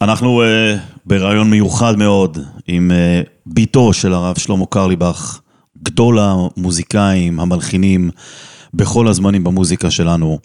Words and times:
אנחנו 0.00 0.42
uh, 0.42 0.46
ברעיון 1.06 1.50
מיוחד 1.50 1.96
מאוד 1.96 2.38
עם 2.66 2.90
uh, 2.90 3.28
ביתו 3.46 3.92
של 3.92 4.12
הרב 4.12 4.38
שלמה 4.38 4.66
קרליבך, 4.66 5.40
גדול 5.82 6.18
המוזיקאים, 6.18 7.40
המלחינים, 7.40 8.10
בכל 8.74 9.08
הזמנים 9.08 9.44
במוזיקה 9.44 9.90
שלנו, 9.90 10.38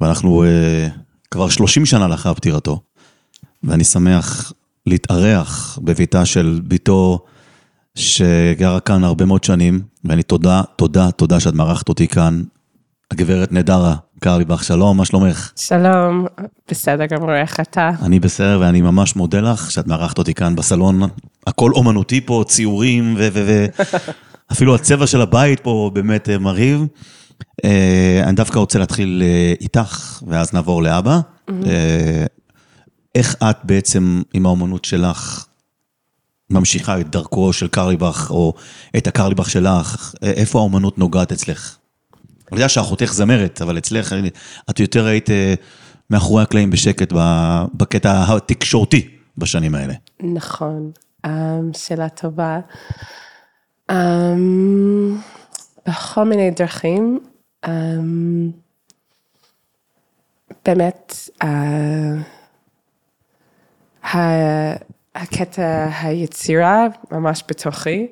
ואנחנו 0.00 0.44
uh, 0.44 0.98
כבר 1.30 1.48
30 1.48 1.86
שנה 1.86 2.08
לאחר 2.08 2.34
פטירתו, 2.34 2.80
ואני 3.62 3.84
שמח 3.84 4.52
להתארח 4.86 5.78
בביתה 5.82 6.26
של 6.26 6.60
ביתו 6.64 7.18
שגרה 7.94 8.80
כאן 8.80 9.04
הרבה 9.04 9.24
מאוד 9.24 9.44
שנים, 9.44 9.82
ואני 10.04 10.22
תודה, 10.22 10.62
תודה, 10.76 11.10
תודה 11.10 11.40
שאת 11.40 11.54
מארחת 11.54 11.88
אותי 11.88 12.08
כאן. 12.08 12.42
הגברת 13.10 13.52
נדרה 13.52 13.96
קרליבך, 14.20 14.64
שלום, 14.64 14.96
מה 14.96 15.04
שלומך? 15.04 15.52
שלום, 15.56 16.26
בסדר 16.70 17.06
גמור, 17.06 17.34
איך 17.34 17.60
אתה? 17.60 17.90
אני 18.02 18.20
בסדר, 18.20 18.58
ואני 18.60 18.80
ממש 18.80 19.16
מודה 19.16 19.40
לך 19.40 19.70
שאת 19.70 19.86
מארחת 19.86 20.18
אותי 20.18 20.34
כאן 20.34 20.56
בסלון. 20.56 21.02
הכל 21.46 21.70
אומנותי 21.74 22.20
פה, 22.20 22.44
ציורים, 22.48 23.16
ואפילו 23.18 24.74
הצבע 24.76 25.06
של 25.06 25.20
הבית 25.20 25.60
פה 25.60 25.90
באמת 25.94 26.28
אה, 26.28 26.38
מרהיב. 26.38 26.86
אה, 27.64 28.22
אני 28.26 28.36
דווקא 28.36 28.58
רוצה 28.58 28.78
להתחיל 28.78 29.22
אה, 29.24 29.54
איתך, 29.60 30.22
ואז 30.26 30.54
נעבור 30.54 30.82
לאבא. 30.82 31.20
איך 33.14 33.36
את 33.42 33.56
בעצם, 33.64 34.22
עם 34.34 34.46
האומנות 34.46 34.84
שלך, 34.84 35.46
ממשיכה 36.50 37.00
את 37.00 37.10
דרכו 37.10 37.52
של 37.52 37.68
קרליבך, 37.68 38.30
או 38.30 38.54
את 38.96 39.06
הקרליבך 39.06 39.50
שלך? 39.50 40.14
איפה 40.22 40.58
האומנות 40.58 40.98
נוגעת 40.98 41.32
אצלך? 41.32 41.79
אני 42.52 42.58
יודע 42.58 42.68
שאחותך 42.68 43.12
זמרת, 43.12 43.62
אבל 43.62 43.78
אצלך 43.78 44.14
את 44.70 44.80
יותר 44.80 45.06
היית 45.06 45.30
אה, 45.30 45.54
מאחורי 46.10 46.42
הקלעים 46.42 46.70
בשקט 46.70 47.12
בקטע 47.74 48.24
התקשורתי 48.28 49.08
בשנים 49.38 49.74
האלה. 49.74 49.94
נכון, 50.20 50.90
אמ, 51.26 51.70
שאלה 51.72 52.08
טובה. 52.08 52.60
אמ, 53.90 55.16
בכל 55.86 56.24
מיני 56.24 56.50
דרכים. 56.50 57.20
אמ, 57.68 58.50
באמת, 60.64 61.14
הקטע 65.14 65.88
היצירה 66.02 66.86
ממש 67.10 67.44
בתוכי. 67.48 68.06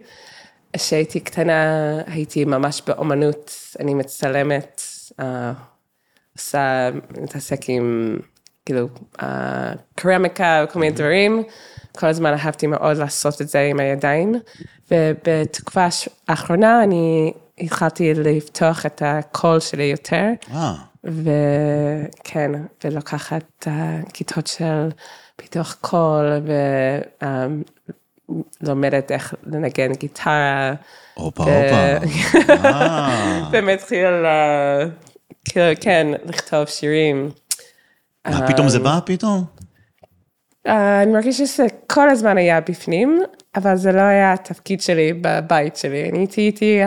כשהייתי 0.72 1.20
קטנה 1.20 2.00
הייתי 2.06 2.44
ממש 2.44 2.82
באומנות, 2.86 3.52
אני 3.80 3.94
מצלמת, 3.94 4.82
uh, 5.20 5.24
עושה, 6.36 6.90
מתעסק 7.22 7.60
עם 7.68 8.18
כאילו 8.66 8.88
uh, 9.18 9.24
קרמיקה 9.94 10.64
וכל 10.64 10.78
מיני 10.78 10.92
דברים, 10.92 11.42
כל 11.98 12.06
הזמן 12.06 12.32
אהבתי 12.32 12.66
מאוד 12.66 12.96
לעשות 12.96 13.42
את 13.42 13.48
זה 13.48 13.60
עם 13.60 13.80
הידיים, 13.80 14.34
ובתקופה 14.90 15.86
האחרונה 16.28 16.82
אני 16.82 17.32
התחלתי 17.58 18.14
לפתוח 18.14 18.86
את 18.86 19.02
הקול 19.04 19.60
שלי 19.60 19.84
יותר, 19.84 20.24
אה. 20.54 20.74
וכן, 21.04 22.50
ולוקחת 22.84 23.66
כיתות 24.12 24.46
של 24.46 24.88
פיתוח 25.36 25.76
קול, 25.80 26.26
ו... 26.46 26.52
לומדת 28.60 29.12
איך 29.12 29.34
לנגן 29.46 29.92
גיטרה. 29.92 30.74
הופה, 31.14 31.42
הופה. 31.42 32.06
ומתחיל, 33.52 34.06
כאילו, 35.44 35.66
כן, 35.80 36.06
לכתוב 36.24 36.66
שירים. 36.66 37.30
מה, 38.28 38.48
פתאום 38.48 38.68
זה 38.68 38.78
בא 38.78 39.00
פתאום? 39.06 39.44
אה, 40.66 41.02
אני 41.02 41.12
מרגישה 41.12 41.46
שזה 41.46 41.66
כל 41.86 42.10
הזמן 42.10 42.36
היה 42.36 42.60
בפנים, 42.60 43.22
אבל 43.56 43.76
זה 43.76 43.92
לא 43.92 44.00
היה 44.00 44.32
התפקיד 44.32 44.80
שלי 44.80 45.12
בבית 45.12 45.76
שלי. 45.76 46.08
אני 46.08 46.18
הייתי, 46.18 46.40
הייתי, 46.40 46.80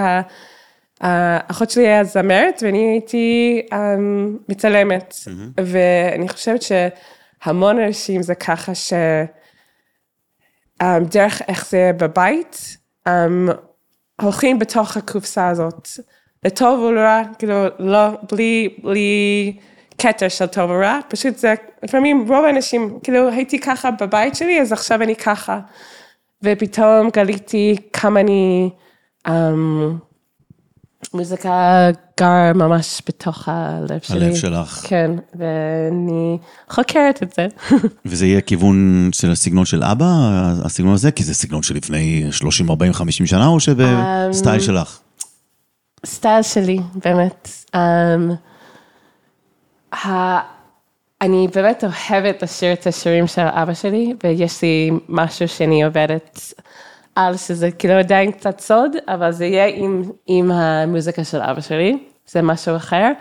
האחות 1.02 1.70
שלי 1.70 1.88
היה 1.88 2.04
זמרת 2.04 2.64
ואני 2.66 2.92
הייתי 2.92 3.62
אמ, 3.74 4.38
מצלמת. 4.50 5.16
ואני 5.58 6.30
חושבת 6.30 6.62
שהמון 6.62 7.80
אנשים 7.80 8.22
זה 8.22 8.36
ככה 8.36 8.76
ש... 8.76 8.94
um, 10.82 10.84
דרך 11.12 11.42
איך 11.48 11.70
זה 11.70 11.92
בבית, 11.98 12.78
um, 13.08 13.12
הולכים 14.22 14.60
בתוך 14.60 14.98
הקופסה 14.98 15.48
הזאת, 15.48 15.88
לטוב 16.46 16.80
ולרע, 16.80 17.22
כאילו, 17.40 17.66
לא, 17.80 18.08
בלי, 18.32 18.76
בלי 18.84 19.54
כתר 19.98 20.28
של 20.28 20.46
טוב 20.46 20.70
ורע, 20.70 21.00
פשוט 21.10 21.38
זה, 21.38 21.54
לפעמים 21.84 22.26
רוב 22.28 22.46
האנשים, 22.46 23.00
כאילו, 23.04 23.30
הייתי 23.30 23.60
ככה 23.60 23.92
בבית 23.92 24.36
שלי, 24.36 24.62
אז 24.62 24.72
עכשיו 24.72 25.02
אני 25.02 25.16
ככה. 25.16 25.60
ופתאום 26.44 27.10
גליתי 27.14 27.76
כמה 27.94 28.20
אני, 28.20 28.70
um, 29.28 29.32
מוזיקה 31.14 31.88
גר 32.20 32.54
ממש 32.56 33.02
בתוך 33.08 33.50
הלב 33.50 34.00
שלי. 34.02 34.26
הלב 34.26 34.36
שלך. 34.36 34.82
כן, 34.84 35.12
ואני 35.36 36.38
חוקרת 36.70 37.24
את 37.24 37.34
זה. 37.34 37.48
וזה 38.06 38.26
יהיה 38.26 38.42
כיוון 38.42 39.10
של 39.14 39.32
הסגנון 39.32 39.66
של 39.66 39.84
אבא, 39.84 40.06
הסגנון 40.64 40.94
הזה? 40.94 41.12
כי 41.12 41.24
זה 41.24 41.34
סגנון 41.34 41.64
שלפני 41.64 42.28
30, 42.32 42.70
40, 42.70 42.94
50 42.94 43.26
שנה, 43.26 43.48
או 43.48 43.60
שבסטייל 43.60 44.60
um, 44.60 44.64
שלך? 44.64 45.00
סטייל 46.06 46.44
שלי, 46.44 46.80
באמת. 47.06 47.50
Um, 47.76 47.78
ה... 49.96 50.40
אני 51.22 51.48
באמת 51.56 51.84
אוהבת 51.84 52.44
לשיר 52.44 52.74
את 52.74 52.88
השירים 52.88 53.28
של 53.28 53.42
אבא 53.42 53.74
שלי, 53.74 54.14
ויש 54.24 54.62
לי 54.62 54.92
משהו 55.10 55.48
שאני 55.48 55.84
עובדת 55.84 56.54
על 57.16 57.38
שזה 57.38 57.72
כאילו 57.72 57.94
עדיין 57.94 58.32
קצת 58.32 58.60
סוד, 58.60 58.92
אבל 59.08 59.32
זה 59.32 59.46
יהיה 59.46 59.66
עם, 59.66 60.04
עם 60.28 60.52
המוזיקה 60.52 61.24
של 61.24 61.42
אבא 61.42 61.62
שלי, 61.62 61.98
זה 62.28 62.42
משהו 62.42 62.76
אחר, 62.76 63.12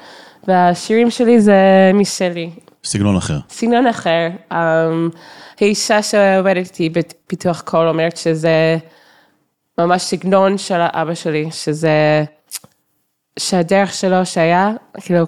והשירים 0.48 1.10
שלי 1.10 1.40
זה 1.40 1.90
משלי. 1.94 2.50
סגנון 2.84 3.16
אחר. 3.16 3.38
סגנון 3.48 3.86
אחר. 3.86 4.28
Um, 4.52 4.54
האישה 5.60 6.02
שעובדת 6.02 6.66
איתי 6.66 6.88
בפיתוח 6.88 7.60
קול 7.60 7.88
אומרת 7.88 8.16
שזה 8.16 8.78
ממש 9.78 10.02
סגנון 10.02 10.58
של 10.58 10.80
אבא 10.80 11.14
שלי, 11.14 11.50
שזה, 11.50 12.24
שהדרך 13.38 13.94
שלו 13.94 14.26
שהיה, 14.26 14.70
כאילו, 15.00 15.26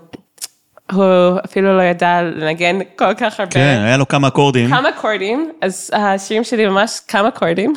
הוא 0.93 1.39
אפילו 1.45 1.77
לא 1.77 1.83
ידע 1.83 2.23
לנגן 2.23 2.79
כל 2.97 3.15
כך 3.15 3.41
הרבה. 3.41 3.53
כן, 3.53 3.83
היה 3.85 3.97
לו 3.97 4.09
כמה 4.09 4.29
אקורדים. 4.29 4.69
כמה 4.71 4.89
אקורדים, 4.89 5.53
אז 5.61 5.91
השירים 5.93 6.45
שלי 6.45 6.67
ממש 6.67 7.01
כמה 7.09 7.29
אקורדים. 7.29 7.73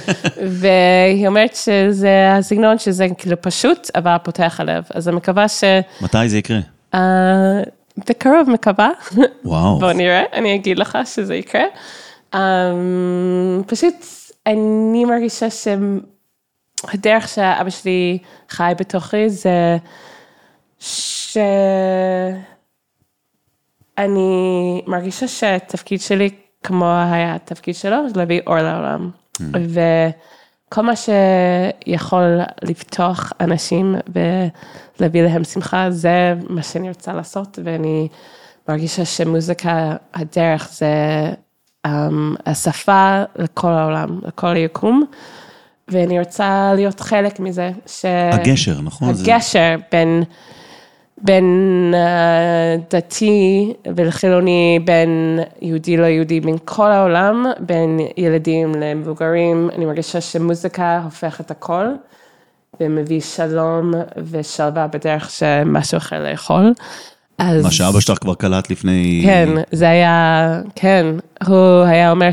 והיא 0.60 1.28
אומרת 1.28 1.54
שזה 1.56 2.32
הסגנון 2.32 2.78
שזה 2.78 3.06
כאילו 3.18 3.42
פשוט, 3.42 3.90
אבל 3.94 4.16
פותח 4.22 4.56
הלב. 4.58 4.84
אז 4.94 5.08
אני 5.08 5.16
מקווה 5.16 5.48
ש... 5.48 5.64
מתי 6.00 6.28
זה 6.28 6.38
יקרה? 6.38 6.58
Uh, 6.94 6.98
בקרוב 8.08 8.50
מקווה. 8.50 8.90
וואו. 9.44 9.78
בוא 9.78 9.92
נראה, 9.92 10.22
אני 10.32 10.54
אגיד 10.54 10.78
לך 10.78 10.98
שזה 11.04 11.34
יקרה. 11.34 11.64
Um, 12.34 12.38
פשוט 13.66 13.94
אני 14.46 15.04
מרגישה 15.04 15.46
שהדרך 15.50 17.28
שאבא 17.28 17.70
שלי 17.70 18.18
חי 18.50 18.72
בתוכי 18.78 19.28
זה 19.30 19.76
ש... 20.78 21.38
אני 23.98 24.82
מרגישה 24.86 25.28
שהתפקיד 25.28 26.00
שלי, 26.00 26.30
כמו 26.62 26.92
היה 27.12 27.34
התפקיד 27.34 27.74
שלו, 27.74 28.08
זה 28.08 28.14
להביא 28.16 28.40
אור 28.46 28.56
לעולם. 28.56 29.10
Mm. 29.38 29.42
וכל 30.68 30.82
מה 30.82 30.92
שיכול 30.96 32.40
לפתוח 32.62 33.32
אנשים 33.40 33.94
ולהביא 35.00 35.22
להם 35.22 35.44
שמחה, 35.44 35.90
זה 35.90 36.34
מה 36.48 36.62
שאני 36.62 36.88
רוצה 36.88 37.12
לעשות, 37.12 37.58
ואני 37.64 38.08
מרגישה 38.68 39.04
שמוזיקה, 39.04 39.96
הדרך 40.14 40.68
זה 40.72 40.94
um, 41.86 41.90
השפה 42.46 43.22
לכל 43.36 43.70
העולם, 43.70 44.20
לכל 44.22 44.56
היקום. 44.56 45.04
ואני 45.88 46.18
רוצה 46.18 46.72
להיות 46.74 47.00
חלק 47.00 47.40
מזה. 47.40 47.70
ש... 47.86 48.04
הגשר, 48.32 48.80
נכון? 48.80 49.08
הגשר 49.08 49.76
זה... 49.78 49.82
בין... 49.92 50.24
בין 51.22 51.94
uh, 51.94 52.94
דתי 52.94 53.72
ולחילוני, 53.96 54.80
בין 54.84 55.38
יהודי 55.62 55.96
לא 55.96 56.04
יהודי, 56.04 56.40
בין 56.40 56.56
כל 56.64 56.90
העולם, 56.90 57.46
בין 57.60 58.00
ילדים 58.16 58.74
למבוגרים, 58.74 59.70
אני 59.74 59.84
מרגישה 59.84 60.20
שמוזיקה 60.20 61.00
הופכת 61.04 61.50
הכל, 61.50 61.86
ומביא 62.80 63.20
שלום 63.20 63.92
ושלווה 64.30 64.86
בדרך 64.86 65.30
שמשהו 65.30 65.96
אחר 65.96 66.30
לאכול. 66.30 66.72
אז... 67.38 67.64
מה 67.64 67.70
שאבא 67.70 68.00
שלך 68.00 68.18
כבר 68.18 68.34
קלט 68.34 68.70
לפני... 68.70 69.22
כן, 69.24 69.48
זה 69.72 69.88
היה, 69.88 70.60
כן, 70.74 71.06
הוא 71.46 71.82
היה 71.82 72.10
אומר 72.10 72.28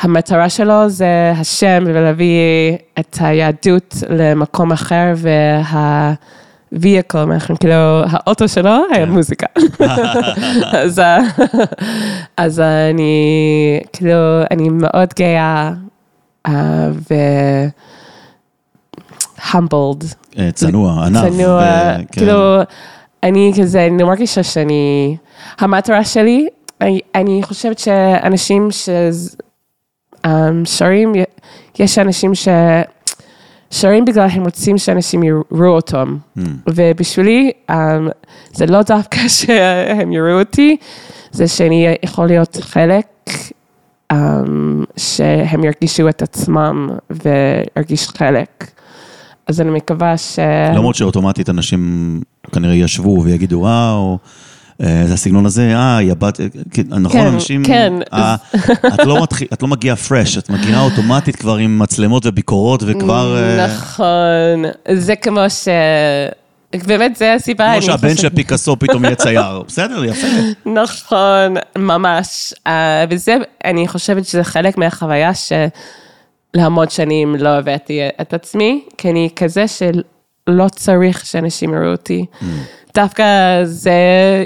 שהמטרה 0.00 0.48
שלו 0.48 0.88
זה 0.88 1.32
השם 1.36 1.84
ולהביא 1.86 2.76
את 2.98 3.16
היהדות 3.20 3.94
למקום 4.08 4.72
אחר, 4.72 5.12
וה... 5.16 6.14
vehicle, 6.74 7.18
אנחנו 7.32 7.58
כאילו, 7.58 8.02
האוטו 8.10 8.48
שלו 8.48 8.70
היה 8.92 9.06
מוזיקה. 9.06 9.46
אז, 10.82 10.98
אה, 10.98 11.20
אז 12.36 12.60
אני, 12.60 13.80
כאילו, 13.92 14.42
אני 14.50 14.68
מאוד 14.68 15.08
גאה 15.18 15.72
אה, 16.46 16.88
ו... 17.10 17.14
humbled. 19.38 20.04
אה, 20.38 20.52
צנוע, 20.52 21.06
ענף. 21.06 21.30
צנוע, 21.30 21.64
כן. 21.96 22.04
כאילו, 22.12 22.60
אני 23.22 23.52
כזה, 23.60 23.86
אני 23.86 24.04
מרגישה 24.04 24.42
שאני, 24.42 25.16
המטרה 25.58 26.04
שלי, 26.04 26.48
אני, 26.80 27.00
אני 27.14 27.42
חושבת 27.42 27.78
שאנשים 27.78 28.68
ששרים, 30.24 31.12
יש 31.78 31.98
אנשים 31.98 32.34
ש... 32.34 32.48
שרים 33.74 34.04
בגלל 34.04 34.28
הם 34.30 34.44
רוצים 34.44 34.78
שאנשים 34.78 35.22
יראו 35.22 35.74
אותם. 35.74 36.16
Hmm. 36.38 36.40
ובשבילי, 36.66 37.50
um, 37.70 37.74
זה 38.52 38.66
לא 38.66 38.82
דווקא 38.82 39.28
שהם 39.38 40.12
יראו 40.12 40.40
אותי, 40.40 40.76
זה 41.32 41.48
שאני 41.48 41.86
יכול 42.02 42.26
להיות 42.26 42.56
חלק, 42.60 43.06
um, 44.12 44.16
שהם 44.96 45.64
ירגישו 45.64 46.08
את 46.08 46.22
עצמם 46.22 46.88
וירגיש 47.10 48.08
חלק. 48.08 48.70
אז 49.46 49.60
אני 49.60 49.70
מקווה 49.70 50.18
ש... 50.18 50.38
למרות 50.74 50.94
שאוטומטית 50.94 51.50
אנשים 51.50 52.20
כנראה 52.52 52.74
ישבו 52.74 53.22
ויגידו, 53.24 53.56
וואו, 53.58 54.12
אה, 54.12 54.16
זה 54.78 55.14
הסגנון 55.14 55.46
הזה, 55.46 55.74
אה, 55.74 55.96
היא 55.96 56.12
הבת, 56.12 56.40
אה, 56.40 56.46
כן, 56.70 56.82
נכון, 56.88 57.20
כן, 57.20 57.26
אנשים, 57.26 57.64
כן. 57.64 57.92
אה, 58.12 58.36
את 58.94 59.06
לא 59.06 59.24
את 59.52 59.62
לא 59.62 59.68
מגיעה 59.68 59.96
פרש, 59.96 60.38
את 60.38 60.50
מגיעה 60.50 60.82
אוטומטית 60.82 61.36
כבר 61.36 61.56
עם 61.56 61.78
מצלמות 61.78 62.26
וביקורות 62.26 62.82
וכבר, 62.86 63.36
אה, 63.36 63.66
נכון, 63.66 64.64
זה 64.92 65.16
כמו 65.16 65.40
ש... 65.48 65.68
באמת, 66.86 67.16
זה 67.16 67.34
הסיבה. 67.34 67.72
כמו 67.72 67.82
שהבן 67.82 68.16
של 68.16 68.28
פיקאסו 68.28 68.76
פתאום 68.78 69.04
יהיה 69.04 69.14
צייר, 69.14 69.62
בסדר, 69.68 70.04
יפה. 70.04 70.26
נכון, 70.66 71.54
ממש. 71.78 72.54
אה, 72.66 73.04
וזה, 73.10 73.36
אני 73.64 73.88
חושבת 73.88 74.26
שזה 74.26 74.44
חלק 74.44 74.78
מהחוויה 74.78 75.30
שלהמון 76.54 76.90
שנים 76.90 77.34
לא 77.34 77.48
הבאתי 77.48 78.00
את 78.20 78.34
עצמי, 78.34 78.84
כי 78.98 79.10
אני 79.10 79.28
כזה 79.36 79.64
שלא 79.68 80.68
צריך 80.68 81.26
שאנשים 81.26 81.74
יראו 81.74 81.92
אותי. 81.92 82.26
דווקא 82.94 83.24
זה 83.64 83.92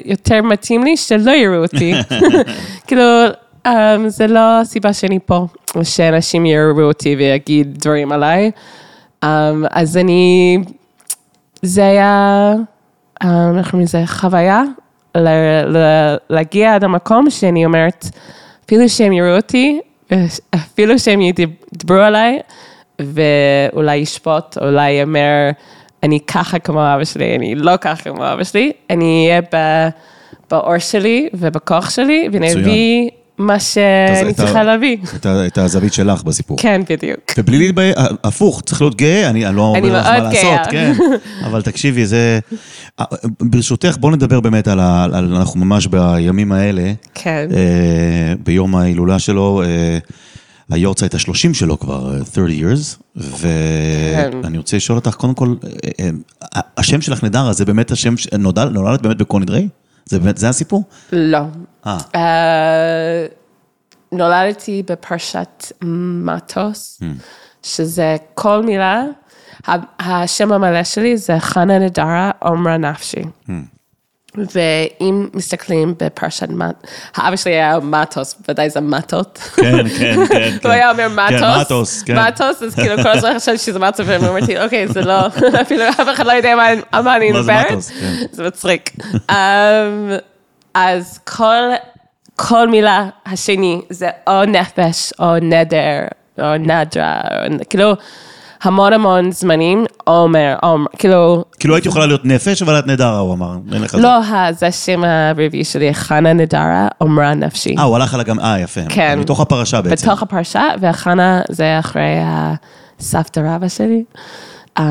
יותר 0.05 0.43
מתאים 0.43 0.85
לי 0.85 0.97
שלא 0.97 1.31
יראו 1.31 1.63
אותי. 1.63 1.95
כאילו, 2.87 3.03
אה, 3.67 3.97
זה 4.07 4.27
לא 4.27 4.61
הסיבה 4.61 4.93
שאני 4.93 5.19
פה, 5.27 5.47
שאנשים 5.83 6.47
יראו 6.47 6.83
אותי 6.83 7.17
ויגיד 7.19 7.79
דברים 7.79 8.13
עליי. 8.13 8.51
אה, 9.25 9.53
אז 9.71 9.97
אני, 9.97 10.59
זה 11.63 11.87
היה, 11.87 12.55
אה, 13.25 13.51
איך 13.59 13.71
קוראים 13.71 13.85
לזה, 13.85 14.03
חוויה, 14.07 14.63
ל- 15.17 15.29
ל- 15.77 16.17
להגיע 16.31 16.75
עד 16.75 16.85
המקום 16.85 17.31
שאני 17.31 17.65
אומרת, 17.65 18.07
אפילו 18.67 18.89
שהם 18.89 19.13
יראו 19.13 19.37
אותי, 19.37 19.81
אפילו 20.55 20.99
שהם 20.99 21.21
ידברו 21.21 21.99
עליי, 21.99 22.39
ואולי 23.01 23.97
ישפוט, 23.97 24.59
אולי 24.61 24.91
יאמר, 24.91 25.51
אני 26.03 26.21
ככה 26.21 26.59
כמו 26.59 26.81
אבא 26.81 27.05
שלי, 27.05 27.37
אני 27.37 27.55
לא 27.55 27.73
ככה 27.81 28.03
כמו 28.03 28.33
אבא 28.33 28.45
שלי, 28.45 28.73
אני 28.91 29.27
אהיה 29.29 29.41
ב- 29.41 29.89
באור 30.51 30.79
שלי 30.79 31.29
ובכוח 31.35 31.91
שלי, 31.91 32.29
ואני. 32.33 32.53
אביא 32.53 33.09
מה 33.39 33.61
שאני 33.61 34.35
צריכה 34.35 34.65
להביא. 34.65 34.97
את 35.47 35.59
הזווית 35.59 35.93
שלך 35.93 36.23
בסיפור. 36.23 36.59
כן, 36.59 36.81
בדיוק. 36.89 37.21
ובלי 37.39 37.59
להתבייש, 37.59 37.95
הפוך, 38.25 38.63
צריך 38.63 38.81
להיות 38.81 38.95
גאה, 38.95 39.31
אני 39.31 39.45
לא 39.55 39.63
אומר 39.63 40.01
לך 40.01 40.07
מה 40.07 40.19
לעשות. 40.19 40.61
כן. 40.71 40.93
אבל 41.45 41.63
תקשיבי, 41.63 42.07
זה... 42.07 42.39
ברשותך, 43.41 43.97
בוא 44.01 44.13
נדבר 44.13 44.41
באמת 44.41 44.69
על 44.69 44.81
ה... 44.81 45.05
אנחנו 45.15 45.61
ממש 45.61 45.87
בימים 45.87 46.53
האלה, 46.53 46.93
כן. 47.15 47.49
אה, 47.55 48.35
ביום 48.45 48.77
ההילולה 48.77 49.19
שלו, 49.19 49.63
אה, 50.73 50.77
היורצייט 50.77 51.15
השלושים 51.15 51.55
שלו 51.55 51.79
כבר, 51.79 52.15
אה, 52.15 52.25
30 52.25 52.61
years, 52.61 53.21
כן. 53.43 54.31
ואני 54.43 54.59
רוצה 54.59 54.77
לשאול 54.77 54.99
אותך, 54.99 55.15
קודם 55.15 55.35
כל, 55.35 55.55
אה, 55.65 56.09
אה, 56.57 56.61
השם 56.77 57.01
שלך 57.01 57.25
נדרה, 57.25 57.53
זה 57.53 57.65
באמת 57.65 57.91
השם, 57.91 58.15
נולדת 58.39 59.03
באמת 59.03 59.17
בקונידרי? 59.17 59.69
זה 60.05 60.19
באמת, 60.19 60.39
זה 60.39 60.49
הסיפור? 60.49 60.85
לא. 61.13 61.39
אה, 61.87 61.99
אה, 62.15 63.27
נולדתי 64.13 64.83
בפרשת 64.87 65.73
מטוס, 66.25 67.01
שזה 67.63 68.17
כל 68.35 68.63
מילה, 68.63 69.05
השם 69.99 70.53
המלא 70.53 70.85
שלי 70.85 71.17
זה 71.17 71.39
חנה 71.39 71.79
נדרה 71.79 72.31
עומרה 72.39 72.77
נפשי. 72.77 73.23
ואם 74.37 75.29
מסתכלים 75.35 75.95
בפרשת 76.03 76.49
מט, 76.49 76.87
האבא 77.17 77.37
שלי 77.37 77.53
היה 77.53 77.79
מטוס, 77.83 78.35
ודאי 78.49 78.71
זה 78.71 78.81
מטות. 78.81 79.39
כן, 79.57 79.89
כן, 79.89 80.27
כן. 80.29 80.57
הוא 80.65 80.73
היה 80.73 80.91
אומר 80.91 81.09
מטוס, 81.09 81.33
כן, 81.41 81.61
מטוס, 81.61 82.03
כן. 82.03 82.27
מטוס, 82.29 82.63
אז 82.63 82.75
כאילו 82.75 83.03
כל 83.03 83.09
הזמן 83.09 83.39
חשבתי 83.39 83.59
שזה 83.59 83.79
מטוס, 83.79 84.07
ואני 84.07 84.29
אמרתי, 84.29 84.59
אוקיי, 84.61 84.89
זה 84.89 85.03
לא, 85.03 85.27
אפילו 85.63 85.89
אף 85.89 86.09
אחד 86.15 86.27
לא 86.27 86.33
יודע 86.33 86.55
מה- 86.57 86.69
על 86.93 87.03
מה 87.05 87.17
אני 87.17 87.33
מדברת, 87.33 87.67
כן. 87.69 87.79
זה 88.33 88.47
מצחיק. 88.47 88.91
אמ, 89.31 89.35
אז 90.75 91.19
כל, 92.37 92.69
מילה 92.69 93.09
השני 93.27 93.81
זה 93.91 94.09
או 94.27 94.45
נפש, 94.45 95.13
או 95.21 95.37
נדר, 95.43 96.01
או 96.39 96.57
נדרה, 96.57 97.21
כאילו, 97.71 97.93
המון 98.63 98.93
המון 98.93 99.31
זמנים, 99.31 99.85
עומר, 100.05 100.57
עומר, 100.63 100.87
כאילו, 100.99 101.45
כאילו 101.59 101.75
היית 101.75 101.87
יכולה 101.87 102.07
להיות 102.07 102.25
נפש, 102.25 102.63
אבל 102.63 102.79
את 102.79 102.87
נדרה, 102.87 103.19
הוא 103.19 103.35
אמר. 103.35 103.57
לא, 103.95 104.21
זה 104.53 104.67
השם 104.67 105.05
הרביעי 105.05 105.65
שלי, 105.65 105.95
חנה 105.95 106.33
נדרה, 106.33 106.89
עומרה 106.99 107.35
נפשי. 107.35 107.75
אה, 107.79 107.83
הוא 107.83 107.97
הלך 107.97 108.15
על 108.15 108.21
הגם, 108.21 108.41
אה, 108.41 108.61
יפה. 108.61 108.81
כן. 108.89 109.19
מתוך 109.21 109.41
הפרשה 109.41 109.83
בעצם. 109.83 110.07
בתוך 110.07 110.23
הפרשה, 110.23 110.65
והחנה 110.81 111.41
זה 111.51 111.79
אחרי 111.79 112.19
הסבתא 112.23 113.41
רבא 113.41 113.69
שלי. 113.69 114.05
אמ, 114.79 114.85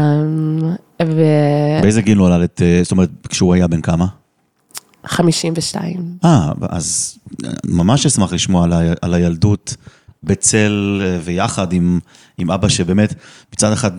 ו... 1.04 1.22
באיזה 1.82 2.02
גיל 2.02 2.18
נולדת? 2.18 2.62
אה, 2.62 2.80
זאת 2.84 2.92
אומרת, 2.92 3.10
כשהוא 3.30 3.54
היה 3.54 3.68
בן 3.68 3.82
כמה? 3.82 4.06
52. 5.06 6.18
אה, 6.26 6.52
אז 6.70 7.18
אה, 7.46 7.50
ממש 7.66 8.06
אשמח 8.06 8.34
לשמוע 8.34 8.64
על, 8.64 8.74
ה, 8.74 8.82
על 9.02 9.14
הילדות 9.14 9.76
בצל 10.28 11.02
אה, 11.06 11.20
ויחד 11.24 11.74
עם, 11.74 12.00
עם 12.38 12.52
אבא 12.52 12.70
שבאמת, 12.70 13.14
מצד 13.54 13.72
אחד, 13.72 13.92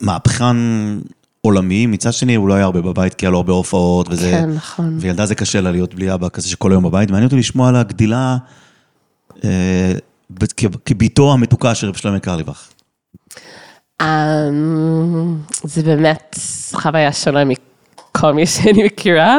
מהפכן 0.00 0.56
עולמי, 1.40 1.86
מצד 1.86 2.12
שני 2.12 2.34
הוא 2.34 2.48
לא 2.48 2.54
היה 2.54 2.64
הרבה 2.64 2.80
בבית 2.80 3.14
כי 3.14 3.26
היה 3.26 3.30
לו 3.30 3.36
הרבה 3.36 3.52
הופעות 3.52 4.06
וזה... 4.10 4.30
כן, 4.30 4.50
נכון. 4.50 4.96
וילדה 5.00 5.26
זה 5.26 5.34
קשה 5.34 5.60
לה 5.60 5.70
להיות 5.70 5.94
בלי 5.94 6.14
אבא 6.14 6.28
כזה 6.28 6.48
שכל 6.48 6.70
היום 6.72 6.84
בבית. 6.84 7.10
מעניין 7.10 7.24
אותי 7.26 7.36
לשמוע 7.36 7.68
על 7.68 7.76
הגדילה 7.76 8.36
אה, 9.44 9.92
ב- 10.30 10.44
כ- 10.56 10.76
כבתו 10.84 11.32
המתוקה 11.32 11.74
של 11.74 11.88
רב 11.88 11.94
שלמה 11.96 12.18
קרליבך. 12.18 12.68
אמ, 14.02 15.36
זה 15.64 15.82
באמת 15.82 16.38
חוויה 16.72 17.12
שונה 17.12 17.42
מכל 17.44 18.32
מי 18.32 18.46
שאני 18.46 18.84
מכירה. 18.84 19.36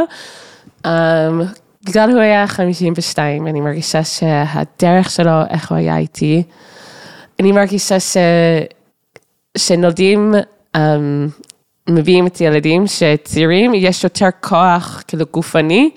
בגלל 1.87 2.09
הוא 2.09 2.19
היה 2.19 2.47
52, 2.47 3.47
אני 3.47 3.61
מרגישה 3.61 4.03
שהדרך 4.03 5.09
שלו, 5.09 5.31
איך 5.49 5.71
הוא 5.71 5.77
היה 5.77 5.97
איתי, 5.97 6.43
אני 7.39 7.51
מרגישה 7.51 7.99
ש... 7.99 8.17
שנולדים, 9.57 10.33
um, 10.77 10.79
מביאים 11.89 12.27
את 12.27 12.41
ילדים 12.41 12.87
שצעירים, 12.87 13.73
יש 13.75 14.03
יותר 14.03 14.27
כוח 14.41 15.03
כאילו 15.07 15.25
גופני, 15.33 15.89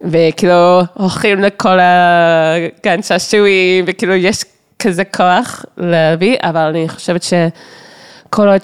וכאילו 0.00 0.80
הולכים 0.94 1.40
לכל 1.40 1.78
הגן 1.80 3.02
שעשועים, 3.02 3.84
וכאילו 3.88 4.14
יש 4.14 4.44
כזה 4.78 5.04
כוח 5.04 5.64
להביא, 5.76 6.36
אבל 6.42 6.60
אני 6.60 6.88
חושבת 6.88 7.22
שכל 7.22 8.48
עוד 8.48 8.60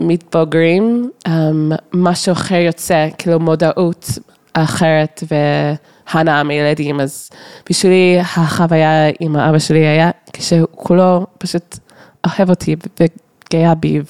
שמתבוגרים, 0.00 1.10
um, 1.28 1.30
משהו 1.92 2.32
אחר 2.32 2.54
יוצא, 2.54 3.08
כאילו 3.18 3.40
מודעות 3.40 4.10
אחרת 4.52 5.22
והנאה 5.30 6.42
מילדים, 6.42 7.00
אז 7.00 7.30
בשבילי 7.70 8.18
החוויה 8.20 9.08
עם 9.20 9.36
האבא 9.36 9.58
שלי 9.58 9.86
היה 9.86 10.10
כשהוא 10.32 10.66
כולו 10.70 11.26
פשוט 11.38 11.78
אוהב 12.26 12.50
אותי 12.50 12.76
וגאה 13.00 13.74
בי, 13.74 14.00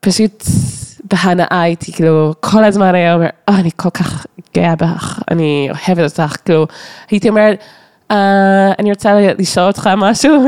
ופשוט 0.00 0.44
בהנאה 1.04 1.64
איתי, 1.64 1.92
כאילו, 1.92 2.34
כל 2.40 2.64
הזמן 2.64 2.94
היה 2.94 3.14
אומר, 3.14 3.28
oh, 3.50 3.54
אני 3.54 3.70
כל 3.76 3.90
כך 3.90 4.26
גאה 4.54 4.76
בך, 4.76 5.22
אני 5.30 5.68
אוהבת 5.70 6.10
אותך, 6.10 6.36
כאילו, 6.44 6.66
הייתי 7.10 7.28
אומרת, 7.28 7.58
"אה, 8.10 8.72
אני 8.78 8.90
רוצה 8.90 9.14
לשאול 9.38 9.66
אותך 9.66 9.90
משהו, 9.96 10.44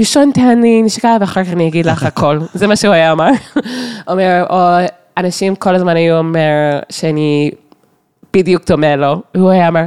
ראשון 0.00 0.30
תן 0.34 0.60
לי 0.60 0.82
נשיקה 0.82 1.16
ואחר 1.20 1.44
כך 1.44 1.50
אני 1.52 1.68
אגיד 1.68 1.86
לך 1.86 2.02
הכל, 2.02 2.38
זה 2.54 2.66
מה 2.66 2.76
שהוא 2.76 2.94
היה 2.94 3.12
אמר. 3.12 3.30
אומר, 4.10 4.46
או 4.50 4.86
אנשים 5.16 5.54
כל 5.54 5.74
הזמן 5.74 5.96
היו 5.96 6.18
אומר 6.18 6.50
שאני 6.90 7.50
בדיוק 8.32 8.66
דומה 8.66 8.96
לו, 8.96 9.22
הוא 9.36 9.50
היה 9.50 9.68
אומר, 9.68 9.84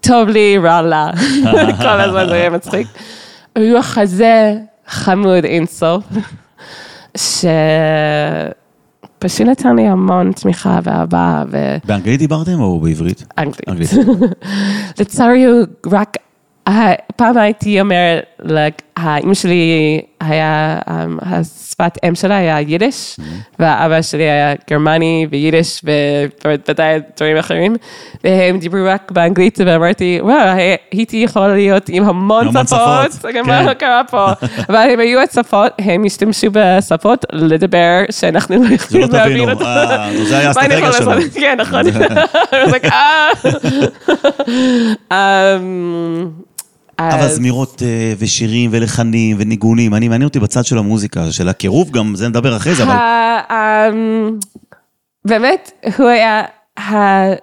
טוב 0.00 0.28
לי, 0.28 0.58
רע 0.58 0.82
לה, 0.82 1.10
כל 1.82 2.00
הזמן 2.00 2.26
זה 2.28 2.34
היה 2.34 2.50
מצחיק. 2.50 2.86
הוא 3.56 3.64
היה 3.64 3.82
כזה 3.82 4.54
חמוד 4.86 5.44
אינסוף. 5.44 6.04
שפשוט 9.18 9.46
נתן 9.46 9.76
לי 9.76 9.86
המון 9.86 10.32
תמיכה 10.32 10.78
ואהבה 10.82 11.42
ואנגלית. 11.50 11.86
באנגלית 11.86 12.18
דיברתם 12.18 12.60
או 12.60 12.80
בעברית? 12.80 13.24
אנגלית. 13.38 13.90
לצערי 15.00 15.44
הוא 15.44 15.60
רק, 15.92 16.16
ה- 16.68 17.12
פעם 17.16 17.38
הייתי 17.38 17.80
אומרת, 17.80 18.24
האמא 18.96 19.34
שלי 19.34 20.00
היה, 20.20 20.78
um, 20.88 20.90
השפת 21.22 21.98
אם 22.08 22.14
שלה 22.14 22.36
היה 22.36 22.60
יידיש, 22.60 23.16
והאבא 23.58 24.02
שלי 24.02 24.22
היה 24.22 24.54
גרמני 24.70 25.26
ויידיש 25.30 25.82
ובוודאי 25.84 27.00
דברים 27.16 27.36
אחרים, 27.36 27.76
והם 28.24 28.58
דיברו 28.58 28.80
רק 28.86 29.10
באנגלית 29.10 29.58
ואמרתי, 29.66 30.18
וואו, 30.22 30.36
הייתי 30.92 31.16
יכולה 31.16 31.54
להיות 31.54 31.88
עם 31.88 32.04
המון 32.04 32.48
שפות, 32.52 33.24
גם 33.34 33.44
כן. 33.44 33.64
מה 33.64 33.74
קרה 33.74 34.02
פה, 34.10 34.26
אבל 34.68 34.76
הם 34.92 35.00
היו 35.00 35.20
השפות, 35.20 35.72
הם 35.78 36.04
השתמשו 36.04 36.46
בשפות 36.52 37.24
לדבר 37.32 38.00
שאנחנו 38.10 38.56
לא 38.56 38.74
יכולים 38.74 39.06
תבינו, 39.06 39.18
להבין 39.18 39.50
אותם. 39.50 39.64
אה, 39.64 40.10
זה 40.24 40.38
היה 40.38 40.52
מה 40.56 40.74
יכולה 40.74 40.92
שלו. 40.92 41.12
כן, 41.34 41.58
נכון. 41.60 41.82
אבל 47.08 47.28
זמירות 47.28 47.82
אה, 47.82 48.14
ושירים 48.18 48.70
ולחנים 48.72 49.36
וניגונים, 49.40 49.94
אני 49.94 50.08
מעניין 50.08 50.28
אותי 50.28 50.40
בצד 50.40 50.64
של 50.64 50.78
המוזיקה, 50.78 51.32
של 51.32 51.48
הקירוב 51.48 51.90
גם, 51.90 52.14
זה 52.14 52.28
נדבר 52.28 52.56
אחרי 52.56 52.74
זה, 52.74 52.82
אבל 52.82 52.96
אמ, 53.50 54.38
באמת, 55.24 55.70
הוא 55.98 56.06
היה 56.08 56.44
ה- 56.78 57.34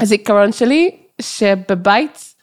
הזיכרון 0.00 0.52
שלי, 0.52 0.90
שבבית 1.20 2.34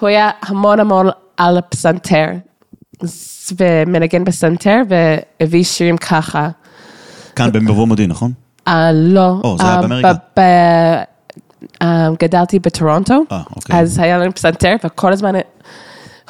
הוא 0.00 0.08
היה 0.08 0.30
המון 0.42 0.80
המון 0.80 1.06
על 1.36 1.58
הפסנתר, 1.58 2.26
ומנגן 3.60 4.24
בפסנתר, 4.24 4.76
והביא 4.88 5.64
שירים 5.64 5.96
ככה. 5.96 6.48
כאן 7.36 7.52
במבוא 7.52 7.86
מודיעין, 7.86 8.10
נכון? 8.10 8.32
אה, 8.68 8.90
לא. 8.92 9.40
או, 9.44 9.56
זה 9.58 9.64
היה 9.64 9.74
אה, 9.74 9.80
באמריקה. 9.80 10.12
אה, 11.82 12.08
גדלתי 12.20 12.58
בטורונטו, 12.58 13.24
אה, 13.32 13.40
אוקיי. 13.56 13.80
אז 13.80 13.98
היה 13.98 14.18
לנו 14.18 14.34
פסנתר, 14.34 14.76
וכל 14.84 15.12
הזמן 15.12 15.34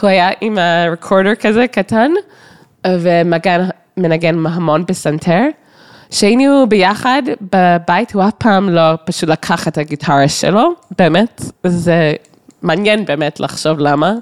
הוא 0.00 0.10
היה 0.10 0.30
עם 0.40 0.58
הרקורדר 0.58 1.34
כזה 1.34 1.66
קטן, 1.66 2.10
ומנגן 2.86 4.46
המון 4.46 4.84
פסנתר. 4.86 5.42
כשהיינו 6.10 6.66
ביחד 6.68 7.22
בבית, 7.40 8.12
הוא 8.12 8.22
אף 8.22 8.32
פעם 8.38 8.68
לא 8.68 8.82
פשוט 9.04 9.28
לקח 9.28 9.68
את 9.68 9.78
הגיטרה 9.78 10.28
שלו, 10.28 10.72
באמת, 10.98 11.42
זה 11.66 12.12
מעניין 12.62 13.04
באמת 13.04 13.40
לחשוב 13.40 13.78
למה. 13.78 14.12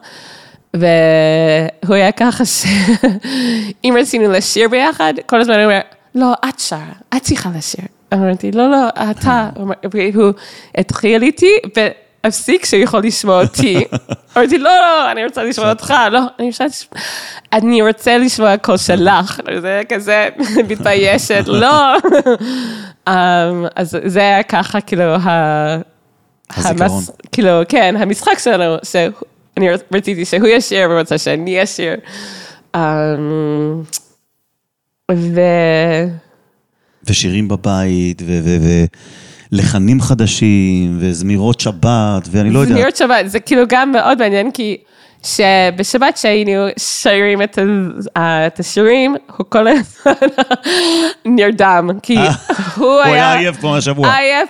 והוא 0.74 1.94
היה 1.94 2.12
ככה 2.12 2.44
שאם 2.44 3.94
רצינו 4.00 4.32
לשיר 4.32 4.68
ביחד, 4.68 5.14
כל 5.26 5.40
הזמן 5.40 5.54
הוא 5.54 5.62
אומר, 5.62 5.80
לא, 6.14 6.32
את 6.48 6.58
שרה, 6.60 6.92
את 7.16 7.22
צריכה 7.22 7.50
לשיר. 7.56 7.84
אמרתי, 8.12 8.52
לא, 8.52 8.70
לא, 8.70 8.88
אתה. 9.10 9.48
והוא 9.94 10.32
התחיל 10.74 11.22
איתי, 11.22 11.52
והפסיק 11.76 12.64
שהוא 12.64 12.82
יכול 12.82 13.00
לשמוע 13.04 13.42
אותי. 13.42 13.84
אמרתי, 14.36 14.58
לא, 14.58 14.70
לא, 14.70 15.12
אני 15.12 15.24
רוצה 15.24 15.42
לשמוע 15.42 15.70
אותך, 15.70 15.94
לא, 16.10 16.20
אני 16.38 16.46
רוצה 16.48 16.66
לשמוע, 16.66 17.02
אני 17.52 17.82
רוצה 17.82 18.18
לשמוע 18.18 18.56
קול 18.56 18.76
שלך. 18.76 19.40
זה 19.60 19.82
כזה 19.88 20.28
מתביישת, 20.68 21.44
לא. 21.46 21.96
אמ, 23.08 23.66
אז 23.76 23.98
זה 24.04 24.20
היה 24.20 24.42
ככה, 24.42 24.80
כאילו, 24.80 25.14
ה... 25.14 25.76
הזיכרון. 26.56 27.02
כאילו, 27.32 27.50
כן, 27.68 27.94
המשחק 27.98 28.38
שלנו, 28.38 28.76
שאני 28.82 29.68
רציתי 29.94 30.24
שהוא 30.24 30.48
ישיר 30.48 30.90
ורוצה 30.90 31.18
שאני 31.18 31.62
אשיר. 31.62 31.96
אמ, 32.76 33.82
ו... 35.12 35.40
ושירים 37.06 37.48
בבית, 37.48 38.22
ו- 38.26 38.40
ו- 38.44 38.84
ולחנים 39.52 40.00
חדשים, 40.00 40.96
וזמירות 41.00 41.60
שבת, 41.60 42.28
ואני 42.30 42.50
לא 42.50 42.58
יודע. 42.58 42.74
זמירות 42.74 42.96
שבת, 42.96 43.28
זה 43.30 43.40
כאילו 43.40 43.62
גם 43.68 43.92
מאוד 43.92 44.18
מעניין, 44.18 44.50
כי 44.50 44.76
שבשבת 45.22 46.16
שהיינו 46.16 46.66
שרים 46.78 47.42
את, 47.42 47.58
ה- 48.16 48.46
את 48.46 48.60
השירים, 48.60 49.16
הוא 49.36 49.46
כל 49.48 49.66
הזמן 49.68 50.12
נרדם, 51.36 51.90
כי 52.02 52.16
הוא 52.16 52.24
הוא 52.86 53.00
היה 53.00 53.12
היה... 53.32 53.38
עייף 53.38 53.56
כמו 53.56 53.76
השבוע. 53.76 54.14
עייף. 54.14 54.48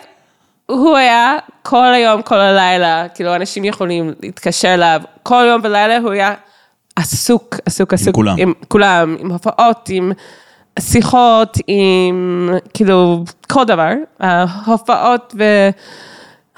הוא 0.66 0.97
היה 0.97 1.37
כל 1.62 1.92
היום, 1.94 2.23
כל 2.23 2.35
הלילה, 2.40 3.06
כאילו 3.14 3.35
אנשים 3.37 3.64
יכולים 3.64 4.12
להתקשר 4.23 4.75
אליו, 4.75 5.00
כל 5.23 5.44
יום 5.49 5.61
ולילה 5.64 5.99
הוא 5.99 6.12
היה 6.12 6.35
עסוק, 6.97 7.56
עסוק, 7.66 7.94
עסוק. 7.94 8.14
כולם. 8.14 8.37
עם 8.38 8.52
כולם, 8.68 9.16
עם 9.21 9.30
הופעות, 9.30 9.88
עם 9.92 10.12
שיחות, 10.79 11.59
עם 11.67 12.49
כאילו 12.75 13.25
כל 13.50 13.64
דבר, 13.64 13.91
אה, 14.23 14.45
הופעות 14.67 15.35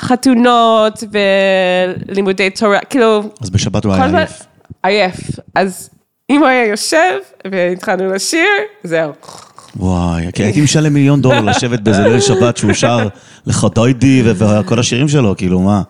וחתונות 0.01 1.03
ולימודי 2.09 2.51
תורה, 2.51 2.79
כאילו 2.79 3.23
אז 3.43 3.51
בשבת 3.51 3.85
הוא 3.85 3.95
היה 3.95 4.05
עייף. 4.17 4.47
עייף. 4.83 5.17
אז 5.55 5.91
אם 6.31 6.41
הוא 6.41 6.49
היה 6.49 6.67
יושב 6.67 7.15
והתחלנו 7.51 8.13
לשיר, 8.13 8.47
זהו. 8.85 9.13
וואי, 9.77 10.33
כי 10.33 10.43
הייתי 10.43 10.61
משלם 10.61 10.95
מיליון 10.95 11.23
דולר 11.23 11.41
לשבת 11.41 11.81
באיזה 11.81 12.03
ליל 12.03 12.21
שבת 12.21 12.57
שהוא 12.57 12.73
שר 12.73 13.09
לך 13.47 13.67
דוידי 13.75 14.23
וכל 14.25 14.79
השירים 14.79 15.09
שלו, 15.09 15.35
כאילו, 15.37 15.61
מה? 15.61 15.83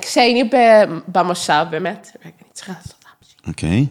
כשהיינו 0.00 0.50
ב- 0.52 0.98
במושב, 1.18 1.64
באמת, 1.70 2.08
רגע, 2.24 2.34
אני 2.42 2.48
צריכה 2.52 2.72
לעשות. 2.78 2.94
אוקיי. 3.46 3.86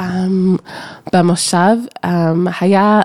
Um, 0.00 0.02
במושב, 1.12 1.76
um, 2.06 2.08
היה, 2.60 3.00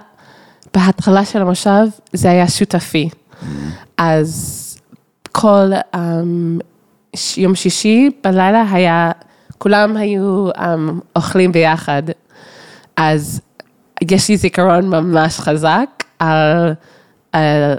בהתחלה 0.73 1.25
של 1.25 1.41
המושב, 1.41 1.85
זה 2.13 2.31
היה 2.31 2.47
שותפי. 2.47 3.09
אז 3.97 4.63
כל 5.31 5.71
um, 5.95 5.97
ש- 7.15 7.37
יום 7.37 7.55
שישי 7.55 8.09
בלילה 8.23 8.65
היה, 8.71 9.11
כולם 9.57 9.97
היו 9.97 10.49
um, 10.51 10.61
אוכלים 11.15 11.51
ביחד. 11.51 12.03
אז 12.97 13.41
יש 14.11 14.29
לי 14.29 14.37
זיכרון 14.37 14.89
ממש 14.89 15.39
חזק 15.39 15.89
על, 16.19 16.73
על 17.31 17.75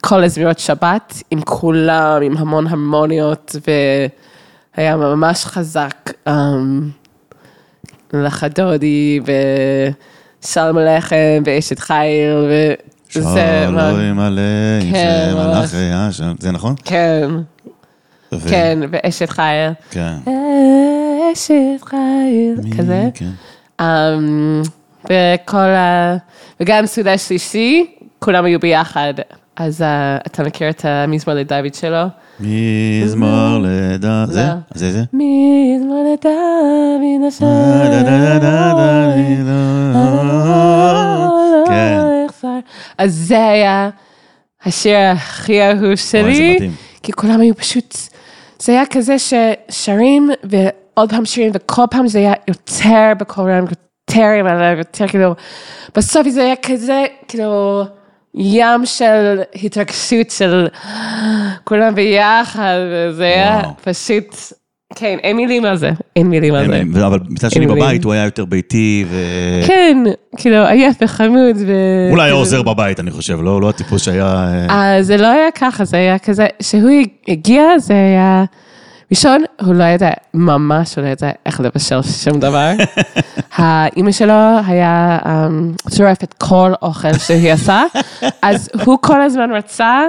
כל 0.00 0.24
הזמירות 0.24 0.58
שבת, 0.58 1.22
עם 1.30 1.40
כולם, 1.40 2.22
עם 2.22 2.36
המון 2.36 2.66
הרמוניות, 2.66 3.56
והיה 4.76 4.96
ממש 4.96 5.44
חזק. 5.44 6.10
Um, 6.28 6.30
לחדודי 8.22 9.20
ושלום 10.44 10.78
עליכם 10.78 11.42
ואשת 11.46 11.78
חיל 11.78 12.32
וזה 12.48 13.24
מה- 13.70 13.90
שלום 13.96 14.18
עליהם, 14.20 14.92
כן. 14.92 15.28
שמלאכי 15.32 15.90
השם, 15.92 16.32
זה 16.38 16.50
נכון? 16.52 16.74
כן, 16.84 17.28
ו- 18.32 18.48
כן, 18.50 18.78
ואשת 18.92 19.30
חיל. 19.30 19.70
כן. 19.90 20.14
אשת 21.32 21.52
חיל, 21.84 22.76
כזה. 22.78 23.08
כן. 23.14 23.30
אמ, 23.80 24.62
וכל 25.04 25.56
ה... 25.56 26.16
וגם 26.60 26.86
סעודה 26.86 27.18
שלישי, 27.18 27.86
כולם 28.18 28.44
היו 28.44 28.60
ביחד. 28.60 29.14
אז 29.56 29.82
אה, 29.82 30.16
אתה 30.26 30.42
מכיר 30.42 30.70
את 30.70 30.84
המזמור 30.84 31.36
לדוד 31.36 31.74
שלו? 31.74 32.04
מזמור. 32.40 33.64
זה? 34.26 34.46
לא. 34.46 34.52
זה 34.74 34.92
זה? 34.92 35.02
מזמור 35.12 36.12
לדוד 36.12 36.32
אשר... 37.28 37.46
כן. 41.68 42.00
אז 42.98 43.14
זה 43.14 43.48
היה 43.48 43.90
השיר 44.64 44.98
הכי 44.98 45.62
אהוב 45.62 45.94
שלי. 45.94 46.58
כי 47.02 47.12
כולם 47.12 47.40
היו 47.40 47.54
פשוט, 47.54 47.96
זה 48.58 48.72
היה 48.72 48.86
כזה 48.90 49.16
ששרים 49.18 50.30
ועוד 50.44 51.10
פעם 51.10 51.24
שירים 51.24 51.50
וכל 51.54 51.82
פעם 51.90 52.08
זה 52.08 52.18
היה 52.18 52.32
יותר 52.48 53.12
בקול 53.18 53.50
רם, 53.50 53.64
יותר 53.70 54.28
עם 54.40 54.46
הלב, 54.46 54.78
יותר 54.78 55.08
כאילו, 55.08 55.34
בסוף 55.94 56.28
זה 56.28 56.42
היה 56.42 56.56
כזה, 56.56 57.04
כאילו, 57.28 57.82
ים 58.34 58.86
של 58.86 59.40
התרגשות 59.64 60.30
של 60.30 60.66
כולם 61.64 61.94
ביחד, 61.94 62.76
וזה 62.92 63.24
היה. 63.24 63.62
פשוט, 63.84 64.36
כן, 64.94 65.16
אין 65.22 65.36
מילים 65.36 65.64
על 65.64 65.76
זה, 65.76 65.90
אין 66.16 66.26
מילים 66.26 66.54
על 66.54 66.66
זה. 66.66 66.72
מילים, 66.72 66.96
אבל 66.96 67.18
מצד 67.28 67.50
שני. 67.50 67.66
בבית 67.66 68.04
הוא 68.04 68.12
היה 68.12 68.24
יותר 68.24 68.44
ביתי, 68.44 69.04
ו... 69.08 69.16
כן, 69.66 69.98
כאילו, 70.36 70.56
עייף 70.66 70.96
וחמוד. 71.02 71.56
ו... 71.56 71.72
אולי 72.10 72.22
היה 72.22 72.28
כאילו- 72.28 72.38
עוזר 72.38 72.62
בבית, 72.62 73.00
אני 73.00 73.10
חושב, 73.10 73.38
לא 73.42 73.60
לא 73.60 73.68
הטיפוס 73.68 74.02
שהיה... 74.02 74.26
אה, 74.70 74.94
אה, 74.94 75.02
זה 75.02 75.16
לא 75.16 75.26
היה 75.26 75.50
ככה, 75.54 75.84
זה 75.84 75.96
היה 75.96 76.18
כזה, 76.18 76.46
כשהוא 76.58 76.90
הגיע, 77.28 77.78
זה 77.78 77.94
היה... 77.94 78.44
ראשון, 79.10 79.42
הוא 79.60 79.74
לא 79.74 79.84
ידע, 79.84 80.10
ממש 80.34 80.96
הוא 80.96 81.04
לא 81.04 81.08
ידע 81.08 81.30
איך 81.46 81.60
לבשל 81.60 82.02
שום 82.02 82.40
דבר. 82.40 82.70
האימא 83.56 84.12
שלו 84.12 84.34
היה 84.66 85.18
אמ, 85.26 85.72
שורף 85.94 86.24
את 86.24 86.34
כל 86.38 86.72
אוכל 86.82 87.12
שהיא 87.18 87.52
עשה, 87.52 87.82
אז 88.42 88.70
הוא 88.84 88.98
כל 89.00 89.22
הזמן 89.22 89.52
רצה 89.52 90.00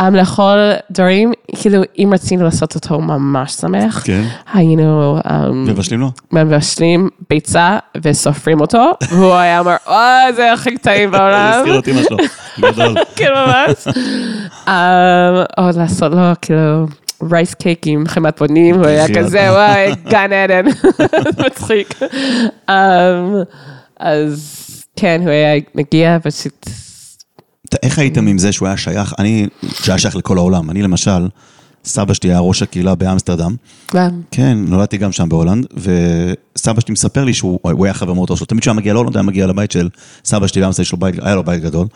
אמ, 0.00 0.14
לאכול 0.14 0.58
דברים, 0.90 1.32
כאילו, 1.56 1.82
אם 1.98 2.10
רצינו 2.14 2.44
לעשות 2.44 2.74
אותו 2.74 3.00
ממש 3.00 3.52
שמח, 3.52 4.02
כן. 4.04 4.22
היינו 4.52 5.18
אמ, 5.30 5.64
מבשלים 5.64 6.00
לו? 6.00 6.10
מבשלים 6.32 7.08
ביצה 7.30 7.78
וסופרים 8.02 8.60
אותו, 8.60 8.90
והוא 9.10 9.34
היה 9.34 9.58
אומר, 9.58 9.76
אוי, 9.86 10.32
זה 10.36 10.52
הכי 10.52 10.78
טעים 10.78 11.10
בעולם. 11.10 11.52
הזכיר 11.54 11.76
אותי 11.76 11.92
מה 11.92 12.00
שלו, 12.02 12.16
גדול. 12.60 12.94
כן, 13.16 13.28
ממש. 13.36 13.96
אמ, 14.68 14.72
או 15.58 15.78
לעשות 15.78 16.12
לו 16.12 16.32
כאילו 16.42 16.86
רייס 17.30 17.54
קייק 17.54 17.86
עם 17.86 18.04
חמת 18.08 18.38
בונים, 18.38 18.74
הוא 18.74 18.86
היה. 18.86 19.14
כזה, 19.14 19.52
וואי, 19.52 19.92
גן 20.08 20.32
עדן, 20.32 20.64
מצחיק. 21.46 21.98
אמ, 22.70 22.74
אז 24.00 24.58
כן, 24.96 25.20
הוא 25.22 25.30
היה 25.30 25.60
מגיע 25.74 26.18
פשוט, 26.22 26.66
איך 27.82 27.98
הייתם 27.98 28.26
עם 28.26 28.38
זה 28.38 28.52
שהוא 28.52 28.68
היה 28.68 28.76
שייך, 28.76 29.14
אני, 29.18 29.46
שהיה 29.72 29.98
שייך 29.98 30.16
לכל 30.16 30.38
העולם. 30.38 30.70
אני 30.70 30.82
למשל, 30.82 31.28
סבא 31.84 32.14
שלי 32.14 32.30
היה 32.30 32.38
ראש 32.38 32.62
הקהילה 32.62 32.94
באמסטרדם. 32.94 33.56
כן, 34.30 34.58
נולדתי 34.66 34.96
גם 34.96 35.12
שם 35.12 35.28
בהולנד, 35.28 35.66
וסבא 35.76 36.80
שלי 36.80 36.92
מספר 36.92 37.24
לי 37.24 37.34
שהוא 37.34 37.58
הוא 37.62 37.84
היה 37.84 37.94
חבר 37.94 38.12
מאוד 38.12 38.28
טוב 38.28 38.38
שלו. 38.38 38.46
תמיד 38.46 38.60
כשהוא 38.60 38.72
היה 38.72 38.80
מגיע 38.80 38.92
להולנד, 38.92 39.16
היה 39.16 39.22
מגיע 39.22 39.46
לבית 39.46 39.70
של 39.70 39.88
סבא 40.24 40.46
שלי, 40.46 40.62
באמסטרדם, 40.62 41.18
היה 41.22 41.34
לו 41.34 41.44
בית 41.44 41.62
גדול. 41.62 41.86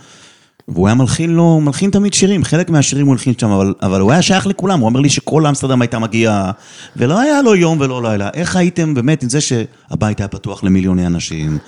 והוא 0.69 0.89
היה 0.89 0.95
מלחין 0.95 1.31
לו, 1.31 1.61
מלחין 1.61 1.91
תמיד 1.91 2.15
שירים, 2.15 2.45
חלק 2.45 2.71
מהשירים 2.71 3.07
הוא 3.07 3.13
הלחין 3.13 3.35
שם, 3.39 3.51
אבל, 3.51 3.75
אבל 3.83 4.01
הוא 4.01 4.13
היה 4.13 4.23
שייך 4.23 4.47
לכולם, 4.47 4.81
הוא 4.81 4.89
אומר 4.89 5.01
לי 5.01 5.09
שכל 5.09 5.47
אמסטרדם 5.47 5.83
הייתה 5.83 5.99
מגיעה, 5.99 6.51
ולא 6.97 7.21
היה 7.21 7.43
לו 7.43 7.55
יום 7.55 7.81
ולא 7.81 8.03
לילה. 8.03 8.31
איך 8.35 8.57
הייתם 8.57 8.95
באמת 8.95 9.23
עם 9.23 9.29
זה 9.29 9.41
שהבית 9.41 10.21
היה 10.21 10.29
פתוח 10.29 10.65
למיליוני 10.65 11.07
אנשים, 11.07 11.59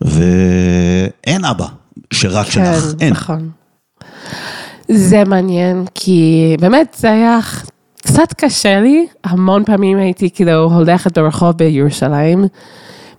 ואין 0.00 1.44
אבא 1.44 1.66
שרק 2.12 2.50
שלך, 2.50 2.84
אין. 3.00 3.12
נכון. 3.12 3.50
זה 4.88 5.24
מעניין, 5.24 5.84
כי 5.94 6.56
באמת 6.60 6.96
זה 6.98 7.10
היה 7.10 7.38
קצת 8.02 8.32
קשה 8.36 8.80
לי, 8.80 9.06
המון 9.24 9.64
פעמים 9.64 9.98
הייתי 9.98 10.30
כאילו 10.30 10.52
הולכת 10.52 11.18
ברחוב 11.18 11.50
בירושלים, 11.50 12.44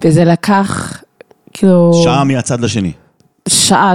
וזה 0.03 0.23
לקח 0.23 1.01
כאילו... 1.53 1.91
שעה 2.03 2.23
מהצד 2.23 2.59
לשני. 2.59 2.91
שעה, 3.49 3.93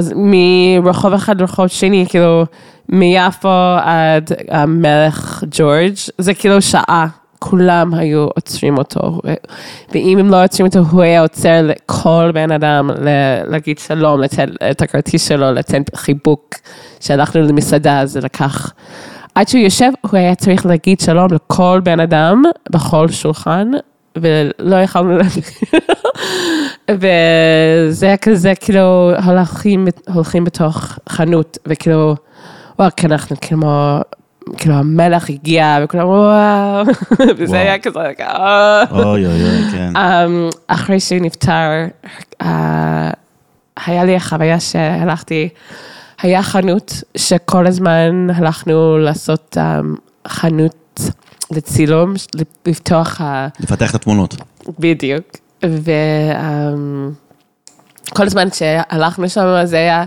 מרחוב 0.82 1.12
אחד 1.12 1.40
לרחוב 1.40 1.66
שני, 1.66 2.06
כאילו, 2.08 2.44
מיפו 2.88 3.76
עד 3.82 4.32
המלך 4.48 5.44
ג'ורג', 5.50 5.94
זה 6.18 6.34
כאילו 6.34 6.62
שעה. 6.62 7.06
כולם 7.42 7.94
היו 7.94 8.24
עוצרים 8.34 8.78
אותו, 8.78 9.20
ואם 9.92 10.18
הם 10.18 10.30
לא 10.30 10.44
עוצרים 10.44 10.66
אותו, 10.66 10.78
הוא 10.90 11.02
היה 11.02 11.22
עוצר 11.22 11.60
לכל 11.62 12.30
בן 12.34 12.52
אדם 12.52 12.90
להגיד 13.46 13.78
שלום, 13.78 14.20
לתת 14.20 14.48
את 14.70 14.82
הכרטיס 14.82 15.28
שלו, 15.28 15.52
לתת 15.52 15.96
חיבוק. 15.96 16.54
שהלכנו 17.00 17.42
למסעדה, 17.42 18.06
זה 18.06 18.20
לקח... 18.20 18.72
עד 19.34 19.48
שהוא 19.48 19.60
יושב, 19.60 19.90
הוא 20.00 20.18
היה 20.18 20.34
צריך 20.34 20.66
להגיד 20.66 21.00
שלום 21.00 21.28
לכל 21.32 21.80
בן 21.84 22.00
אדם 22.00 22.42
בכל 22.70 23.08
שולחן, 23.08 23.70
ולא 24.16 24.76
יכולנו 24.76 25.18
להגיד. 25.18 25.44
וזה 26.90 28.06
היה 28.06 28.16
כזה, 28.16 28.52
כאילו, 28.60 29.10
הולכים, 29.24 29.88
הולכים 30.14 30.44
בתוך 30.44 30.98
חנות, 31.08 31.58
וכאילו, 31.66 32.16
וואו, 32.78 32.90
כי 32.96 33.06
אנחנו 33.06 33.36
כאילו, 33.40 33.60
כאילו, 34.56 34.74
המלך 34.74 35.30
הגיע, 35.30 35.78
וכולם, 35.82 36.08
וואו, 36.08 36.84
וזה. 37.38 37.60
היה 37.60 37.78
כזה, 37.78 37.98
אה. 38.20 38.82
אוי 38.90 39.26
אוי 39.26 39.26
אוי, 39.26 39.70
כן. 39.72 39.96
אמ, 39.96 40.48
אחרי 40.66 41.00
שהוא 41.00 41.18
נפטר, 41.20 41.86
אה, 42.42 43.10
היה 43.86 44.04
לי 44.04 44.16
החוויה 44.16 44.60
שהלכתי, 44.60 45.48
היה 46.22 46.42
חנות 46.42 47.02
שכל 47.16 47.66
הזמן 47.66 48.30
הלכנו 48.34 48.98
לעשות 48.98 49.56
אמ, 49.60 49.94
חנות 50.28 50.79
לצילום, 51.50 52.14
לפתוח 52.66 53.20
ה... 53.20 53.48
לפתח 53.60 53.90
את 53.90 53.94
התמונות. 53.94 54.36
בדיוק. 54.78 55.24
וכל 55.62 57.14
הזמן 58.26 58.48
שהלכנו 58.52 59.28
שם, 59.28 59.60
זה 59.64 59.76
היה, 59.76 60.04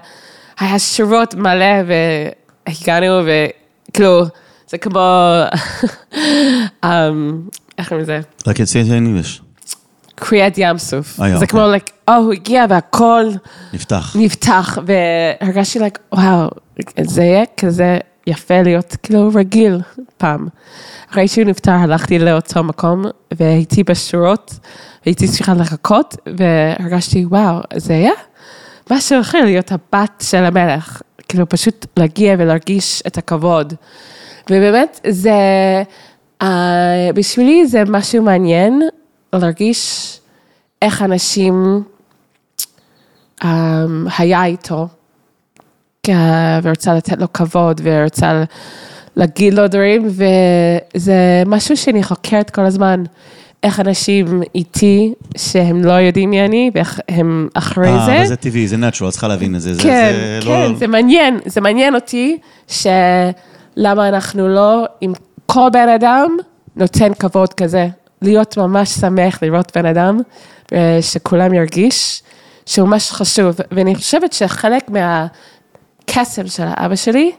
היה 0.60 0.80
שורות 0.80 1.36
מלא, 1.36 1.76
והגענו, 1.88 3.28
וכאילו, 3.90 4.26
זה 4.70 4.78
כמו, 4.78 5.00
אמ, 6.86 7.42
איך 7.78 7.90
קוראים 7.90 8.04
לזה? 8.04 8.20
רק 8.48 8.62
את 8.62 8.68
זה 8.68 8.80
אין 8.80 9.22
English. 9.22 9.42
קריאת 10.16 10.54
ים 10.58 10.78
סוף. 10.78 11.20
אה, 11.20 11.28
זה 11.28 11.34
אוקיי. 11.36 11.48
כמו, 11.48 11.66
like, 11.76 11.92
או, 12.08 12.14
הוא 12.14 12.34
הגיע 12.34 12.66
והכל 12.70 13.26
נפתח. 13.74 14.16
נפתח, 14.20 14.78
והרגשתי, 14.86 15.80
like, 15.80 16.00
וואו, 16.14 16.50
זה 17.02 17.24
יהיה 17.24 17.44
כזה 17.58 17.98
יפה 18.28 18.62
להיות 18.62 18.96
כאילו 19.04 19.32
רגיל 19.36 19.82
פעם. 20.18 20.48
אחרי 21.12 21.28
שהוא 21.28 21.46
נפטר, 21.46 21.72
הלכתי 21.72 22.20
לאותו 22.20 22.64
מקום, 22.64 23.06
והייתי 23.32 23.84
בשורות, 23.84 24.54
והייתי 25.06 25.28
צריכה 25.28 25.54
לחכות, 25.54 26.16
והרגשתי, 26.38 27.26
וואו, 27.26 27.60
זה 27.76 27.94
היה 27.94 28.12
משהו 28.92 29.22
אחר 29.22 29.46
להיות 29.46 29.72
הבת 29.72 30.24
של 30.30 30.44
המלך. 30.44 31.02
כאילו, 31.28 31.50
פשוט 31.50 31.86
להגיע 31.98 32.36
ולהרגיש 32.40 33.04
את 33.08 33.18
הכבוד. 33.18 33.74
ובאמת, 34.50 35.00
זה, 35.10 35.32
uh, 36.44 36.46
בשבילי 37.16 37.68
זה 37.68 37.84
משהו 37.88 38.24
מעניין, 38.24 38.82
להרגיש 39.34 40.20
איך 40.82 41.02
אנשים 41.02 41.84
um, 43.42 43.48
היה 44.18 44.46
איתו, 44.46 44.82
אה, 44.82 45.03
ורוצה 46.64 46.94
לתת 46.94 47.18
לו 47.20 47.34
כבוד, 47.34 47.82
ורוצה 47.84 48.44
להגיד 49.16 49.54
לו 49.54 49.68
דברים, 49.68 50.08
וזה 50.08 51.14
משהו 51.46 51.78
שאני 51.78 52.04
חוקרת 52.04 52.50
כל 52.50 52.62
הזמן. 52.62 53.04
איך 53.64 53.80
אנשים 53.80 54.42
איתי, 54.56 55.14
שהם 55.38 55.84
לא 55.86 55.92
יודעים 55.92 56.30
מי 56.30 56.46
אני, 56.46 56.72
ואיך 56.76 57.00
הם 57.10 57.48
אחרי 57.54 57.88
אה, 57.88 58.06
זה. 58.06 58.18
אבל 58.18 58.26
זה 58.28 58.36
טבעי, 58.36 58.68
זה 58.68 58.78
נאצ'רל, 58.78 59.08
את 59.08 59.14
צריכה 59.14 59.28
להבין 59.28 59.56
את 59.56 59.62
זה. 59.62 59.74
זה- 59.74 59.84
כן, 59.84 60.12
זה 60.42 60.48
כן, 60.48 60.50
לא- 60.72 60.76
זה 60.78 60.88
מעניין, 60.88 61.40
זה 61.46 61.62
מעניין 61.62 61.96
אותי, 61.96 62.38
שלמה 62.68 64.10
אנחנו 64.10 64.48
לא, 64.48 64.86
אם 65.02 65.14
כל 65.46 65.70
בן 65.74 65.90
אדם 65.90 66.38
נותן 66.76 67.14
כבוד 67.14 67.54
כזה, 67.54 67.88
להיות 68.22 68.58
ממש 68.58 68.90
שמח 68.90 69.44
לראות 69.44 69.72
בן 69.78 69.86
אדם, 69.86 70.20
אה, 70.74 70.98
שכולם 71.02 71.54
ירגיש 71.54 72.24
שהוא 72.66 72.88
ממש 72.88 73.12
חשוב, 73.12 73.56
ואני 73.72 73.96
חושבת 73.96 74.34
שחלק 74.34 74.90
מהקסם 76.08 76.48
של 76.48 76.64
האבא 76.68 76.96
שלי, 76.96 77.32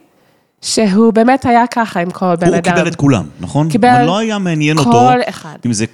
שהוא 0.62 1.12
באמת 1.12 1.46
היה 1.46 1.66
ככה 1.66 2.00
עם 2.00 2.10
כל 2.10 2.36
בן 2.36 2.46
הוא 2.46 2.56
אדם. 2.56 2.74
קיבל 2.76 2.88
את 2.88 2.94
כולם, 2.94 3.24
נכון? 3.40 3.68
קיבל 3.68 3.88
אבל 3.88 4.04
לא 4.04 4.18
היה 4.18 4.38
מעניין 4.38 4.78
אותו, 4.78 4.90
כל 4.90 5.20
אחד. 5.28 5.56
אם 5.66 5.72
זה 5.72 5.84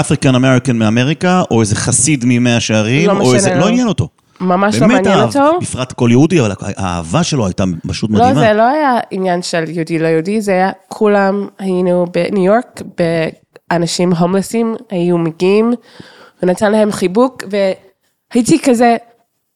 אפריקן 0.00 0.34
אמריקן 0.34 0.76
מאמריקה, 0.76 1.42
או 1.50 1.60
איזה 1.60 1.76
חסיד 1.76 2.24
ממאה 2.26 2.60
שערים, 2.60 3.08
לא 3.10 3.20
או 3.20 3.34
איזה, 3.34 3.54
לו. 3.54 3.60
לא 3.60 3.68
עניין 3.68 3.88
אותו. 3.88 4.08
ממש 4.40 4.74
לא 4.74 4.80
באמת 4.80 5.06
מעניין 5.06 5.18
אהב, 5.18 5.36
אותו. 5.36 5.58
בפרט 5.60 5.92
כל 5.92 6.08
יהודי, 6.10 6.40
אבל 6.40 6.52
האהבה 6.76 7.22
שלו 7.22 7.46
הייתה 7.46 7.64
פשוט 7.88 8.10
לא, 8.10 8.16
מדהימה. 8.16 8.40
זה 8.40 8.52
לא 8.52 8.62
היה 8.62 8.98
עניין 9.10 9.42
של 9.42 9.64
יהודי 9.68 9.98
לא 9.98 10.06
יהודי, 10.06 10.40
זה 10.40 10.52
היה 10.52 10.70
כולם 10.88 11.48
היינו 11.58 12.06
בניו 12.12 12.44
יורק, 12.44 12.82
באנשים 13.70 14.12
הומלסים 14.12 14.76
היו 14.90 15.18
מגיעים, 15.18 15.72
ונתן 16.42 16.72
להם 16.72 16.92
חיבוק, 16.92 17.42
והייתי 17.50 18.58
כזה, 18.62 18.96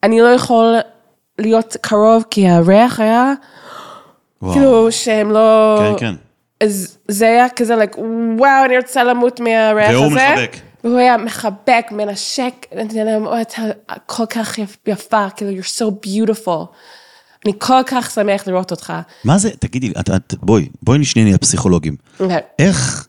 אני 0.03 0.21
לא 0.21 0.29
יכול 0.29 0.77
להיות 1.39 1.77
קרוב, 1.81 2.25
כי 2.31 2.49
הריח 2.49 3.01
היה, 3.01 3.33
וואו. 4.43 4.55
כאילו 4.55 4.93
שהם 4.93 5.31
לא... 5.31 5.77
כן, 5.81 6.07
כן. 6.07 6.15
אז 6.61 6.99
זה 7.09 7.27
היה 7.27 7.49
כזה, 7.49 7.75
like, 7.83 7.99
וואו, 8.39 8.65
אני 8.65 8.77
רוצה 8.79 9.05
למות 9.05 9.41
מהריח 9.41 9.89
הזה. 9.91 9.99
והוא 9.99 10.13
מחבק. 10.13 10.57
והוא 10.85 10.99
היה 10.99 11.17
מחבק, 11.17 11.87
מנשק, 11.91 12.53
נתן 12.77 13.07
להם, 13.07 13.27
"אוי, 13.27 13.43
אתה 13.43 13.63
כל 14.07 14.27
כך 14.27 14.59
יפ- 14.59 14.77
יפה, 14.87 15.27
כאילו, 15.37 15.51
you're 15.51 15.79
so 15.79 16.07
beautiful. 16.07 16.65
אני 17.45 17.53
כל 17.59 17.83
כך 17.87 18.11
שמח 18.11 18.47
לראות 18.47 18.71
אותך. 18.71 18.93
מה 19.25 19.39
זה, 19.39 19.51
תגידי, 19.59 19.93
את- 20.01 20.11
את- 20.11 20.35
בואי, 20.43 20.69
בואי 20.83 20.99
נשנה 20.99 21.25
נהיה 21.25 21.39
פסיכולוגים. 21.39 21.97
אוקיי. 22.21 22.41
איך, 22.59 23.07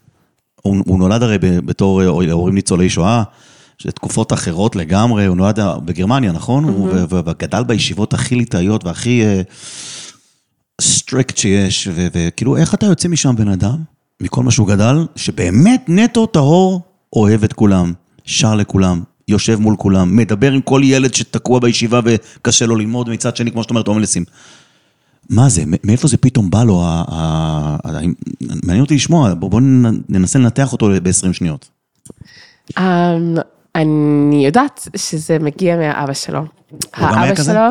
הוא, 0.62 0.76
הוא 0.88 1.00
נולד 1.00 1.24
הרי 1.24 1.38
בתור 1.40 2.02
הורים 2.04 2.56
ניצולי 2.56 2.90
שואה, 2.90 3.24
שתקופות 3.78 4.34
אחרות 4.34 4.76
לגמרי, 4.76 5.26
הוא 5.26 5.38
נולד 5.38 5.60
בגרמניה, 5.86 6.32
נכון? 6.32 6.64
הוא 6.64 6.90
וגדל 7.10 7.64
בישיבות 7.64 8.14
הכי 8.14 8.36
ליטאיות 8.36 8.86
והכי 8.86 9.24
strict 10.82 11.38
שיש, 11.38 11.88
ו- 11.92 12.08
וכאילו, 12.14 12.58
איך 12.58 12.74
אתה 12.74 12.86
יוצא 12.86 13.08
משם 13.08 13.36
בן 13.36 13.48
אדם? 13.48 13.78
מכל 14.22 14.44
מה 14.44 14.52
שהוא 14.52 14.68
גדל, 14.68 15.06
שבאמת 15.16 15.86
נטו 15.88 16.26
טהור, 16.26 16.82
אוהב 17.14 17.44
את 17.44 17.54
כולם, 17.54 17.94
שר 18.26 18.56
לכולם, 18.56 19.02
יושב 19.28 19.60
מול 19.60 19.76
כולם, 19.76 20.16
מדבר 20.16 20.52
עם 20.52 20.62
כל 20.62 20.82
ילד 20.84 21.14
שתקוע 21.14 21.60
בישיבה 21.60 22.00
וקשה 22.06 22.66
לו 22.66 22.76
ללמוד, 22.76 23.10
מצד 23.10 23.36
שני, 23.36 23.52
כמו 23.52 23.64
שאת 23.64 23.70
אומרת, 23.70 23.88
הומלסים. 23.88 24.24
מה 25.30 25.50
זה, 25.50 25.64
מאיפה 25.84 26.08
זה 26.08 26.18
פתאום 26.18 26.50
בא 26.50 26.64
לו, 26.64 26.82
ה- 26.84 27.04
ה- 27.08 27.78
ה- 27.84 28.00
מעניין 28.64 28.84
אותי 28.84 28.96
לשמוע, 28.96 29.34
בואו 29.34 29.50
בוא 29.50 29.62
ננסה 30.10 30.40
לנתח 30.40 30.72
אותו 30.72 30.90
ב-20 31.04 31.34
שניות. 31.34 31.70
אני 33.76 34.46
יודעת 34.46 34.88
שזה 34.96 35.40
מגיע 35.40 35.78
מהאבא 35.78 36.14
שלו. 36.14 36.42
האבא? 36.94 37.44
שלו 37.44 37.62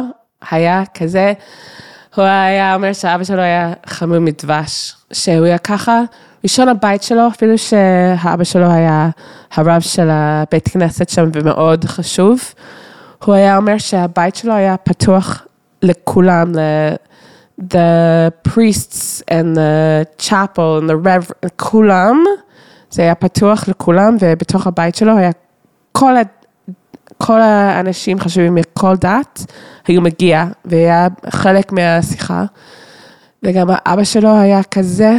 היה 0.50 0.82
כזה, 0.94 1.32
הוא 2.14 2.24
היה 2.24 2.74
אומר 2.74 2.92
שהאבא 2.92 3.24
שלו 3.24 3.40
היה 3.40 3.72
חמור 3.86 4.18
מדבש, 4.18 4.94
שהוא 5.12 5.44
היה 5.46 5.58
ככה, 5.58 6.00
ראשון 6.44 6.68
הבית 6.68 7.02
שלו, 7.02 7.28
אפילו 7.28 7.58
שהאבא 7.58 8.44
שלו 8.44 8.70
היה 8.70 9.10
הרב 9.54 9.80
של 9.80 10.08
הבית 10.10 10.68
כנסת 10.68 11.08
שם 11.08 11.30
ומאוד 11.32 11.84
חשוב, 11.84 12.40
הוא 13.24 13.34
היה 13.34 13.56
אומר 13.56 13.78
שהבית 13.78 14.36
שלו 14.36 14.54
היה 14.54 14.76
פתוח 14.76 15.46
לכולם, 15.82 16.52
ל... 16.54 16.58
the 17.58 18.32
priests 18.42 19.22
and 19.30 19.56
the 19.56 20.06
chapel 20.18 20.78
and 20.78 20.88
the 20.90 20.94
rev... 20.94 21.48
כולם, 21.56 22.24
זה 22.90 23.02
היה 23.02 23.14
פתוח 23.14 23.68
לכולם, 23.68 24.16
ובתוך 24.20 24.66
הבית 24.66 24.94
שלו 24.94 25.16
היה 25.16 25.30
כל. 25.98 26.14
כל 27.18 27.40
האנשים 27.40 28.20
חשובים 28.20 28.54
מכל 28.54 28.96
דת, 28.96 29.46
היו 29.87 30.00
מגיע, 30.00 30.44
והיה 30.64 31.09
חלק 31.30 31.72
מהשיחה. 31.72 32.44
וגם 33.42 33.66
האבא 33.70 34.04
שלו 34.04 34.38
היה 34.38 34.62
כזה, 34.62 35.16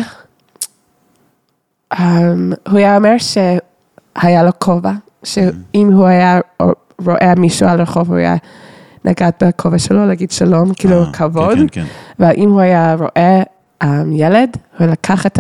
um, 1.93 1.97
הוא 2.69 2.77
היה 2.77 2.97
אומר 2.97 3.15
שהיה 3.17 4.43
לו 4.43 4.51
כובע, 4.59 4.91
שאם 5.23 5.89
הוא 5.93 6.05
היה 6.05 6.39
רואה 7.05 7.33
מישהו 7.37 7.67
על 7.67 7.79
הרחוב, 7.79 8.09
הוא 8.09 8.17
היה 8.17 8.35
נגעת 9.05 9.43
בכובע 9.43 9.79
שלו, 9.79 10.05
להגיד 10.05 10.31
שלום, 10.31 10.73
כאילו 10.73 11.03
אה, 11.03 11.13
כבוד. 11.13 11.57
כן, 11.57 11.67
כן, 11.71 11.85
ואם 12.19 12.49
הוא 12.49 12.59
היה 12.59 12.95
רואה 12.99 13.43
um, 13.83 13.87
ילד, 14.11 14.57
הוא 14.79 14.87
לקח 14.87 15.25
את 15.25 15.39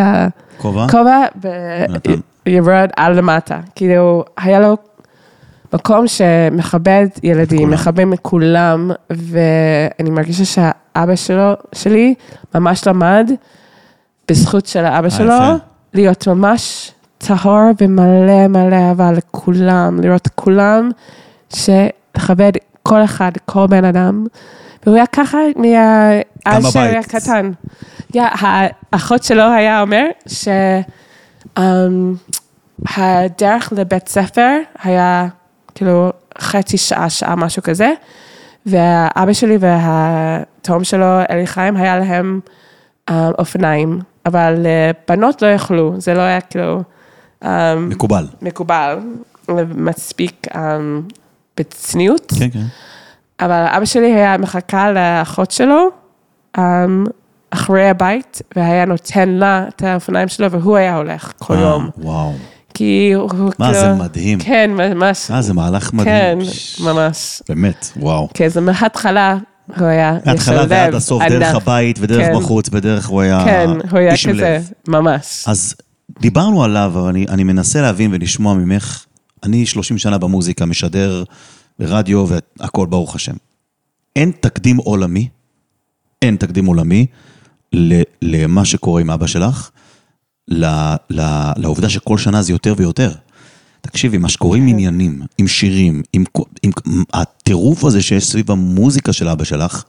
כובע? 0.57 0.85
הכובע. 0.85 1.25
וירד 2.45 2.89
על 2.97 3.17
למטה. 3.17 3.59
כאילו, 3.75 4.23
היה 4.37 4.59
לו 4.59 4.77
מקום 5.73 6.07
שמכבד 6.07 7.07
ילדים. 7.23 7.69
מכבד 7.69 8.05
את 8.13 8.19
כולם, 8.21 8.91
ואני 9.09 10.09
מרגישה 10.09 10.45
שהאבא 10.45 11.15
שלו, 11.15 11.53
שלי, 11.73 12.13
ממש 12.55 12.87
למד, 12.87 13.31
בזכות 14.27 14.65
של 14.65 14.85
האבא 14.85 15.09
שלו, 15.09 15.25
יפה. 15.25 15.55
להיות 15.93 16.27
ממש 16.27 16.91
טהור 17.17 17.71
ומלא 17.81 18.47
מלא 18.47 18.75
אהבה 18.75 19.11
לכולם, 19.11 19.99
לראות 20.01 20.27
כולם, 20.35 20.89
שלכבד 21.53 22.51
כל 22.83 23.03
אחד, 23.03 23.31
כל 23.45 23.67
בן 23.67 23.85
אדם. 23.85 24.25
והוא 24.85 24.95
היה 24.95 25.05
ככה 25.05 25.37
מה... 25.55 25.67
אז 26.45 26.71
שהוא 26.71 26.81
היה 26.81 27.01
בבית. 27.01 27.15
קטן. 27.15 27.51
Yeah, 28.13 28.45
האחות 28.93 29.23
שלו 29.23 29.43
היה 29.43 29.81
אומר 29.81 30.05
ש... 30.27 30.47
um, 31.59 31.61
הדרך 32.97 33.73
לבית 33.75 34.07
ספר 34.07 34.57
היה 34.83 35.27
כאילו 35.75 36.11
חצי 36.39 36.77
שעה, 36.77 37.09
שעה, 37.09 37.35
משהו 37.35 37.63
כזה, 37.63 37.91
והאבא 38.65 39.33
שלי 39.33 39.57
והתאום 39.59 40.83
שלו, 40.83 41.05
אלי 41.29 41.47
חיים, 41.47 41.77
היה 41.77 41.99
להם 41.99 42.39
um, 43.09 43.13
אופניים, 43.39 43.99
אבל 44.25 44.65
אה, 44.65 44.91
בנות 45.07 45.41
לא 45.41 45.47
יכלו, 45.47 45.93
זה 45.97 46.13
לא 46.13 46.21
היה 46.21 46.41
כאילו 46.41 46.81
um, 47.43 47.47
מקובל. 47.79 48.27
מקובל, 48.41 48.99
מספיק 49.75 50.47
um, 50.53 50.57
בצניעות. 51.57 52.33
כן, 52.39 52.49
כן. 52.49 52.65
אבל 53.39 53.65
אבא 53.69 53.85
שלי 53.85 54.13
היה 54.13 54.37
מחכה 54.37 54.91
לאחות 54.91 55.51
שלו 55.51 55.89
um, 56.57 56.59
אחרי 57.49 57.89
הבית, 57.89 58.41
והיה 58.55 58.85
נותן 58.85 59.29
לה 59.29 59.65
את 59.67 59.83
האופניים 59.83 60.27
שלו, 60.27 60.51
והוא 60.51 60.77
היה 60.77 60.95
הולך 60.95 61.33
כל 61.37 61.53
אה, 61.53 61.61
יום. 61.61 61.89
וואו. 61.97 62.33
כי 62.75 63.11
הוא 63.15 63.29
כאילו... 63.29 63.49
מה, 63.59 63.73
זה 63.73 63.93
מדהים. 63.93 64.39
כן, 64.39 64.71
ממש. 64.73 65.31
אה, 65.31 65.41
זה 65.41 65.53
מהלך 65.53 65.83
כן, 65.83 65.97
מדהים. 65.97 66.39
ממש. 66.79 67.41
באמת, 67.49 67.91
וואו. 67.97 68.29
כן, 68.33 68.47
זה 68.47 68.61
מההתחלה, 68.61 69.37
הוא 69.77 69.87
היה 69.87 70.11
מההתחלה 70.25 70.55
לשלב 70.55 70.67
ועד 70.69 70.93
הסוף, 70.93 71.23
דרך. 71.29 71.55
הבית 71.55 71.97
ודרך 72.01 72.25
כן. 72.25 72.35
בחוץ, 72.35 72.69
בדרך 72.69 73.07
הוא 73.07 73.21
היה 73.21 73.43
כן, 73.45 73.69
הוא 73.91 73.99
היה 73.99 74.13
כזה. 74.17 74.59
ממש. 74.87 75.43
אז 75.47 75.75
דיברנו 76.19 76.63
עליו, 76.63 76.91
אבל 76.95 77.09
אני, 77.09 77.25
אני 77.29 77.43
מנסה 77.43 77.81
להבין 77.81 78.11
ולשמוע 78.13 78.53
ממך, 78.53 79.05
אני 79.43 79.65
30 79.65 79.97
שנה 79.97 80.17
במוזיקה, 80.17 80.65
משדר 80.65 81.23
ברדיו 81.79 82.25
והכל 82.59 82.87
ברוך 82.87 83.15
השם. 83.15 83.35
אין 84.15 84.31
תקדים 84.39 84.77
עולמי, 84.77 85.27
אין 86.21 86.35
תקדים 86.35 86.65
עולמי 86.65 87.05
למה 88.21 88.65
שקורה 88.65 89.01
עם 89.01 89.11
אבא 89.11 89.27
שלך, 89.27 89.69
לעובדה 91.57 91.89
שכל 91.89 92.17
שנה 92.17 92.41
זה 92.41 92.51
יותר 92.51 92.73
ויותר. 92.77 93.11
תקשיבי, 93.81 94.17
מה 94.17 94.29
שקורה 94.29 94.57
עם 94.57 94.67
עניינים, 94.67 95.21
עם 95.37 95.47
שירים, 95.47 96.01
עם, 96.13 96.23
עם 96.63 96.71
הטירוף 97.13 97.83
הזה 97.83 98.01
שיש 98.01 98.25
סביב 98.25 98.51
המוזיקה 98.51 99.13
של 99.13 99.29
אבא 99.29 99.43
שלך, 99.43 99.83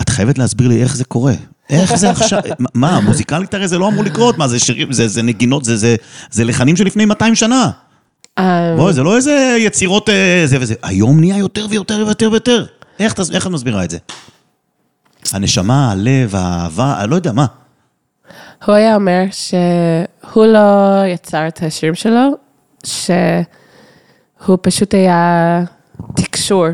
את 0.00 0.08
חייבת 0.08 0.38
להסביר 0.38 0.68
לי 0.68 0.82
איך 0.82 0.96
זה 0.96 1.04
קורה. 1.04 1.34
איך 1.70 1.94
זה 1.94 2.10
עכשיו, 2.10 2.40
מה, 2.74 3.00
מוזיקלית 3.00 3.54
הרי 3.54 3.68
זה 3.68 3.78
לא 3.78 3.88
אמור 3.88 4.04
לקרות, 4.04 4.38
מה 4.38 4.48
זה 4.48 4.58
שירים, 4.58 4.92
זה, 4.92 5.08
זה 5.08 5.22
נגינות, 5.22 5.64
זה, 5.64 5.76
זה, 5.76 5.96
זה 6.30 6.44
לחנים 6.44 6.76
שלפני 6.76 7.04
200 7.04 7.34
שנה. 7.34 7.70
אה, 8.38 8.74
בואי, 8.76 8.92
זה 8.92 9.02
לא 9.02 9.16
איזה 9.16 9.56
יצירות 9.60 10.08
אה, 10.08 10.42
זה 10.46 10.56
וזה. 10.60 10.74
היום 10.82 11.20
נהיה 11.20 11.36
יותר 11.36 11.66
ויותר 11.70 12.04
ויותר 12.06 12.30
ויותר. 12.30 12.66
איך, 12.98 13.14
איך 13.32 13.46
את 13.46 13.52
מסבירה 13.52 13.84
את 13.84 13.90
זה? 13.90 13.98
הנשמה, 15.32 15.92
הלב, 15.92 16.34
האהבה, 16.34 17.06
לא 17.06 17.16
יודע, 17.16 17.32
מה? 17.32 17.46
הוא 18.64 18.74
היה 18.74 18.94
אומר 18.94 19.24
שהוא 19.30 20.46
לא 20.46 21.02
יצר 21.06 21.48
את 21.48 21.62
השירים 21.62 21.94
שלו, 21.94 22.30
שהוא 22.84 24.58
פשוט 24.62 24.94
היה 24.94 25.60
תקשור, 26.16 26.66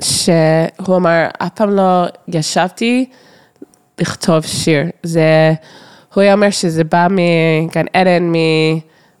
שהוא 0.00 0.96
אמר, 0.96 1.26
אף 1.38 1.48
פעם 1.54 1.70
לא 1.70 2.04
ישבתי 2.28 3.08
לכתוב 3.98 4.46
שיר. 4.46 4.82
זה, 5.02 5.54
הוא 6.14 6.22
היה 6.22 6.32
אומר 6.34 6.50
שזה 6.50 6.84
בא 6.84 7.06
מגן 7.10 7.84
עדן, 7.92 8.32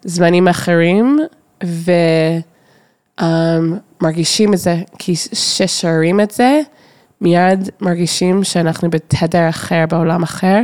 מזמנים 0.04 0.48
אחרים, 0.48 1.18
ומרגישים 3.20 4.52
את 4.52 4.58
זה, 4.58 4.76
כי 4.98 5.14
כששרים 5.14 6.20
את 6.20 6.30
זה, 6.30 6.60
מיד 7.20 7.70
מרגישים 7.80 8.44
שאנחנו 8.44 8.90
בתדר 8.90 9.48
אחר, 9.48 9.84
בעולם 9.90 10.22
אחר. 10.22 10.60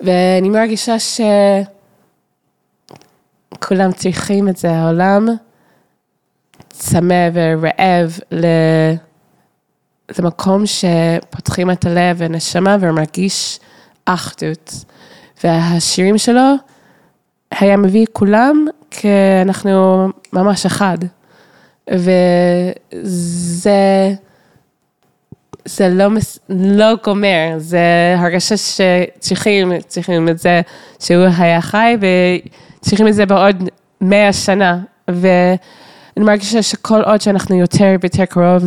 ואני 0.00 0.48
מרגישה 0.48 0.96
שכולם 3.58 3.92
צריכים 3.92 4.48
את 4.48 4.56
זה, 4.56 4.70
העולם 4.70 5.28
צמא 6.68 7.28
ורעב 7.32 8.18
ל... 8.32 8.46
למקום 10.18 10.62
שפותחים 10.66 11.70
את 11.70 11.86
הלב 11.86 12.16
ונשמה 12.18 12.76
ומרגיש 12.80 13.60
אחדות. 14.04 14.84
והשירים 15.44 16.18
שלו 16.18 16.54
היה 17.50 17.76
מביא 17.76 18.06
כולם 18.12 18.66
כי 18.90 19.08
אנחנו 19.42 20.08
ממש 20.32 20.66
אחד. 20.66 20.98
וזה... 21.90 23.70
זה 25.64 25.88
לא, 25.88 26.08
מס- 26.10 26.38
לא 26.48 26.86
גומר, 27.04 27.54
זה 27.56 28.14
הרגשה 28.18 28.54
שצריכים, 28.56 29.72
צריכים 29.86 30.28
את 30.28 30.38
זה 30.38 30.60
שהוא 31.00 31.24
היה 31.38 31.60
חי 31.60 31.96
וצריכים 32.80 33.08
את 33.08 33.14
זה 33.14 33.26
בעוד 33.26 33.68
מאה 34.00 34.32
שנה. 34.32 34.78
ואני 35.08 35.56
מרגישה 36.26 36.62
שכל 36.62 37.00
עוד 37.02 37.20
שאנחנו 37.20 37.58
יותר 37.58 37.96
ויותר 38.02 38.24
קרוב 38.24 38.62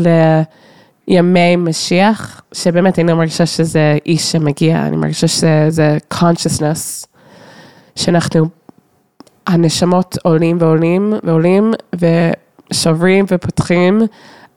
לימי 1.07 1.55
משיח, 1.55 2.41
שבאמת 2.53 2.99
אני 2.99 3.07
לא 3.07 3.15
מרגישה 3.15 3.45
שזה 3.45 3.97
איש 4.05 4.31
שמגיע, 4.31 4.85
אני 4.87 4.95
מרגישה 4.97 5.27
שזה 5.27 5.97
consciousness, 6.13 7.05
שאנחנו, 7.95 8.45
הנשמות 9.47 10.17
עולים 10.23 10.57
ועולים 10.59 11.13
ועולים 11.23 11.73
ושוברים 12.73 13.25
ופותחים. 13.31 14.01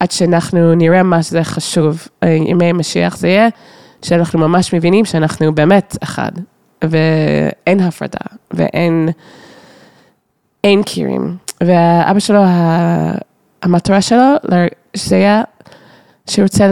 עד 0.05 0.11
שאנחנו 0.11 0.75
נראה 0.75 1.03
מה 1.03 1.23
זה 1.23 1.45
חשוב. 1.45 2.09
ימי 2.25 2.73
משיח 2.73 3.17
זה 3.17 3.29
יהיה 3.29 3.49
שאנחנו 4.03 4.39
ממש 4.39 4.75
מבינים 4.75 5.05
שאנחנו 5.05 5.55
באמת 5.55 5.97
אחד, 6.03 6.31
ואין 6.83 7.81
הפרדה, 7.81 8.19
ואין 8.51 9.09
אין 10.65 10.83
קירים. 10.83 11.37
ואבא 11.61 12.19
שלו, 12.19 12.41
המטרה 13.63 14.03
שלו, 14.03 14.35
שזה 14.97 15.17
היה, 15.17 15.43
שהוא 16.29 16.43
רוצה 16.43 16.69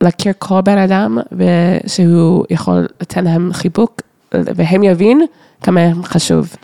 להכיר 0.00 0.32
כל 0.38 0.60
בן 0.60 0.78
אדם, 0.78 1.18
ושהוא 1.32 2.44
יכול 2.50 2.86
לתת 3.00 3.16
להם 3.16 3.52
חיבוק 3.52 4.00
והם 4.32 4.82
יבין 4.82 5.22
כמה 5.62 5.80
הם 5.80 6.04
חשוב. 6.04 6.56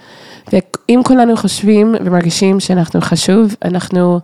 ואם 0.53 1.01
כולנו 1.05 1.37
חושבים 1.37 1.95
ומרגישים 2.05 2.61
שאנחנו 2.61 3.01
חשוב, 3.01 3.55
אנחנו 3.65 4.21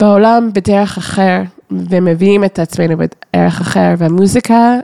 בעולם 0.00 0.50
בדרך 0.52 0.98
אחר, 0.98 1.42
ומביאים 1.70 2.44
את 2.44 2.58
עצמנו 2.58 2.96
בדרך 2.96 3.60
אחר, 3.60 3.94
והמוזיקה 3.98 4.76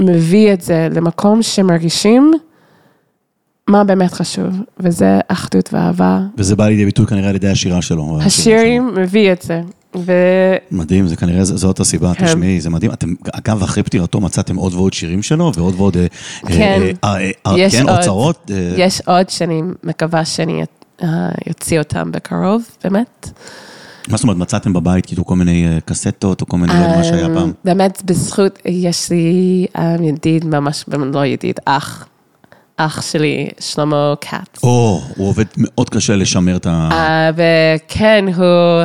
מביא 0.00 0.52
את 0.52 0.60
זה 0.60 0.88
למקום 0.92 1.42
שמרגישים 1.42 2.32
מה 3.68 3.84
באמת 3.84 4.12
חשוב, 4.12 4.54
וזה 4.80 5.20
אחדות 5.28 5.72
ואהבה. 5.72 6.20
וזה 6.38 6.56
בא 6.56 6.68
לידי 6.68 6.84
ביטוי 6.84 7.06
כנראה 7.06 7.28
על 7.28 7.34
ידי 7.34 7.48
השירה 7.48 7.82
שלו. 7.82 8.18
השירים 8.22 8.94
מביא 8.94 9.32
את 9.32 9.42
זה. 9.42 9.60
ו... 9.96 10.12
מדהים, 10.70 11.06
זה 11.06 11.16
כנראה, 11.16 11.44
זאת 11.44 11.80
הסיבה, 11.80 12.14
כן. 12.14 12.26
תשמעי, 12.26 12.60
זה 12.60 12.70
מדהים. 12.70 12.92
אתם, 12.92 13.14
אגב, 13.32 13.62
אחרי 13.62 13.82
פטירתו 13.82 14.20
מצאתם 14.20 14.56
עוד 14.56 14.74
ועוד 14.74 14.92
שירים 14.92 15.22
שלו, 15.22 15.52
ועוד 15.54 15.74
ועוד, 15.76 15.96
אה, 15.96 16.06
כן. 16.46 16.80
אה, 17.04 17.16
אה, 17.16 17.30
אה, 17.46 17.58
יש 17.58 17.74
כן, 17.74 17.88
עוד. 17.88 17.98
אוצרות. 17.98 18.50
אה, 18.50 18.74
יש 18.76 19.00
עוד 19.06 19.30
שאני 19.30 19.62
מקווה 19.84 20.24
שאני 20.24 20.64
אה, 21.02 21.08
אוציא 21.48 21.78
אותם 21.78 22.12
בקרוב, 22.12 22.62
באמת. 22.84 23.30
מה 24.08 24.16
זאת 24.16 24.22
אומרת, 24.22 24.36
מצאתם 24.36 24.72
בבית 24.72 25.06
כאילו 25.06 25.24
כל 25.24 25.36
מיני 25.36 25.66
אה, 25.66 25.78
קסטות, 25.84 26.40
או 26.40 26.46
כל 26.46 26.56
מיני, 26.56 26.72
לא 26.72 26.78
יודע 26.78 26.96
מה 26.96 27.04
שהיה 27.04 27.28
אה, 27.28 27.34
פעם? 27.34 27.52
באמת, 27.64 28.02
בזכות, 28.04 28.58
יש 28.64 29.10
לי 29.10 29.66
אה, 29.78 29.96
ידיד 30.02 30.44
ממש, 30.44 30.84
לא 31.14 31.26
ידיד, 31.26 31.60
אח, 31.64 32.06
אח 32.76 33.02
שלי, 33.02 33.48
שלמה 33.60 34.14
כץ. 34.20 34.62
או, 34.62 35.00
הוא 35.16 35.28
עובד 35.28 35.44
מאוד 35.56 35.90
קשה 35.90 36.16
לשמר 36.16 36.56
את 36.56 36.66
ה... 36.66 37.30
וכן, 37.34 38.24
הוא, 38.36 38.84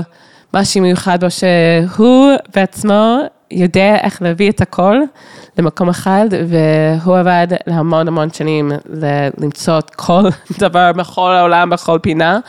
משהו 0.54 0.82
מיוחד 0.82 1.24
בו 1.24 1.28
שהוא 1.32 2.32
בעצמו 2.56 3.18
יודע 3.52 3.96
איך 4.04 4.22
להביא 4.22 4.50
את 4.50 4.62
הכל 4.62 4.98
למקום 5.58 5.90
אחד, 5.90 6.26
והוא 6.48 7.18
עבד 7.18 7.48
להמון 7.68 8.08
המון 8.08 8.30
שנים 8.34 8.72
למצוא 9.38 9.80
את 9.80 9.90
כל 9.96 10.24
דבר 10.60 10.92
בכל 10.92 11.32
העולם, 11.32 11.70
בכל 11.70 12.00
פינה, 12.02 12.40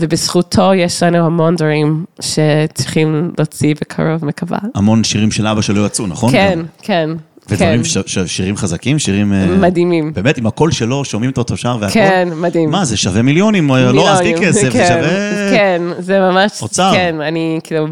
ובזכותו 0.00 0.74
יש 0.74 1.02
לנו 1.02 1.18
המון 1.18 1.56
דברים 1.56 2.04
שצריכים 2.20 3.30
להוציא 3.38 3.74
בקרוב, 3.80 4.24
מקווה. 4.24 4.58
המון 4.74 5.04
שירים 5.04 5.30
של 5.30 5.46
אבא 5.46 5.60
שלו 5.60 5.86
יצאו, 5.86 6.06
נכון? 6.06 6.32
כן, 6.32 6.58
גם? 6.58 6.64
כן, 6.82 7.10
כן. 7.48 7.54
ודברים, 7.54 7.84
ש- 7.84 7.98
ש- 8.06 8.18
שירים 8.26 8.56
חזקים, 8.56 8.98
שירים... 8.98 9.32
אה, 9.32 9.46
מדהימים. 9.46 10.12
באמת, 10.12 10.38
עם 10.38 10.46
הקול 10.46 10.72
שלו, 10.72 11.04
שומעים 11.04 11.32
אותו 11.36 11.56
שר 11.56 11.76
והכל. 11.80 11.94
כן, 11.94 12.28
מדהים. 12.36 12.70
מה, 12.70 12.84
זה 12.84 12.96
שווה 12.96 13.22
מיליונים, 13.22 13.70
אה, 13.70 13.92
לא, 13.92 14.08
עזבי 14.12 14.24
מיליונים, 14.24 14.48
כסף, 14.48 14.62
זה 14.62 14.70
כן, 14.70 14.86
שווה... 14.88 15.50
כן, 15.50 15.82
זה 15.98 16.20
ממש... 16.20 16.62
אוצר. 16.62 16.92
כן, 16.94 17.16
אני 17.20 17.60
כאילו, 17.64 17.86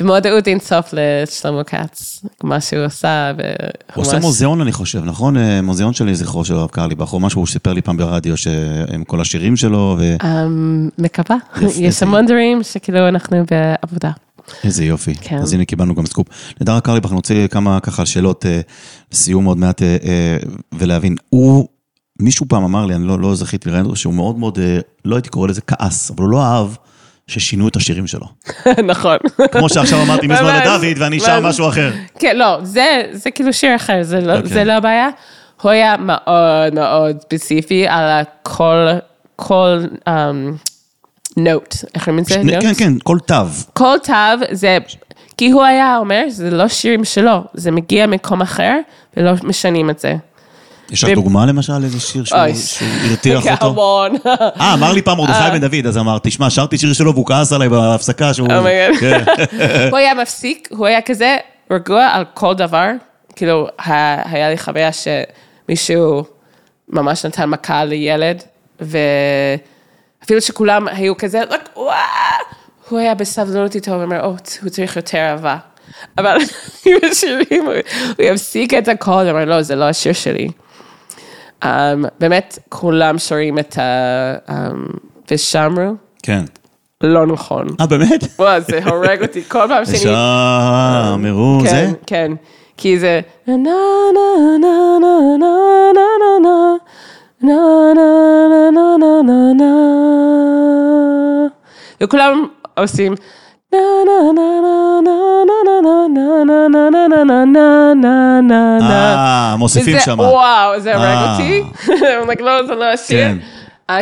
במודעות 0.00 0.48
אין 0.48 0.60
סוף 0.60 0.86
לשלמה 0.92 1.64
כץ, 1.64 2.24
מה 2.42 2.60
שהוא 2.60 2.84
עשה, 2.84 3.32
הוא 3.94 4.02
עושה 4.02 4.18
מוזיאון, 4.18 4.60
אני 4.60 4.72
חושב, 4.72 5.04
נכון? 5.04 5.36
אה, 5.36 5.62
מוזיאון 5.62 5.92
של 5.92 6.14
זכרו 6.14 6.44
של 6.44 6.54
הרב 6.54 6.70
קרליבך, 6.70 7.12
או 7.12 7.20
משהו 7.20 7.30
שהוא 7.30 7.46
סיפר 7.52 7.72
לי 7.72 7.82
פעם 7.82 7.96
ברדיו, 7.96 8.36
שהם 8.36 9.04
כל 9.04 9.20
השירים 9.20 9.56
שלו, 9.56 9.98
אמ, 10.24 10.88
מקווה. 10.98 11.36
יש. 11.78 12.02
המון 12.02 12.26
דברים 12.26 12.62
שכאילו 12.62 13.08
אנחנו 13.08 13.36
בעבודה. 13.50 14.10
ואיזה 14.64 14.84
יופי. 14.84 15.14
כן. 15.14 15.38
אז 15.38 15.52
הנה 15.52 15.64
קיבלנו 15.64 15.94
גם 15.94 16.06
סקופ. 16.06 16.26
נדב 16.60 16.78
קרליבך, 16.80 17.08
אני 17.08 17.16
רוצה 17.16 17.46
כמה 17.50 17.80
ככה 17.80 18.06
שאלות 18.06 18.46
אה, 18.46 18.60
לסיום 19.12 19.44
עוד 19.44 19.58
מעט, 19.58 19.82
אה, 19.82 19.96
אה, 20.04 20.36
ולהבין. 20.72 21.16
הוא, 21.28 21.68
מישהו 22.20 22.46
פעם 22.48 22.64
אמר 22.64 22.86
לי, 22.86 22.94
אני 22.94 23.06
לא, 23.06 23.20
לא 23.20 23.34
זכיתי 23.34 23.68
לראיין 23.68 23.86
אותו, 23.86 23.96
שהוא 23.96 24.14
מאוד 24.14 24.38
מאוד, 24.38 24.58
אה, 24.58 24.78
לא 25.04 25.16
הייתי 25.16 25.28
קורא 25.28 25.48
לזה 25.48 25.60
כעס, 25.60 26.10
אבל 26.10 26.22
הוא 26.22 26.30
לא 26.30 26.42
אהב 26.44 26.68
ששינו 27.30 27.68
את 27.68 27.76
השירים 27.76 28.06
שלו. 28.06 28.26
נכון. 28.92 29.16
כמו 29.52 29.68
שעכשיו 29.68 30.02
אמרתי 30.02 30.26
מזמן 30.26 30.60
לדוד, 30.60 30.98
ואני 31.02 31.16
ממש. 31.16 31.28
משהו 31.42 31.68
אחר. 31.68 31.92
כן, 32.18 32.36
לא, 32.36 32.58
זה, 32.62 33.02
זה 33.12 33.30
כאילו 33.30 33.52
שיר 33.52 33.76
אחר, 33.76 34.02
זה 34.02 34.20
לא, 34.20 34.36
אוקיי. 34.36 34.48
זה 34.48 34.64
לא 34.64 34.72
הבעיה. 34.72 35.08
הוא 35.62 35.70
היה 35.70 35.96
מאוד 35.96 36.74
מאוד 36.74 37.16
ספציפי 37.20 37.86
על 37.88 38.22
כל, 38.42 38.86
כל 39.36 39.84
נוט, 41.36 41.74
איך 41.94 42.04
קוראים 42.04 42.24
לזה? 42.24 42.42
כן, 42.60 42.74
כן, 42.74 42.92
כל 43.04 43.18
תו. 43.26 43.34
כל 43.72 43.96
תו 44.02 44.12
זה, 44.52 44.78
כי 45.36 45.50
הוא 45.50 45.64
היה 45.64 45.96
אומר, 45.96 46.24
זה 46.28 46.50
לא 46.50 46.68
שירים 46.68 47.04
שלו, 47.04 47.44
זה 47.54 47.70
מגיע 47.70 48.06
ממקום 48.06 48.42
אחר, 48.42 48.78
ולא 49.16 49.32
משנים 49.42 49.90
את 49.90 49.98
זה. 49.98 50.16
יש 50.90 51.04
לך 51.04 51.10
דוגמה 51.10 51.46
למשל, 51.46 51.72
איזה 51.84 52.00
שיר 52.00 52.24
שהוא 52.24 52.38
הרתיח 53.10 53.44
אותו? 53.52 53.66
המון. 53.66 54.12
אה, 54.60 54.74
אמר 54.74 54.92
לי 54.92 55.02
פעם 55.02 55.16
מרדכי 55.18 55.50
בן 55.52 55.60
דוד, 55.60 55.86
אז 55.86 55.98
אמר, 55.98 56.18
תשמע, 56.22 56.50
שרתי 56.50 56.78
שיר 56.78 56.92
שלו 56.92 57.14
והוא 57.14 57.26
כעס 57.26 57.52
עליי 57.52 57.68
בהפסקה 57.68 58.34
שהוא... 58.34 58.48
Oh 58.52 58.62
my 58.62 58.73
God. 58.73 58.94
כן. 59.00 59.24
הוא 59.90 59.98
היה 59.98 60.14
מפסיק, 60.14 60.68
הוא 60.72 60.86
היה 60.86 61.00
כזה 61.02 61.36
רגוע 61.70 62.04
על 62.04 62.24
כל 62.34 62.54
דבר. 62.54 62.88
כאילו, 63.36 63.66
היה 63.84 64.50
לי 64.50 64.58
חוויה 64.58 64.90
שמישהו 64.92 66.24
ממש 66.88 67.26
נתן 67.26 67.44
מכה 67.48 67.84
לילד, 67.84 68.42
ואפילו 68.80 70.40
שכולם 70.40 70.88
היו 70.88 71.16
כזה, 71.16 71.40
הוא 72.88 72.98
היה 72.98 73.14
בסבלנות 73.14 73.74
איתו, 73.74 73.94
הוא 73.94 74.02
אומר, 74.02 74.20
"או, 74.24 74.28
הוא 74.62 74.68
צריך 74.70 74.96
יותר 74.96 75.18
אהבה. 75.18 75.56
אבל 76.18 76.36
עם 76.86 76.96
השירים, 77.10 77.64
הוא- 77.66 77.72
הוא 78.18 78.26
יפסיק 78.26 78.74
את 78.74 78.88
הכל, 78.88 79.10
הוא 79.10 79.30
אומר, 79.30 79.44
לא, 79.44 79.62
זה 79.62 79.74
לא 79.76 79.84
השיר 79.84 80.12
שלי. 80.12 80.48
Um, 81.64 81.66
באמת, 82.20 82.58
כולם 82.68 83.18
שרים 83.18 83.58
את 83.58 83.78
ה... 83.78 84.34
Um, 84.48 84.96
ושמרו, 85.30 85.94
כן. 86.22 86.44
לא 87.00 87.26
נכון. 87.26 87.66
אה, 87.80 87.86
באמת? 87.86 88.24
וואו, 88.38 88.60
זה 88.60 88.84
הורג 88.84 89.22
אותי 89.22 89.42
כל 89.48 89.64
פעם 89.68 89.84
שאני... 89.84 89.98
שמרו, 89.98 91.58
זה? 91.62 91.70
כן, 91.70 91.92
כן. 92.06 92.32
כי 92.76 92.98
זה... 92.98 93.20
נה 93.46 93.54
נה 93.56 93.70
נה 94.60 94.98
נה 95.00 95.38
נה 95.38 95.38
נה 95.38 96.06
נה 96.32 96.38
נה 96.42 96.76
נה 97.42 97.56
נה 97.94 98.70
נה 98.70 98.96
נה 98.98 99.22
נה 99.22 99.52
נה 99.58 99.72
וכולם 102.00 102.46
עושים... 102.74 103.14
אה, 108.82 109.54
מוסיפים 109.58 109.98
שמה. 110.04 110.22
וואו, 110.22 110.80
זה 110.80 110.96
הרג 110.96 111.30
אותי. 111.30 111.62
לא, 112.40 112.66
זה 112.66 112.74
לא 112.74 112.84
השיר. 112.84 113.26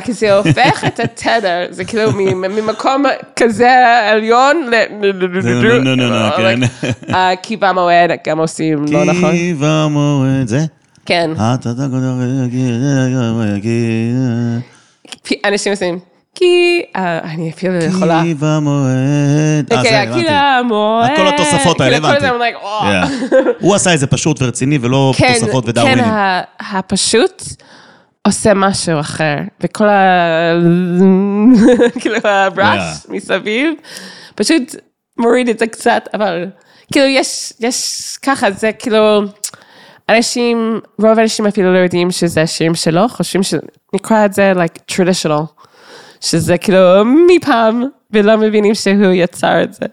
כי 0.04 0.12
זה 0.12 0.36
הופך 0.36 0.84
את 0.86 1.00
התדר, 1.00 1.66
זה 1.70 1.84
כאילו 1.84 2.10
ממקום 2.34 3.04
כזה 3.36 3.70
עליון 4.10 4.70
ל... 4.70 4.74
כי 7.42 7.56
במועד 7.56 8.10
גם 8.26 8.38
עושים, 8.38 8.84
לא 8.90 9.04
נכון. 9.04 9.30
כי 9.30 9.54
במועד, 9.60 10.48
זה? 10.48 10.60
כן. 11.06 11.30
אנשים 15.44 15.72
עושים. 15.72 16.13
כי... 16.34 16.82
אה, 16.96 17.18
אני 17.18 17.50
אפילו 17.50 17.74
יכולה. 17.74 18.20
כי 18.22 18.34
במועד. 18.34 18.86
אה, 19.72 19.82
זה, 19.82 19.88
כן, 19.88 20.08
הבנתי. 20.08 20.26
כי 20.26 20.34
המועד. 20.34 21.10
כל 21.16 21.28
התוספות 21.28 21.80
האלה, 21.80 21.96
הבנתי. 21.96 22.20
זה, 22.20 22.30
"Oh." 22.62 23.34
הוא 23.60 23.74
עשה 23.74 23.94
את 23.94 23.98
זה 23.98 24.06
פשוט 24.06 24.42
ורציני 24.42 24.78
ולא 24.80 25.12
כן, 25.16 25.34
תוספות 25.40 25.64
כן, 25.64 25.70
ודאווינים. 25.70 26.04
ה- 26.04 26.40
הפשוט 26.60 27.42
עושה 28.26 28.54
משהו 28.54 29.00
אחר, 29.00 29.36
וכל 29.60 29.88
ה... 29.88 30.52
כאילו 32.00 32.16
הרעש 32.24 33.06
מסביב, 33.08 33.74
פשוט 34.34 34.74
מוריד 35.18 35.48
את 35.48 35.58
זה 35.58 35.66
קצת, 35.66 36.08
אבל 36.14 36.46
כאילו 36.92 37.06
יש, 37.06 37.52
יש 37.60 37.78
ככה, 38.22 38.50
זה 38.50 38.72
כאילו, 38.72 39.20
אנשים, 40.08 40.80
רוב 40.98 41.18
האנשים 41.18 41.46
אפילו 41.46 41.72
לא 41.72 41.78
יודעים 41.78 42.10
שזה 42.10 42.42
השירים 42.42 42.74
שלו, 42.74 43.08
חושבים 43.08 43.42
שנקרא 43.42 44.24
את 44.24 44.32
זה 44.32 44.52
like 44.56 44.92
traditional, 44.94 45.44
שזה 46.24 46.58
כאילו 46.58 46.78
מפעם, 47.36 47.82
ולא 48.10 48.36
מבינים 48.38 48.74
שהוא 48.74 49.12
יצר 49.14 49.62
את 49.62 49.74
זה. 49.74 49.86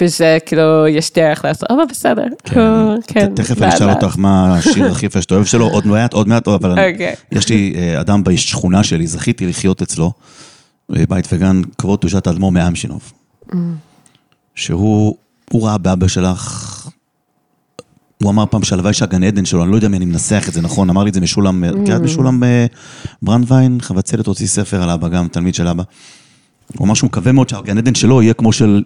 וזה 0.00 0.38
כאילו, 0.46 0.86
יש 0.88 1.12
דרך 1.12 1.44
לעשות, 1.44 1.70
אבל 1.70 1.82
בסדר. 1.90 2.22
הוא- 2.54 3.02
כן. 3.06 3.34
תכף 3.34 3.50
אני 3.58 3.66
לאט 3.66 3.74
אשאל 3.74 3.86
לאט. 3.86 4.02
אותך 4.04 4.18
מה 4.18 4.54
השיר 4.56 4.84
הכי 4.92 5.06
יפה 5.06 5.22
שאתה 5.22 5.34
אוהב 5.34 5.44
שלו, 5.46 5.68
עוד 5.68 5.86
מעט, 5.86 6.12
עוד 6.12 6.28
מעט, 6.28 6.48
אבל 6.48 6.70
אני- 6.78 6.92
אוקיי. 6.92 7.14
יש 7.32 7.48
לי 7.48 7.72
אה, 7.76 8.00
אדם 8.00 8.24
בשכונה 8.24 8.84
שלי, 8.84 9.06
זכיתי 9.06 9.46
לחיות 9.46 9.82
אצלו, 9.82 10.12
אה, 10.96 11.02
בית 11.08 11.28
וגן, 11.32 11.62
כבוד 11.78 11.98
קדושת 11.98 12.26
האדמו"ר 12.26 12.50
מאמשינוב. 12.52 13.12
שהוא, 14.54 15.16
הוא 15.50 15.66
ראה 15.66 15.78
באבא 15.78 16.08
שלך, 16.08 16.81
הוא 18.22 18.30
אמר 18.30 18.46
פעם 18.46 18.62
שהלוואי 18.62 18.92
שהגן 18.92 19.22
עדן 19.22 19.44
שלו, 19.44 19.62
אני 19.62 19.70
לא 19.70 19.76
יודע 19.76 19.86
אם 19.86 19.94
אני 19.94 20.04
מנסח 20.04 20.44
את 20.48 20.52
זה 20.52 20.62
נכון, 20.62 20.90
אמר 20.90 21.02
לי 21.02 21.08
את 21.08 21.14
זה 21.14 21.20
משולם, 21.20 21.82
מכירה 21.82 21.96
את 21.96 22.02
משולם 22.02 22.44
אה, 22.44 22.66
ברנדווין, 23.22 23.78
חבצלת 23.80 24.26
הוציא 24.26 24.46
ספר 24.46 24.82
על 24.82 24.90
אבא, 24.90 25.08
גם 25.08 25.28
תלמיד 25.28 25.54
של 25.54 25.68
אבא. 25.68 25.82
הוא 26.76 26.86
אמר 26.86 26.94
שהוא 26.94 27.08
מקווה 27.08 27.32
מאוד 27.32 27.48
שהגן 27.48 27.78
עדן 27.78 27.94
שלו 27.94 28.22
יהיה 28.22 28.34
כמו 28.34 28.52
של 28.52 28.82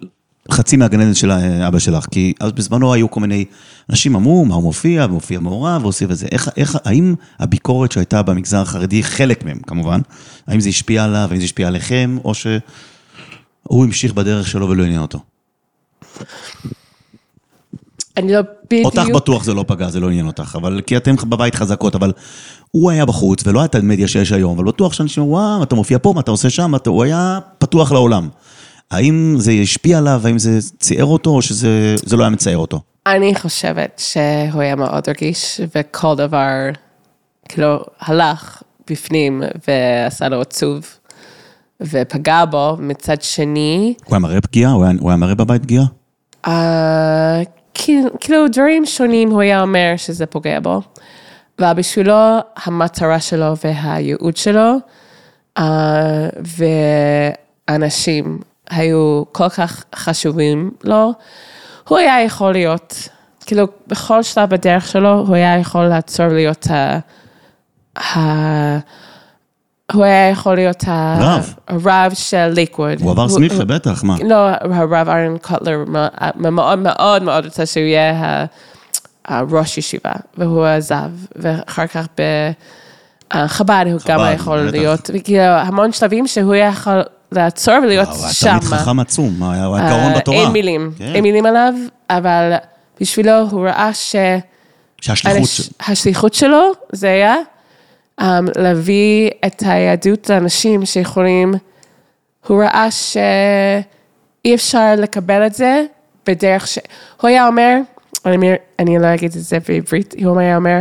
חצי 0.51 0.77
מהגן 0.77 1.01
עדן 1.01 1.13
של 1.13 1.31
אה, 1.31 1.67
אבא 1.67 1.79
שלך, 1.79 2.05
כי 2.11 2.33
אז 2.39 2.51
בזמנו 2.51 2.93
היו 2.93 3.11
כל 3.11 3.19
מיני, 3.19 3.45
אנשים 3.89 4.15
אמרו, 4.15 4.45
מה 4.45 4.55
הוא 4.55 4.63
מופיע, 4.63 5.05
ומופיע 5.05 5.39
מעורב, 5.39 5.81
והוסיף 5.81 6.11
את 6.11 6.17
זה. 6.17 6.27
איך, 6.31 6.49
איך, 6.57 6.77
האם 6.85 7.15
הביקורת 7.39 7.91
שהייתה 7.91 8.21
במגזר 8.21 8.61
החרדי, 8.61 9.03
חלק 9.03 9.45
מהם 9.45 9.59
כמובן, 9.67 10.01
האם 10.47 10.59
זה 10.59 10.69
השפיע 10.69 11.03
עליו, 11.03 11.27
האם 11.31 11.39
זה 11.39 11.43
השפיע 11.45 11.67
עליכם, 11.67 12.17
או 12.25 12.33
שהוא 12.33 13.85
המשיך 13.85 14.13
בדרך 14.13 14.47
שלו 14.47 14.69
ולא 14.69 14.83
עניין 14.83 15.01
אותו? 15.01 15.19
אני 18.17 18.33
לא 18.33 18.41
בדיוק... 18.65 18.85
אותך 18.85 19.07
בטוח 19.15 19.43
זה 19.43 19.53
לא 19.53 19.65
פגע, 19.67 19.89
זה 19.89 19.99
לא 19.99 20.07
עניין 20.07 20.27
אותך, 20.27 20.57
אבל 20.61 20.81
כי 20.87 20.97
אתם 20.97 21.15
בבית 21.15 21.55
חזקות, 21.55 21.95
אבל 21.95 22.11
הוא 22.71 22.91
היה 22.91 23.05
בחוץ, 23.05 23.47
ולא 23.47 23.61
הייתה 23.61 23.81
מדיה 23.81 24.07
שיש 24.07 24.31
היום, 24.31 24.55
אבל 24.55 24.65
בטוח 24.67 24.93
שאנשים 24.93 25.23
אומרים, 25.23 25.41
וואו, 25.41 25.63
אתה 25.63 25.75
מופיע 25.75 25.97
פה, 26.01 26.13
מה 26.15 26.21
אתה 26.21 26.31
עושה 26.31 26.49
שם, 26.49 26.75
אתה... 26.75 26.89
הוא 26.89 27.03
היה 27.03 27.39
פתוח 27.57 27.91
לעולם. 27.91 28.29
האם 28.91 29.35
זה 29.37 29.51
השפיע 29.51 29.97
עליו, 29.97 30.21
האם 30.25 30.39
זה 30.39 30.59
ציער 30.79 31.05
אותו, 31.05 31.29
או 31.29 31.41
שזה 31.41 31.95
זה 32.05 32.17
לא 32.17 32.23
היה 32.23 32.29
מצער 32.29 32.57
אותו? 32.57 32.81
אני 33.07 33.35
חושבת 33.35 34.01
שהוא 34.05 34.61
היה 34.61 34.75
מאוד 34.75 35.09
רגיש, 35.09 35.61
וכל 35.75 36.15
דבר, 36.15 36.51
כאילו, 37.49 37.83
הלך 37.99 38.63
בפנים 38.89 39.43
ועשה 39.67 40.29
לו 40.29 40.41
עצוב, 40.41 40.85
ופגע 41.81 42.45
בו. 42.45 42.77
מצד 42.79 43.21
שני, 43.21 43.93
הוא 44.05 44.15
היה 44.15 44.19
מראה 44.19 44.41
פגיעה? 44.41 44.71
הוא 44.71 44.83
היה, 44.83 44.93
הוא 44.99 45.09
היה 45.09 45.17
מראה 45.17 45.35
בבית 45.35 45.63
פגיעה? 45.63 45.85
אה, 46.47 47.41
כאילו 48.19 48.47
דברים 48.47 48.85
שונים 48.85 49.31
הוא 49.31 49.41
היה 49.41 49.61
אומר 49.61 49.93
שזה 49.97 50.25
פוגע 50.25 50.59
בו. 50.59 50.81
ובשבילו 51.61 52.15
המטרה 52.55 53.19
שלו 53.19 53.53
והייעוד 53.63 54.37
שלו, 54.37 54.71
אה, 55.57 56.29
ואנשים 57.69 58.39
היו 58.69 59.23
כל 59.31 59.49
כך 59.49 59.83
חשובים 59.95 60.71
לו, 60.83 61.13
הוא 61.87 61.97
היה 61.97 62.23
יכול 62.23 62.51
להיות, 62.51 63.09
כאילו 63.45 63.67
בכל 63.87 64.23
שלב 64.23 64.49
בדרך 64.49 64.87
שלו, 64.87 65.23
הוא 65.27 65.35
היה 65.35 65.57
יכול 65.59 65.83
לעצור 65.87 66.27
להיות 66.27 66.67
ה... 66.71 66.99
ה... 67.97 68.17
הוא 69.93 70.03
היה 70.03 70.29
יכול 70.29 70.55
להיות 70.55 70.83
ה- 70.87 71.17
רב. 71.21 71.53
הרב 71.67 72.11
של 72.13 72.47
ליקווד. 72.47 73.01
הוא 73.01 73.11
עבר 73.11 73.29
סמיכה, 73.29 73.65
בטח, 73.65 74.03
מה? 74.03 74.15
לא, 74.25 74.35
הרב 74.61 75.09
ארן 75.09 75.37
קוטלר 75.37 75.83
מאוד 76.35 76.79
מאוד 76.79 77.23
מאוד 77.23 77.45
רוצה 77.45 77.65
שהוא 77.65 77.83
יהיה 77.83 78.45
הראש 79.25 79.77
ישיבה, 79.77 80.11
והוא 80.37 80.65
עזב, 80.65 81.09
ואחר 81.35 81.87
כך 81.87 82.07
בחב"ד 83.33 83.85
הוא 83.91 83.99
גם 84.07 84.19
חב"ד, 84.19 84.33
יכול. 84.35 84.59
להיות, 84.71 85.09
וכאילו 85.13 85.41
המון 85.43 85.91
שלבים 85.91 86.27
שהוא 86.27 86.53
היה 86.53 86.67
יכול 86.67 87.01
לעצור 87.31 87.75
ולהיות 87.83 88.07
וואו, 88.07 88.17
הוא 88.17 88.25
היה 88.25 88.33
שם. 88.33 88.57
חכם 88.61 88.99
עצום, 88.99 89.43
הוא 89.43 89.51
היה 89.51 89.63
אה, 89.65 89.89
גאון 89.89 90.13
בתורה. 90.17 90.37
אין 90.37 90.49
מילים, 90.51 90.91
כן. 90.97 91.11
אין 91.15 91.23
מילים 91.23 91.45
עליו, 91.45 91.73
אבל 92.09 92.53
בשבילו 93.01 93.39
הוא 93.51 93.67
ראה 93.67 93.93
ש... 93.93 94.15
שהשליחות 95.01 96.33
שלו. 96.33 96.71
זה 96.91 97.07
היה 97.07 97.35
להביא 98.55 99.29
את 99.45 99.63
היהדות 99.65 100.29
לאנשים 100.29 100.85
שיכולים, 100.85 101.53
הוא 102.47 102.63
ראה 102.63 102.91
שאי 102.91 104.55
אפשר 104.55 104.93
לקבל 104.97 105.45
את 105.45 105.53
זה 105.53 105.83
בדרך 106.25 106.67
ש... 106.67 106.79
הוא 107.21 107.27
היה 107.27 107.47
אומר, 107.47 107.77
אני, 108.25 108.51
אני 108.79 108.99
לא 108.99 109.13
אגיד 109.13 109.31
את 109.35 109.41
זה 109.41 109.57
בעברית, 109.67 110.15
הוא 110.23 110.39
היה 110.39 110.55
אומר, 110.55 110.79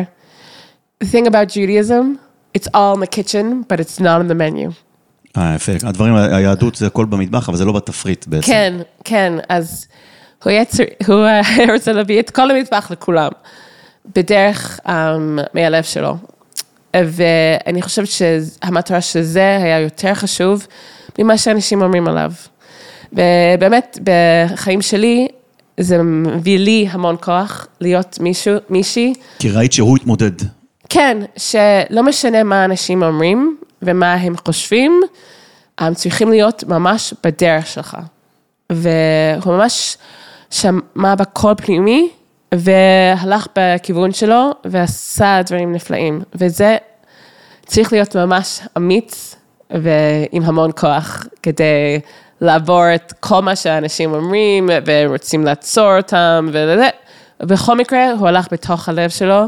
The 1.05 1.07
thing 1.07 1.27
about 1.27 1.51
Judaism, 1.51 2.19
it's 2.59 2.69
all 2.75 2.95
in 2.95 3.01
the 3.01 3.07
kitchen, 3.07 3.65
but 3.69 3.81
it's 3.81 4.01
not 4.01 4.21
in 4.21 4.29
the 4.29 4.35
menu. 4.35 4.71
אה, 5.37 5.55
יפה. 5.55 5.73
הדברים, 5.83 6.15
היהדות 6.15 6.75
זה 6.75 6.87
הכל 6.87 7.05
במטבח, 7.05 7.49
אבל 7.49 7.59
זה 7.59 7.65
לא 7.65 7.73
בתפריט 7.73 8.27
בעצם. 8.27 8.47
כן, 8.47 8.75
כן, 9.05 9.33
אז 9.49 9.87
הוא 10.45 10.51
היה 10.51 10.63
הוא 11.07 11.25
היה 11.25 11.73
רוצה 11.75 11.93
להביא 11.93 12.21
את 12.21 12.31
כל 12.31 12.51
המטבח 12.51 12.91
לכולם, 12.91 13.31
בדרך 14.15 14.81
um, 14.87 14.91
מהלב 15.55 15.83
שלו. 15.83 16.17
ואני 17.05 17.83
חושבת 17.83 18.09
שהמטרה 18.09 19.01
של 19.01 19.23
זה 19.23 19.57
היה 19.63 19.81
יותר 19.81 20.15
חשוב 20.15 20.67
ממה 21.19 21.39
שאנשים 21.39 21.83
אומרים 21.83 22.09
עליו. 22.09 22.33
ובאמת, 23.13 23.99
בחיים 24.05 24.83
שלי, 24.83 25.29
זה 25.81 26.03
מביא 26.03 26.59
לי 26.59 26.89
המון 26.91 27.17
כוח 27.21 27.67
להיות 27.81 28.19
מישהו, 28.21 28.55
מישהי 28.71 29.15
כי 29.39 29.51
ראית 29.51 29.73
שהוא 29.73 29.97
התמודד. 29.97 30.31
כן, 30.89 31.19
שלא 31.37 32.03
משנה 32.03 32.43
מה 32.43 32.65
אנשים 32.65 33.03
אומרים 33.03 33.57
ומה 33.83 34.15
הם 34.15 34.35
חושבים, 34.47 35.01
הם 35.79 35.95
צריכים 35.95 36.31
להיות 36.31 36.65
ממש 36.65 37.15
בדרך 37.25 37.67
שלך. 37.67 37.97
והוא 38.73 39.55
ממש 39.55 39.97
שמע 40.51 41.15
בקול 41.15 41.55
פנימי, 41.57 42.09
והלך 42.55 43.47
בכיוון 43.59 44.13
שלו, 44.13 44.51
ועשה 44.65 45.41
דברים 45.47 45.73
נפלאים. 45.73 46.21
וזה 46.35 46.77
צריך 47.67 47.93
להיות 47.93 48.17
ממש 48.17 48.61
אמיץ, 48.77 49.37
ועם 49.71 50.43
המון 50.45 50.71
כוח, 50.77 51.27
כדי 51.43 52.01
לעבור 52.41 52.83
את 52.95 53.13
כל 53.21 53.43
מה 53.43 53.57
שאנשים 53.57 54.15
אומרים, 54.15 54.71
ורוצים 54.87 55.45
לעצור 55.45 55.97
אותם, 55.97 56.49
וזה. 56.53 56.89
בכל 57.41 57.77
מקרה, 57.77 58.13
הוא 58.13 58.29
הלך 58.29 58.47
בתוך 58.53 58.89
הלב 58.89 59.11
שלו. 59.11 59.43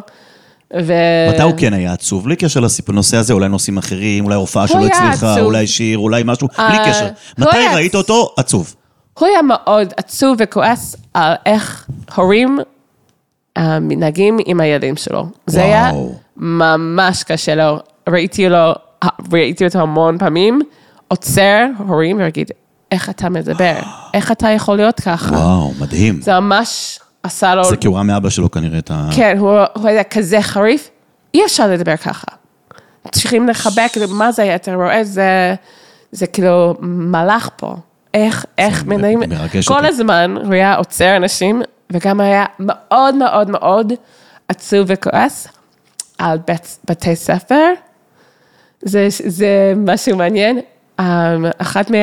ו... 0.76 0.92
מתי 1.34 1.42
הוא 1.42 1.52
כן 1.56 1.72
היה 1.72 1.92
עצוב? 1.92 2.24
בלי 2.24 2.36
קשר 2.36 2.60
לנושא 2.88 3.16
הזה, 3.16 3.32
אולי 3.32 3.48
נושאים 3.48 3.78
אחרים, 3.78 4.24
אולי 4.24 4.36
הופעה 4.36 4.66
שלא 4.68 4.86
הצליחה, 4.86 5.32
עצוב. 5.32 5.38
אולי 5.44 5.66
שיר, 5.66 5.98
אולי 5.98 6.22
משהו, 6.24 6.48
בלי 6.48 6.78
אה, 6.78 6.90
קשר. 6.90 7.08
מתי 7.38 7.56
ראית 7.74 7.94
עצ- 7.94 7.98
אותו 7.98 8.34
עצוב? 8.36 8.74
הוא 9.18 9.28
היה 9.28 9.42
מאוד 9.42 9.92
עצוב 9.96 10.36
וכועס 10.38 10.96
על 11.14 11.34
איך 11.46 11.86
הורים 12.14 12.58
מתנהגים 13.80 14.38
עם 14.46 14.60
הילדים 14.60 14.96
שלו. 14.96 15.26
זה 15.46 15.62
היה 15.64 15.90
וואו. 15.92 16.14
ממש 16.36 17.22
קשה 17.22 17.54
לו. 17.54 17.78
ראיתי 18.08 18.48
לו, 18.48 18.72
ראיתי 19.32 19.64
אותו 19.66 19.78
המון 19.78 20.18
פעמים, 20.18 20.60
עוצר 21.08 21.64
הורים 21.78 22.18
ויגיד, 22.18 22.50
איך 22.92 23.10
אתה 23.10 23.28
מדבר? 23.28 23.74
איך 24.14 24.32
אתה 24.32 24.50
יכול 24.50 24.76
להיות 24.76 25.00
ככה? 25.00 25.34
וואו, 25.34 25.72
מדהים. 25.80 26.20
זה 26.20 26.40
ממש 26.40 27.00
עשה 27.22 27.54
לו... 27.54 27.64
זה 27.64 27.76
כי 27.76 27.86
הוא 27.86 27.94
ראה 27.94 28.02
מאבא 28.02 28.28
שלו 28.30 28.50
כנראה 28.50 28.78
את 28.78 28.90
ה... 28.90 29.08
כן, 29.16 29.36
הוא, 29.38 29.50
הוא 29.74 29.88
היה 29.88 30.04
כזה 30.04 30.42
חריף, 30.42 30.90
אי 31.34 31.44
אפשר 31.44 31.66
לדבר 31.68 31.96
ככה. 31.96 32.26
צריכים 33.12 33.48
לחבק, 33.48 33.90
מה 34.10 34.32
זה, 34.32 34.54
אתה 34.54 34.74
רואה, 34.74 35.04
זה, 35.04 35.54
זה 36.12 36.26
כאילו 36.26 36.74
מלאך 36.80 37.50
פה. 37.56 37.76
איך, 38.14 38.44
איך 38.58 38.84
מ- 38.84 38.88
מנהלים, 38.88 39.18
מרגש 39.20 39.68
כל 39.68 39.74
אותי. 39.76 39.86
הזמן 39.86 40.34
הוא 40.44 40.52
היה 40.54 40.74
עוצר 40.74 41.16
אנשים, 41.16 41.62
וגם 41.92 42.20
היה 42.20 42.44
מאוד 42.58 43.14
מאוד 43.14 43.50
מאוד 43.50 43.92
עצוב 44.48 44.84
וכועס 44.90 45.48
על 46.18 46.38
בית, 46.46 46.78
בתי 46.90 47.16
ספר. 47.16 47.64
זה, 48.82 49.06
זה 49.10 49.72
משהו 49.76 50.16
מעניין. 50.16 50.58
Um, 51.00 51.02
אחת 51.58 51.90
מה... 51.90 51.96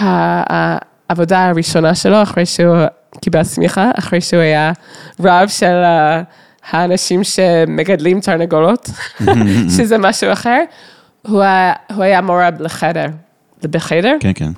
ה- 0.00 0.76
העבודה 1.10 1.46
הראשונה 1.46 1.94
שלו, 1.94 2.22
אחרי 2.22 2.46
שהוא 2.46 2.76
קיבל 3.20 3.42
סמיכה, 3.44 3.90
אחרי 3.98 4.20
שהוא 4.20 4.40
היה 4.40 4.72
רב 5.20 5.48
של 5.48 5.66
ה- 5.84 6.22
האנשים 6.70 7.24
שמגדלים 7.24 8.20
תרנגולות, 8.20 8.90
שזה 9.76 9.98
משהו 9.98 10.32
אחר, 10.32 10.62
הוא 11.22 11.42
הוא 11.94 12.02
היה 12.04 12.20
מורה 12.20 12.48
לחדר, 12.58 13.06
בחדר, 13.62 14.16
כן, 14.20 14.32
כן. 14.34 14.50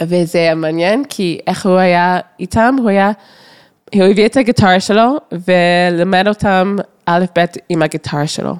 וזה 0.00 0.38
היה 0.38 0.54
מעניין, 0.54 1.04
כי 1.08 1.40
איך 1.46 1.66
הוא 1.66 1.76
היה 1.76 2.18
איתם, 2.40 2.76
הוא 2.78 2.88
היה, 2.88 3.12
הוא 3.94 4.02
הביא 4.02 4.26
את 4.26 4.36
הגיטרה 4.36 4.80
שלו, 4.80 5.16
ולימד 5.32 6.28
אותם 6.28 6.76
א' 7.06 7.24
ב' 7.38 7.44
עם 7.68 7.82
הגיטרה 7.82 8.26
שלו. 8.26 8.56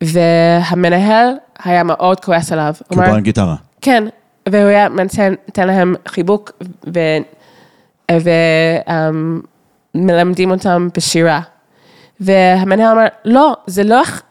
והמנהל 0.00 1.34
היה 1.64 1.82
מאוד 1.82 2.20
כועס 2.20 2.52
עליו. 2.52 2.74
כי 2.88 2.94
הוא 2.94 3.04
בא 3.04 3.14
עם 3.14 3.20
גיטרה. 3.20 3.56
כן, 3.80 4.04
והוא 4.48 4.68
היה 4.68 4.88
נותן 4.88 5.66
להם 5.66 5.94
חיבוק 6.08 6.52
ומלמדים 9.94 10.50
אותם 10.50 10.88
בשירה. 10.96 11.40
והמנהל 12.20 12.98
אמר, 12.98 13.06
לא, 13.24 13.56
זה 13.66 13.84
לא 13.84 14.00
איך, 14.00 14.22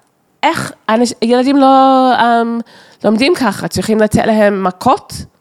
איך 0.43 0.71
אנש, 0.89 1.13
ילדים 1.21 1.57
לא 1.57 2.11
um, 2.17 2.61
לומדים 3.03 3.33
ככה, 3.35 3.67
צריכים 3.67 3.99
לתת 3.99 4.25
להם 4.25 4.63
מכות 4.63 5.13
um, 5.13 5.38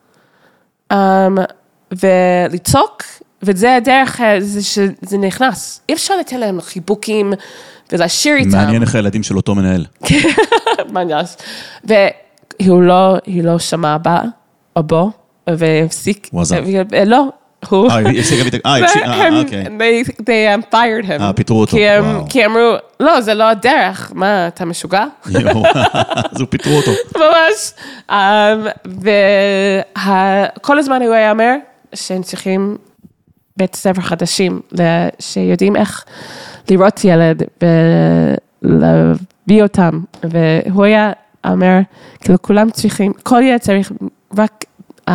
ולצעוק, 1.93 3.03
וזה 3.43 3.75
הדרך 3.75 4.21
אה, 4.21 4.41
זה 4.41 4.63
שזה 4.63 5.19
נכנס. 5.19 5.81
אי 5.89 5.95
אפשר 5.95 6.17
לתת 6.17 6.33
להם 6.33 6.61
חיבוקים 6.61 7.33
ולשיר 7.93 8.37
איתם. 8.37 8.51
מעניין 8.51 8.83
איך 8.83 8.95
הילדים 8.95 9.23
של 9.23 9.37
אותו 9.37 9.55
מנהל. 9.55 9.85
ממש. 10.95 11.37
והוא 11.85 12.83
לא, 12.83 13.17
היא 13.27 13.45
לא 13.45 13.59
שמעה 13.59 13.99
בה, 13.99 14.21
או 14.77 14.83
בו, 14.83 15.11
והפסיק. 15.51 16.29
הוא 16.33 16.41
עזב. 16.41 16.65
אה, 16.95 17.05
לא, 17.05 17.29
הוא... 17.69 17.91
אה, 17.91 17.97
היא 17.97 18.21
הפסיקה 18.21 18.45
להביא 18.45 18.59
את. 18.59 18.67
אה, 18.67 18.85
הפסיק- 18.85 19.03
אוקיי. 19.45 19.65
they, 19.65 20.07
they 20.09 20.23
um, 20.63 20.75
fired 20.75 21.07
him. 21.09 21.23
אה, 21.23 21.33
פיטרו 21.33 21.61
אותו, 21.61 21.77
כי 21.77 21.89
הם. 21.89 22.05
כי 22.29 22.47
אמרו, 22.47 22.75
לא, 23.01 23.21
זה 23.21 23.35
לא 23.35 23.45
הדרך, 23.49 24.13
מה, 24.15 24.47
אתה 24.49 24.65
משוגע? 24.65 25.05
אז 25.25 26.41
הוא 26.41 26.47
פיטרו 26.51 26.73
אותו. 26.77 26.91
ממש. 27.23 27.73
Um, 28.11 28.89
וכל 30.59 30.79
הזמן 30.79 31.03
הוא 31.03 31.15
היה 31.15 31.31
אומר 31.31 31.55
שהם 31.95 32.23
צריכים 32.23 32.77
בית 33.57 33.77
ספר 33.77 34.01
חדשים, 34.01 34.61
שיודעים 35.19 35.77
איך 35.77 36.05
לראות 36.71 37.01
ילד 37.05 37.43
ולהביא 38.63 39.63
אותם. 39.63 40.01
והוא 40.25 40.85
היה 40.85 41.13
אומר, 41.47 41.79
כאילו 42.21 42.43
כולם 42.43 42.71
צריכים, 42.71 43.13
כל 43.23 43.43
ילד 43.43 43.61
צריך 43.61 43.93
רק 44.39 44.65
uh, 45.09 45.11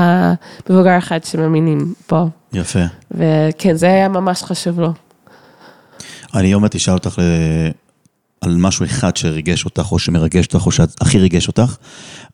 מבוגר 0.69 0.97
אחד 0.97 1.23
שמאמינים 1.23 1.93
בו. 2.09 2.29
יפה. 2.53 2.79
וכן, 3.11 3.75
זה 3.75 3.85
היה 3.85 4.07
ממש 4.07 4.43
חשוב 4.43 4.79
לו. 4.79 4.93
אני 6.35 6.53
עוד 6.53 6.61
מעט 6.61 6.75
אשאל 6.75 6.93
אותך 6.93 7.19
אה, 7.19 7.69
על 8.41 8.55
משהו 8.57 8.85
אחד 8.85 9.17
שריגש 9.17 9.65
אותך, 9.65 9.91
או 9.91 9.99
שמרגש 9.99 10.45
אותך, 10.45 10.65
או 10.65 10.71
שהכי 10.71 11.19
ריגש 11.19 11.47
אותך, 11.47 11.75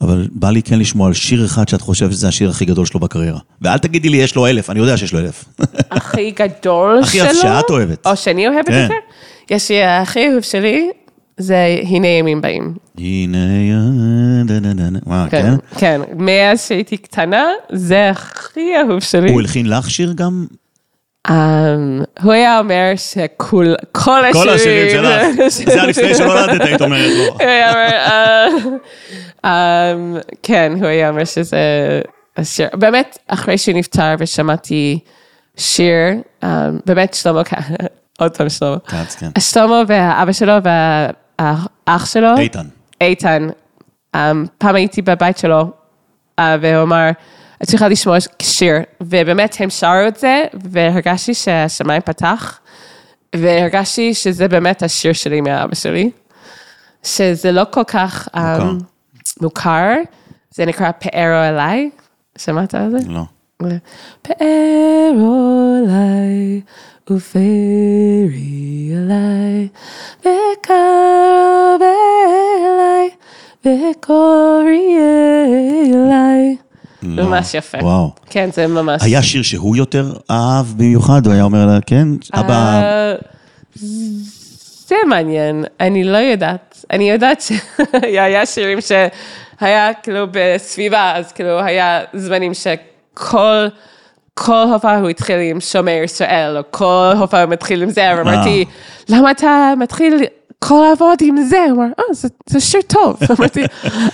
אבל 0.02 0.28
בא 0.32 0.50
לי 0.50 0.64
כן 0.64 0.80
לשמוע 0.80 1.08
על 1.08 1.14
שיר 1.14 1.46
אחד 1.46 1.68
שאת 1.68 1.82
חושבת 1.82 2.12
שזה 2.12 2.28
השיר 2.28 2.50
הכי 2.50 2.66
גדול 2.66 2.86
שלו 2.86 3.00
בקריירה. 3.00 3.40
ואל 3.62 3.78
תגידי 3.78 4.10
לי, 4.10 4.18
יש 4.18 4.36
לו 4.36 4.48
אלף, 4.48 4.70
אני 4.70 4.80
יודע 4.80 4.98
שיש 4.98 5.14
לו 5.14 5.20
אלף. 5.20 5.46
הכי 5.92 6.32
גדול 6.32 7.00
הכי 7.04 7.18
שלו. 7.18 7.34
שאת 7.34 7.70
אוהבת. 7.70 8.08
או 8.08 8.16
שאני 8.16 8.48
אוהבת 8.48 8.68
כן. 8.68 8.82
יותר. 8.82 8.94
יש 9.50 9.72
לי, 9.72 9.84
הכי 9.84 10.28
אהוב 10.28 10.42
שלי, 10.42 10.90
זה 11.40 11.80
הנה 11.84 12.08
ימים 12.08 12.42
באים. 12.42 12.74
הנה 12.98 13.38
דה. 14.46 14.60
וואו, 15.06 15.30
כן? 15.30 15.56
כן, 15.78 15.78
כן. 15.78 16.02
מאז 16.18 16.68
שהייתי 16.68 16.98
קטנה, 16.98 17.46
זה 17.72 18.10
הכי 18.10 18.72
אהוב 18.78 19.00
שלי. 19.00 19.32
הוא 19.32 19.40
הלחין 19.40 19.70
לך 19.70 19.90
שיר 19.90 20.14
גם? 20.14 20.46
Um, 21.28 21.32
הוא 22.22 22.34
היה 22.34 22.60
אומר 22.60 22.92
שכל 22.96 23.74
כל 23.92 24.26
השירים... 24.26 24.44
כל 24.44 24.50
השירים 24.50 24.90
שלך. 24.90 25.50
זה 25.68 25.74
היה 25.74 25.86
לפני 25.86 26.16
שנולדת, 26.16 26.62
היית 26.62 26.82
אומרת 26.82 27.12
לו. 27.18 27.34
הוא 27.34 27.42
היה 27.42 27.70
אומר, 27.70 27.92
אה, 29.46 29.92
אמ, 29.94 30.18
כן, 30.44 30.74
הוא 30.80 30.88
היה 30.88 31.10
אומר 31.10 31.26
שזה 31.26 31.60
השיר. 32.38 32.68
באמת, 32.74 33.18
אחרי 33.28 33.58
שהוא 33.58 33.76
נפטר 33.76 34.16
ושמעתי 34.20 35.00
שיר, 35.58 35.94
אמ, 36.44 36.50
באמת 36.86 37.14
שלמה, 37.14 37.42
עוד 38.20 38.38
פעם 38.38 38.50
שלמה. 38.50 38.78
כן. 39.20 39.30
שלמה 39.40 39.82
והאבא 39.88 40.32
שלו 40.32 40.54
והאח 41.40 42.06
שלו. 42.06 42.38
איתן. 42.38 42.66
איתן. 43.02 43.48
אמ, 44.16 44.46
פעם 44.58 44.76
הייתי 44.76 45.02
בבית 45.02 45.38
שלו, 45.38 45.72
אה, 46.40 46.58
והוא 46.62 46.84
אמר, 46.84 47.10
את 47.64 47.68
צריכה 47.68 47.88
לשמוע 47.88 48.18
שיר, 48.42 48.76
ובאמת 49.02 49.56
הם 49.60 49.70
שרו 49.70 50.08
את 50.08 50.18
זה, 50.18 50.44
והרגשתי 50.54 51.34
שהשמיים 51.34 52.02
פתח, 52.02 52.60
והרגשתי 53.36 54.14
שזה 54.14 54.48
באמת 54.48 54.84
השיר 54.84 55.14
שלי 55.14 55.42
מאבא 55.42 55.76
שלי, 55.76 56.12
שזה 57.04 57.52
לא 57.52 57.64
כל 57.72 57.84
כך 57.84 58.28
מוכר. 58.36 58.62
אמ, 58.62 58.78
מוכר, 59.42 59.94
זה 60.52 60.66
נקרא 60.66 60.92
פארו 60.92 61.44
אליי, 61.50 61.90
שמעת 62.38 62.76
על 62.76 62.92
זה? 62.92 62.98
לא. 63.08 63.24
פארו 64.22 65.76
אליי 65.84 66.62
ופרי 67.12 68.92
אליי 68.94 69.68
וקרוב 70.20 71.82
אליי 71.82 73.10
וקורי 73.66 74.98
אליי. 75.94 76.56
לא. 77.04 77.24
ממש 77.24 77.54
יפה. 77.54 77.78
וואו. 77.82 78.12
כן, 78.30 78.50
זה 78.54 78.68
ממש... 78.68 79.04
היה 79.04 79.22
שיר 79.22 79.44
שהוא 79.44 79.76
יותר 79.76 80.14
אהב 80.32 80.66
במיוחד, 80.78 81.26
הוא 81.26 81.34
היה 81.34 81.44
אומר 81.44 81.66
לה, 81.66 81.80
כן, 81.86 82.08
אבא, 82.34 82.82
אה, 82.82 83.16
זה 84.88 84.96
מעניין, 85.08 85.66
אני 85.80 86.04
לא 86.04 86.18
יודעת. 86.18 86.86
אני 86.92 87.10
יודעת 87.10 87.42
שהיה 87.42 88.46
שירים 88.46 88.80
שהיה 88.82 89.94
כאילו 89.94 90.28
בסביבה, 90.32 91.16
אז 91.16 91.32
כאילו 91.32 91.60
היה 91.60 92.02
זמנים 92.14 92.52
שכל... 92.54 93.68
כל 94.46 94.66
הופעה 94.74 95.00
הוא 95.00 95.10
התחיל 95.10 95.36
עם 95.52 95.60
שומר 95.60 96.02
ישראל, 96.04 96.58
או 96.58 96.62
כל 96.72 97.12
הופעה 97.20 97.44
הוא 97.44 97.52
מתחיל 97.52 97.84
עם 97.84 97.90
זה, 97.90 98.02
ואמרתי, 98.18 98.66
למה 99.10 99.32
אתה 99.32 99.74
מתחיל 99.78 100.24
כל 100.60 100.86
לעבוד 100.90 101.18
עם 101.22 101.44
זה? 101.44 101.66
הוא 101.72 101.84
אמר, 101.84 101.92
אה, 102.00 102.04
זה- 102.48 102.60
שיר 102.60 102.82
טוב. 102.88 103.18
אמרתי, 103.40 103.64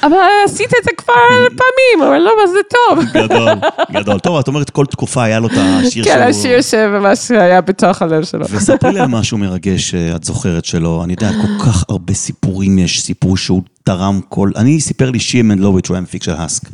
אבל 0.03 0.15
עשית 0.45 0.67
את 0.79 0.83
זה 0.83 0.91
כבר 0.97 1.13
פעמים, 1.47 1.99
הוא 1.99 2.07
אמר, 2.07 2.17
לא, 2.17 2.31
אבל 2.43 2.51
זה 2.51 2.59
טוב. 2.69 3.23
גדול, 3.23 3.49
גדול. 4.01 4.19
טוב, 4.19 4.37
את 4.37 4.47
אומרת 4.47 4.69
כל 4.69 4.85
תקופה 4.85 5.23
היה 5.23 5.39
לו 5.39 5.47
את 5.47 5.51
השיר 5.57 6.03
כן, 6.03 6.11
שהוא... 6.13 6.23
השיר 6.29 6.61
שממש 6.61 7.31
היה 7.31 7.61
בתוך 7.61 8.01
הלב 8.01 8.23
שלו. 8.23 8.45
וספרי 8.51 8.93
לי 8.93 8.99
על 8.99 9.07
משהו 9.19 9.37
מרגש 9.37 9.89
שאת 9.91 10.23
זוכרת 10.23 10.65
שלו. 10.65 11.03
אני 11.03 11.13
יודע, 11.13 11.29
כל 11.41 11.65
כך 11.65 11.83
הרבה 11.89 12.13
סיפורים 12.13 12.79
יש, 12.79 13.01
סיפור 13.01 13.37
שהוא 13.37 13.61
תרם 13.83 14.19
כל... 14.29 14.51
אני, 14.55 14.81
סיפר 14.81 15.09
לי 15.11 15.19
שיה 15.19 15.43
מנדלוביץ', 15.43 15.89
הוא 15.89 15.95
היה 15.95 16.01
מפיק 16.01 16.23
של 16.23 16.31
האסק. 16.33 16.63
הוא 16.63 16.73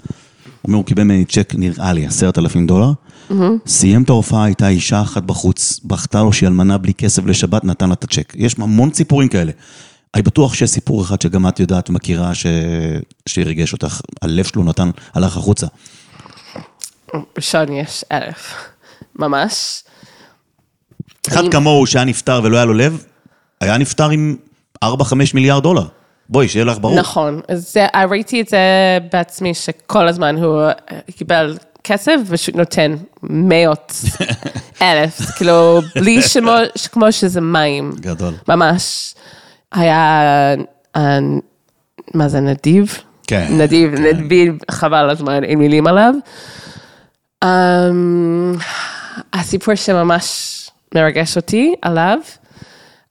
אומר, 0.67 0.77
הוא 0.77 0.85
קיבל 0.85 1.03
ממני 1.03 1.25
צ'ק, 1.25 1.53
נראה 1.57 1.93
לי, 1.93 2.05
עשרת 2.05 2.37
אלפים 2.37 2.67
דולר. 2.67 2.91
סיים 3.67 4.03
את 4.03 4.09
ההופעה, 4.09 4.43
הייתה 4.43 4.67
אישה 4.67 5.01
אחת 5.01 5.23
בחוץ, 5.23 5.79
בכתה 5.83 6.23
לו 6.23 6.33
שהיא 6.33 6.47
אלמנה 6.47 6.77
בלי 6.77 6.93
כסף 6.93 7.25
לשבת, 7.25 7.63
נתן 7.63 7.87
לה 7.87 7.93
את 7.93 8.03
הצ'ק. 8.03 8.33
יש 8.35 8.55
המון 8.59 8.93
סיפורים 8.93 9.27
כאלה. 9.27 9.51
אני 10.15 10.23
בטוח 10.23 10.53
שיש 10.53 10.69
סיפור 10.69 11.03
אחד 11.03 11.21
שגם 11.21 11.47
את 11.47 11.59
יודעת 11.59 11.89
ומכירה 11.89 12.35
ש... 12.35 12.45
שריגש 13.25 13.73
אותך, 13.73 14.01
הלב 14.21 14.45
שלו 14.45 14.63
נתן, 14.63 14.89
הלך 15.13 15.37
החוצה. 15.37 15.67
ראשון 17.37 17.73
יש 17.73 18.05
אלף, 18.11 18.53
ממש. 19.15 19.83
אחד 21.27 21.51
כמוהו 21.51 21.87
שהיה 21.87 22.05
נפטר 22.05 22.41
ולא 22.43 22.57
היה 22.57 22.65
לו 22.65 22.73
לב, 22.73 23.05
היה 23.61 23.77
נפטר 23.77 24.09
עם 24.09 24.35
4-5 24.85 24.87
מיליארד 25.33 25.63
דולר. 25.63 25.87
בואי, 26.29 26.47
שיהיה 26.47 26.65
לך 26.65 26.77
ברור. 26.81 26.99
נכון, 26.99 27.41
אז 27.47 27.73
זה, 27.73 27.87
ראיתי 28.09 28.41
את 28.41 28.47
זה 28.47 28.57
בעצמי, 29.11 29.53
שכל 29.53 30.07
הזמן 30.07 30.37
הוא 30.37 30.61
אה, 30.61 30.71
קיבל 31.17 31.57
כסף 31.83 32.15
ופשוט 32.27 32.55
נותן 32.55 32.95
מאות 33.23 33.93
אלף, 34.81 35.21
כאילו, 35.37 35.79
בלי 35.95 36.21
שמות, 36.21 36.69
כמו 36.91 37.11
שזה 37.11 37.41
מים. 37.41 37.91
גדול. 37.99 38.33
ממש. 38.47 39.13
היה, 39.71 40.21
אה, 40.95 41.19
מה 42.13 42.27
זה, 42.27 42.39
נדיב? 42.39 42.97
כן, 43.27 43.47
נדיב, 43.49 43.93
נדיב, 43.93 44.57
חבל 44.71 45.09
הזמן, 45.09 45.43
אין 45.43 45.59
מילים 45.59 45.87
עליו. 45.87 46.13
Um, 47.45 47.47
הסיפור 49.33 49.75
שממש 49.75 50.57
מרגש 50.95 51.35
אותי 51.37 51.73
עליו, 51.81 52.17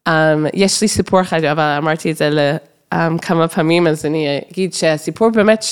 um, 0.09 0.13
יש 0.55 0.81
לי 0.83 0.89
סיפור 0.89 1.21
אחד, 1.21 1.45
אבל 1.45 1.75
אמרתי 1.79 2.11
את 2.11 2.17
זה 2.17 2.31
ל- 2.31 2.57
um, 2.95 2.97
כמה 3.23 3.49
פעמים, 3.49 3.87
אז 3.87 4.07
אני 4.07 4.41
אגיד 4.53 4.75
שהסיפור 4.75 5.31
באמת 5.31 5.63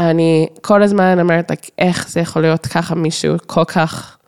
שאני 0.00 0.46
כל 0.60 0.82
הזמן 0.82 1.20
אומרת, 1.20 1.50
like, 1.50 1.70
איך 1.78 2.08
זה 2.08 2.20
יכול 2.20 2.42
להיות 2.42 2.66
ככה 2.66 2.94
מישהו 2.94 3.36
כל 3.46 3.64
כך 3.64 4.18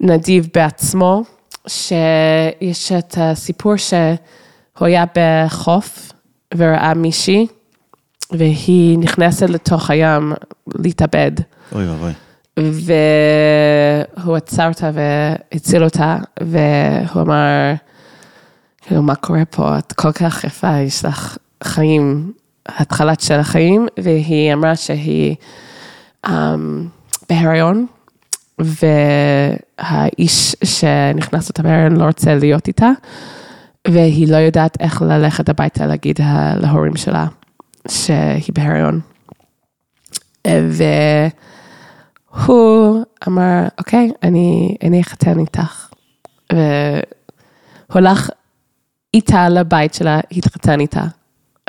נדיב 0.00 0.48
בעצמו, 0.54 1.22
שיש 1.66 2.92
את 2.92 3.14
הסיפור 3.20 3.76
שהוא 3.76 4.86
היה 4.86 5.04
בחוף 5.14 6.12
וראה 6.56 6.94
מישהי, 6.94 7.46
והיא 8.32 8.98
נכנסת 8.98 9.50
לתוך 9.50 9.90
הים 9.90 10.32
להתאבד. 10.74 11.32
אוי 11.72 11.88
ואבוי. 11.88 12.12
והוא 14.16 14.36
עצר 14.36 14.68
אותה 14.68 14.90
והציל 14.94 15.84
אותה, 15.84 16.16
והוא 16.40 17.22
אמר, 17.22 17.72
כאילו, 18.82 19.02
מה 19.02 19.14
קורה 19.14 19.44
פה? 19.44 19.78
את 19.78 19.92
כל 19.92 20.12
כך 20.12 20.44
יפה, 20.44 20.78
יש 20.78 21.04
לך 21.04 21.38
חיים, 21.64 22.32
התחלת 22.68 23.20
של 23.20 23.34
החיים, 23.34 23.86
והיא 23.98 24.52
אמרה 24.52 24.76
שהיא 24.76 25.34
um, 26.26 26.30
בהיריון, 27.28 27.86
והאיש 28.58 30.56
שנכנס 30.64 31.48
אותה 31.48 31.62
בהיריון 31.62 31.96
לא 31.96 32.04
רוצה 32.04 32.34
להיות 32.34 32.68
איתה, 32.68 32.90
והיא 33.88 34.32
לא 34.32 34.36
יודעת 34.36 34.80
איך 34.80 35.02
ללכת 35.02 35.48
הביתה 35.48 35.86
להגיד 35.86 36.20
להורים 36.60 36.96
שלה 36.96 37.26
שהיא 37.88 38.54
בהיריון. 38.54 39.00
והוא 40.46 40.74
אמר, 43.28 43.64
אוקיי, 43.78 44.10
אני, 44.22 44.76
אני 44.82 45.00
אחתן 45.00 45.38
איתך. 45.38 45.88
והוא 46.52 46.60
הלך 47.94 48.30
איתה 49.14 49.48
לבית 49.48 49.94
שלה, 49.94 50.20
התחתן 50.32 50.80
איתה. 50.80 51.04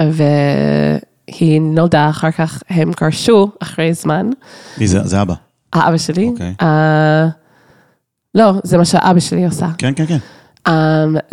והיא 0.02 1.62
נולדה, 1.62 2.10
אחר 2.10 2.32
כך 2.32 2.64
הם 2.70 2.92
גרשו 3.02 3.52
אחרי 3.60 3.94
זמן. 3.94 4.30
מי 4.78 4.88
זה? 4.88 5.00
זה 5.04 5.22
אבא. 5.22 5.34
האבא 5.74 5.98
שלי. 5.98 6.28
אוקיי. 6.28 6.54
אה, 6.62 7.28
לא, 8.36 8.52
זה 8.64 8.78
מה 8.78 8.86
שאבא 8.86 9.20
שלי 9.20 9.46
עושה. 9.46 9.68
כן, 9.78 9.94
כן, 9.96 10.06
כן. 10.06 10.18
Um, 10.68 10.72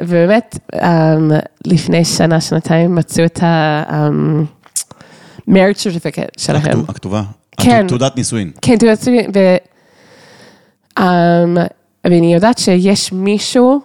ובאמת, 0.02 0.58
um, 0.74 0.78
לפני 1.66 2.04
שנה, 2.04 2.40
שנתיים, 2.40 2.94
מצאו 2.94 3.24
את 3.24 3.42
ה-marriage 3.42 4.56
certificate 5.78 6.32
שלהם. 6.38 6.62
הכתוב- 6.62 6.90
הכתובה. 6.90 7.22
כן. 7.60 7.86
תעודת 7.88 8.16
נישואין. 8.16 8.50
כן, 8.62 8.76
תעודת 8.76 8.98
נישואין, 8.98 9.30
ו... 9.34 9.56
Um, 10.98 11.02
ואני 12.04 12.34
יודעת 12.34 12.58
שיש 12.58 13.12
מישהו 13.12 13.80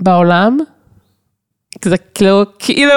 בעולם, 0.00 0.58
זה 1.84 1.96
כאילו, 2.14 2.42
כאילו 2.58 2.92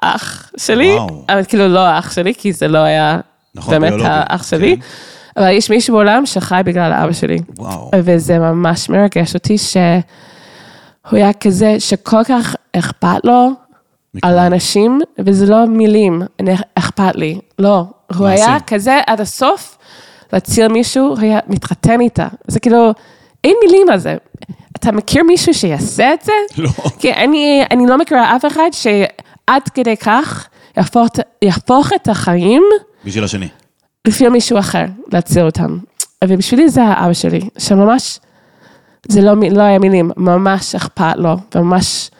אח 0.00 0.50
שלי, 0.56 0.94
וואו. 0.94 1.24
אבל 1.28 1.44
כאילו 1.44 1.68
לא 1.68 1.98
אח 1.98 2.12
שלי, 2.12 2.34
כי 2.34 2.52
זה 2.52 2.68
לא 2.68 2.78
היה 2.78 3.20
נכון, 3.54 3.74
באמת 3.74 3.92
ביולוגי, 3.92 4.08
האח 4.10 4.42
שלי, 4.50 4.76
כן. 4.76 4.82
אבל 5.36 5.50
יש 5.50 5.70
מישהו 5.70 5.94
בעולם 5.94 6.26
שחי 6.26 6.60
בגלל 6.64 6.92
אבא 6.92 7.12
שלי. 7.12 7.38
וואו. 7.58 7.90
וזה 7.94 8.38
ממש 8.38 8.88
מרגש 8.88 9.34
אותי 9.34 9.58
שהוא 9.58 9.82
היה 11.12 11.32
כזה 11.32 11.80
שכל 11.80 12.24
כך 12.24 12.56
אכפת 12.72 13.24
לו 13.24 13.50
על 14.22 14.38
האנשים, 14.38 15.00
וזה 15.18 15.46
לא 15.46 15.66
מילים, 15.66 16.22
אכפת 16.74 17.14
לי, 17.14 17.38
לא. 17.58 17.84
הוא 18.16 18.26
מעשים. 18.28 18.46
היה 18.48 18.56
כזה 18.66 19.00
עד 19.06 19.20
הסוף, 19.20 19.78
להציל 20.32 20.68
מישהו, 20.68 21.06
הוא 21.06 21.18
היה 21.20 21.38
מתחתן 21.46 22.00
איתה. 22.00 22.28
זה 22.46 22.60
כאילו, 22.60 22.92
אין 23.44 23.56
מילים 23.64 23.90
על 23.90 23.98
זה. 23.98 24.16
אתה 24.76 24.92
מכיר 24.92 25.22
מישהו 25.22 25.54
שיעשה 25.54 26.14
את 26.14 26.22
זה? 26.22 26.32
לא. 26.58 26.68
כי 26.98 27.12
אני, 27.12 27.64
אני 27.70 27.86
לא 27.86 27.98
מכירה 27.98 28.36
אף 28.36 28.44
אחד 28.46 28.70
שעד 29.48 29.62
כדי 29.74 29.96
כך 29.96 30.48
יהפוך, 30.76 31.08
יהפוך 31.42 31.90
את 31.92 32.08
החיים 32.08 32.62
בשביל 33.04 33.24
השני. 33.24 33.48
לפי 34.06 34.28
מישהו 34.28 34.58
אחר, 34.58 34.84
להציל 35.12 35.42
אותם. 35.42 35.78
ובשבילי 36.24 36.68
זה 36.68 36.82
האבא 36.84 37.12
שלי, 37.12 37.40
שממש, 37.58 38.20
זה 39.08 39.20
לא, 39.20 39.32
לא 39.50 39.62
היה 39.62 39.78
מילים, 39.78 40.10
ממש 40.16 40.74
אכפת 40.74 41.16
לו, 41.16 41.36
וממש 41.54 42.10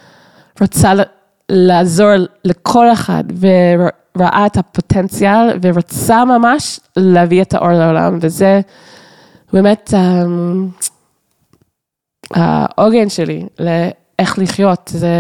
רצה 0.61 0.95
ל- 0.95 1.03
לעזור 1.49 2.09
לכל 2.45 2.93
אחד, 2.93 3.25
וראה 3.41 4.47
את 4.47 4.57
הפוטנציאל, 4.57 5.59
ורצה 5.63 6.25
ממש 6.25 6.81
להביא 6.97 7.43
את 7.43 7.55
האור 7.55 7.73
לעולם, 7.73 8.19
וזה 8.23 8.61
באמת 9.53 9.95
אמ, 9.95 10.69
העוגן 12.35 13.09
שלי 13.09 13.47
לאיך 13.59 14.39
לחיות, 14.39 14.91
זה 14.95 15.15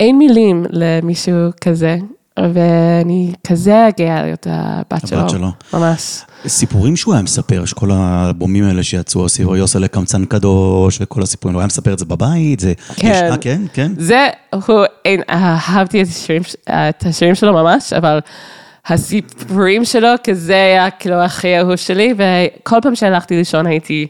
אין 0.00 0.18
מילים 0.18 0.66
למישהו 0.70 1.50
כזה, 1.60 1.96
ואני 2.38 3.32
כזה 3.46 3.88
גאה 3.98 4.22
להיות 4.22 4.46
הבת 4.50 5.08
שלו. 5.08 5.28
שלו. 5.28 5.48
ממש. 5.74 6.20
סיפורים 6.46 6.96
שהוא 6.96 7.14
היה 7.14 7.22
מספר, 7.22 7.64
שכל 7.64 7.90
האלבומים 7.90 8.64
האלה 8.64 8.82
שיצאו, 8.82 9.24
הסיפור 9.24 9.56
יוסלה 9.56 9.88
קמצן 9.88 10.24
קדוש 10.24 10.98
וכל 11.00 11.22
הסיפורים, 11.22 11.54
הוא 11.54 11.60
היה 11.60 11.66
מספר 11.66 11.92
את 11.92 11.98
זה 11.98 12.04
בבית, 12.04 12.60
זה... 12.60 12.72
כן. 12.96 13.08
יש, 13.08 13.16
אה, 13.16 13.36
כן, 13.36 13.62
כן. 13.72 13.92
זה, 13.98 14.28
הוא, 14.66 14.84
אין, 15.04 15.20
אהבתי 15.30 16.02
את 16.02 16.06
השירים, 16.06 16.42
את 16.70 17.06
השירים 17.06 17.34
שלו 17.34 17.52
ממש, 17.52 17.92
אבל 17.92 18.20
הסיפורים 18.86 19.84
שלו, 19.84 20.08
כזה 20.24 20.54
היה 20.54 20.90
כאילו 20.90 21.16
הכי 21.16 21.58
אהוב 21.58 21.76
שלי, 21.76 22.14
וכל 22.16 22.76
פעם 22.82 22.94
שהלכתי 22.94 23.36
לישון 23.36 23.66
הייתי 23.66 24.06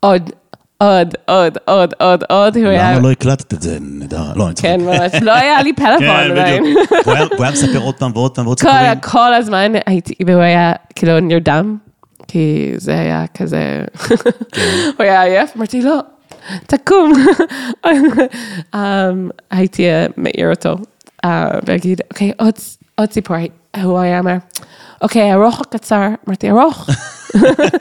עוד, 0.00 0.30
עוד, 0.78 1.14
עוד, 1.26 1.58
עוד, 1.64 1.94
עוד, 2.00 2.24
עוד, 2.28 2.56
למה 2.56 2.98
לא 2.98 3.10
הקלטת 3.10 3.52
את 3.54 3.62
זה? 3.62 3.78
נדע, 3.80 4.22
לא, 4.36 4.46
אני 4.46 4.54
צוחק. 4.54 4.68
כן, 4.68 4.80
ממש, 4.80 5.12
לא 5.22 5.32
היה 5.32 5.62
לי 5.62 5.72
פלאפון 5.76 5.98
כן, 5.98 6.30
עדיין. 6.30 6.62
בדיוק. 6.64 7.06
הוא 7.06 7.14
היה- 7.14 7.50
מספר 7.52 7.78
עוד 7.78 7.94
פעם 7.94 8.10
ועוד 8.14 8.34
פעם 8.34 8.46
ועוד 8.46 8.58
סיפורים. 8.58 9.00
כל 9.00 9.34
הזמן 9.34 9.72
הייתי, 9.86 10.14
והוא 10.26 10.42
היה 10.42 10.72
כאילו 10.94 11.20
נרדם, 11.20 11.76
כי 12.28 12.72
זה 12.76 12.98
היה 12.98 13.24
כזה, 13.38 13.84
הוא 14.96 15.04
היה 15.04 15.22
עייף, 15.22 15.50
אמרתי 15.56 15.82
לו, 15.82 15.96
תקום. 16.66 17.12
um, 18.74 18.78
הייתי 19.50 19.88
אה, 19.90 20.06
מעיר 20.16 20.50
אותו, 20.50 20.74
אה, 21.24 21.48
ואגיד, 21.66 22.00
אוקיי, 22.10 22.32
עוד 22.98 23.10
סיפור, 23.12 23.36
הוא 23.82 23.98
היה 23.98 24.18
אומר, 24.18 24.36
אוקיי, 25.02 25.32
ארוך 25.34 25.60
או 25.60 25.64
קצר? 25.70 26.06
אמרתי, 26.28 26.50
ארוך. 26.50 26.88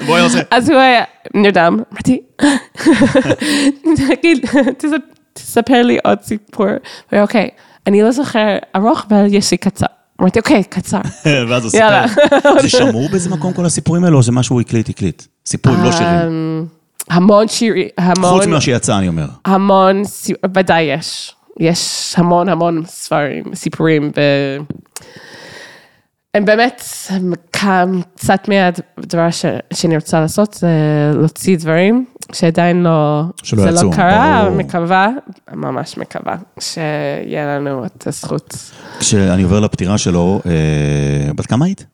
בואי 0.05 0.21
עושה. 0.21 0.39
אז 0.51 0.69
הוא 0.69 0.79
היה 0.79 1.03
נרדם, 1.33 1.79
אמרתי, 1.93 2.21
תגיד, 4.07 4.45
תספ- 4.77 5.19
תספר 5.33 5.81
לי 5.83 5.97
עוד 6.03 6.21
סיפור. 6.21 6.65
הוא 6.65 6.75
היה, 7.11 7.21
אוקיי, 7.21 7.49
אני 7.87 8.01
לא 8.01 8.11
זוכר 8.11 8.47
ארוך, 8.75 9.05
אבל 9.09 9.25
יש 9.29 9.51
לי 9.51 9.57
קצר. 9.57 9.85
אמרתי, 10.21 10.39
אוקיי, 10.39 10.63
קצר. 10.63 10.99
ואז 11.49 11.63
הוא. 11.63 11.71
סיפר. 11.71 12.05
זה 12.61 12.69
שמור 12.69 13.09
באיזה 13.09 13.29
מקום 13.29 13.53
כל 13.53 13.65
הסיפורים 13.65 14.03
האלו, 14.03 14.17
או 14.17 14.23
זה 14.23 14.31
משהו 14.31 14.59
הקליט, 14.59 14.89
הקליט? 14.89 15.23
סיפורים, 15.45 15.83
לא 15.83 15.91
שירים. 15.91 16.13
אמ, 16.27 16.65
המון 17.09 17.47
שירים, 17.47 17.87
המון, 17.97 18.29
חוץ 18.29 18.45
ממה 18.45 18.61
שיצא, 18.61 18.97
אני 18.97 19.07
אומר. 19.07 19.25
המון, 19.45 20.01
ודאי 20.55 20.83
יש. 20.83 21.35
יש 21.59 22.13
המון 22.17 22.49
המון 22.49 22.83
ספרים, 22.85 23.43
סיפורים, 23.55 24.11
ו... 24.17 24.21
הם 26.35 26.45
באמת, 26.45 26.83
קצת 28.15 28.47
מהדבר 28.47 29.31
ש- 29.31 29.45
שאני 29.73 29.95
רוצה 29.95 30.19
לעשות, 30.19 30.53
זה 30.53 30.67
להוציא 31.13 31.57
דברים 31.57 32.05
שעדיין 32.33 32.83
לא, 32.83 33.23
שלא 33.43 33.61
זה 33.63 33.69
יצאו, 33.69 33.89
לא 33.89 33.95
קרה, 33.95 34.41
ברור. 34.45 34.57
מקווה, 34.57 35.09
ממש 35.53 35.97
מקווה, 35.97 36.35
שיהיה 36.59 37.45
לנו 37.55 37.85
את 37.85 38.07
הזכות 38.07 38.55
כשאני 38.99 39.43
עובר 39.43 39.59
לפטירה 39.59 39.97
שלו, 39.97 40.41
אה, 40.45 41.33
בת 41.33 41.45
כמה 41.45 41.65
היית? 41.65 41.85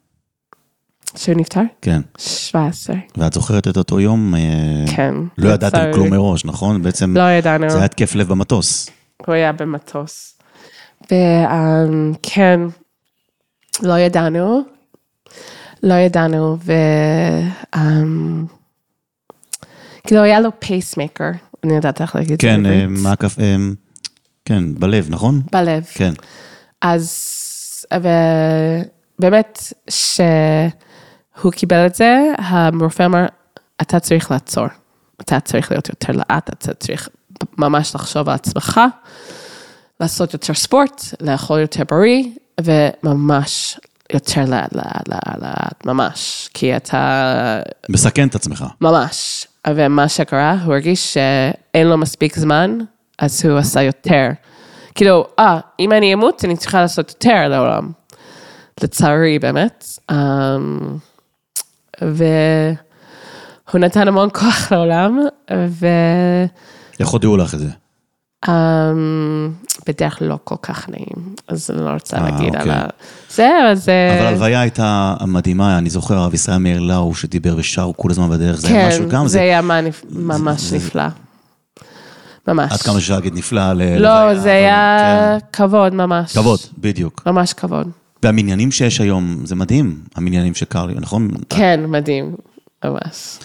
שהוא 1.17 1.35
נפטר, 1.37 1.61
כן. 1.81 2.01
17, 2.17 2.95
ואת 3.17 3.33
זוכרת 3.33 3.67
את 3.67 3.77
אותו 3.77 3.99
יום? 3.99 4.35
אה, 4.35 4.39
כן. 4.95 5.13
לא 5.37 5.49
ידעתם 5.49 5.77
לצערי. 5.77 5.93
כלום 5.93 6.09
מראש, 6.09 6.45
נכון? 6.45 6.81
בעצם 6.81 7.17
לא 7.17 7.31
ידענו. 7.31 7.69
זה 7.69 7.75
היה 7.77 7.85
התקף 7.85 8.15
לב 8.15 8.27
במטוס. 8.27 8.89
הוא 9.25 9.35
היה 9.35 9.51
במטוס. 9.51 10.37
וכן, 11.03 12.59
לא 13.83 13.99
ידענו, 13.99 14.63
לא 15.83 15.93
ידענו, 15.93 16.57
ו... 16.59 16.73
אמ, 17.75 18.45
כאילו 20.07 20.21
היה 20.21 20.39
לו 20.39 20.49
פייסמקר, 20.59 21.29
אני 21.63 21.73
יודעת 21.75 22.01
איך 22.01 22.15
להגיד 22.15 22.31
את 22.31 22.41
זה 22.41 22.47
כן, 22.47 22.65
אה. 22.65 22.85
מעקף, 22.87 23.39
אה, 23.39 23.55
כן, 24.45 24.75
בלב, 24.75 25.07
נכון? 25.09 25.41
בלב. 25.51 25.85
כן. 25.93 26.13
אז, 26.81 27.85
ובאמת, 29.19 29.59
שהוא 29.89 31.51
קיבל 31.51 31.85
את 31.85 31.95
זה, 31.95 32.17
הרופא 32.37 33.05
אמר, 33.05 33.25
אתה 33.81 33.99
צריך 33.99 34.31
לעצור. 34.31 34.67
אתה 35.21 35.39
צריך 35.39 35.71
להיות 35.71 35.89
יותר 35.89 36.13
לאט, 36.13 36.49
אתה 36.49 36.73
צריך 36.73 37.09
ממש 37.57 37.95
לחשוב 37.95 38.29
על 38.29 38.35
עצמך, 38.35 38.81
לעשות 39.99 40.33
יותר 40.33 40.53
ספורט, 40.53 41.03
לאכול 41.21 41.59
יותר 41.59 41.83
בריא, 41.89 42.23
וממש 42.63 43.79
יותר 44.13 44.45
לאט, 44.45 44.75
לאט, 44.75 45.07
לאט, 45.07 45.41
לאט, 45.41 45.85
ממש. 45.85 46.49
כי 46.53 46.75
אתה 46.75 47.61
מסכן 47.89 48.27
את 48.27 48.35
עצמך. 48.35 48.65
ממש. 48.81 49.47
ומה 49.67 50.09
שקרה, 50.09 50.55
הוא 50.65 50.73
הרגיש 50.73 51.13
שאין 51.13 51.87
לו 51.87 51.97
מספיק 51.97 52.39
זמן, 52.39 52.77
אז 53.19 53.45
הוא 53.45 53.57
עשה 53.57 53.81
יותר. 53.81 54.27
כאילו, 54.95 55.27
אה, 55.39 55.59
אם 55.79 55.91
אני 55.91 56.13
אמות, 56.13 56.45
אני 56.45 56.57
צריכה 56.57 56.81
לעשות 56.81 57.09
יותר 57.09 57.47
לעולם. 57.47 57.91
לצערי, 58.83 59.39
באמת. 59.39 59.85
Um, 60.11 60.15
והוא 62.01 63.79
נתן 63.79 64.07
המון 64.07 64.29
כוח 64.33 64.71
לעולם, 64.71 65.19
ו... 65.67 65.87
איך 66.99 67.09
הודיעו 67.09 67.37
לך 67.37 67.53
את 67.53 67.59
זה? 67.59 67.69
Um, 68.45 68.49
בדרך 69.87 70.17
לא 70.21 70.37
כל 70.43 70.55
כך 70.61 70.89
נעים, 70.89 71.35
אז 71.47 71.69
אני 71.71 71.85
לא 71.85 71.89
רוצה 71.89 72.17
אה, 72.17 72.23
להגיד 72.23 72.55
על 72.55 72.61
אוקיי. 72.61 72.73
ה... 72.75 72.85
זה, 73.29 73.49
אבל 73.65 73.75
זה... 73.75 74.15
אבל 74.17 74.25
ההלוויה 74.25 74.61
הייתה 74.61 75.15
מדהימה, 75.27 75.77
אני 75.77 75.89
זוכר, 75.89 76.17
הרב 76.17 76.33
ישראל 76.33 76.57
מאיר 76.57 76.79
לאו 76.79 77.15
שדיבר 77.15 77.55
ושרו 77.57 77.97
כל 77.97 78.11
הזמן 78.11 78.29
בדרך, 78.29 78.55
זה 78.55 78.67
היה 78.67 78.87
משהו, 78.87 79.03
כן, 79.03 79.09
גם 79.09 79.23
זה 79.27 79.31
זה, 79.33 79.39
היה 79.41 79.61
מה- 79.61 79.79
ממש 80.11 80.61
זה- 80.61 80.75
נפלא. 80.77 81.03
ממש. 82.47 82.71
עד 82.71 82.81
כמה 82.81 82.93
שאפשר 82.99 83.15
להגיד 83.15 83.33
נפלא. 83.33 83.73
לא, 83.73 83.79
לוויה, 83.99 84.35
זה 84.35 84.41
אבל 84.41 84.49
היה 84.49 85.37
כן. 85.39 85.45
כבוד 85.53 85.93
ממש. 85.93 86.37
כבוד, 86.37 86.59
בדיוק. 86.77 87.21
ממש 87.25 87.53
כבוד. 87.53 87.87
והמניינים 88.23 88.71
שיש 88.71 89.01
היום, 89.01 89.37
זה 89.43 89.55
מדהים, 89.55 89.99
המניינים 90.15 90.53
של 90.55 90.65
קרלי, 90.65 90.93
נכון? 90.99 91.27
כן, 91.49 91.79
מדהים. 91.87 92.35
ממש. 92.85 93.37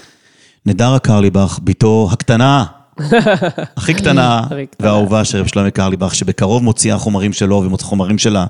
נדרה 0.66 0.98
קרליבך, 0.98 1.58
בתו 1.64 2.08
הקטנה, 2.12 2.64
הכי 3.76 3.94
קטנה. 3.94 4.42
והאהובה 4.80 5.24
של 5.24 5.38
רב 5.38 5.46
שלומי 5.46 5.70
קרליבך, 5.70 6.14
שבקרוב 6.14 6.62
מוציאה 6.62 6.98
חומרים 6.98 7.32
שלו 7.32 7.70
וחומרים 7.72 8.18
שלה. 8.18 8.46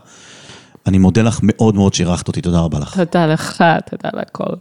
אני 0.86 0.98
מודה 0.98 1.22
לך 1.22 1.40
מאוד 1.42 1.74
מאוד 1.74 1.94
שאירחת 1.94 2.28
אותי, 2.28 2.40
תודה 2.40 2.58
רבה 2.58 2.78
לך. 2.78 3.00
תודה 3.00 3.26
לך, 3.26 3.64
תודה 3.90 4.20
לכל. 4.20 4.54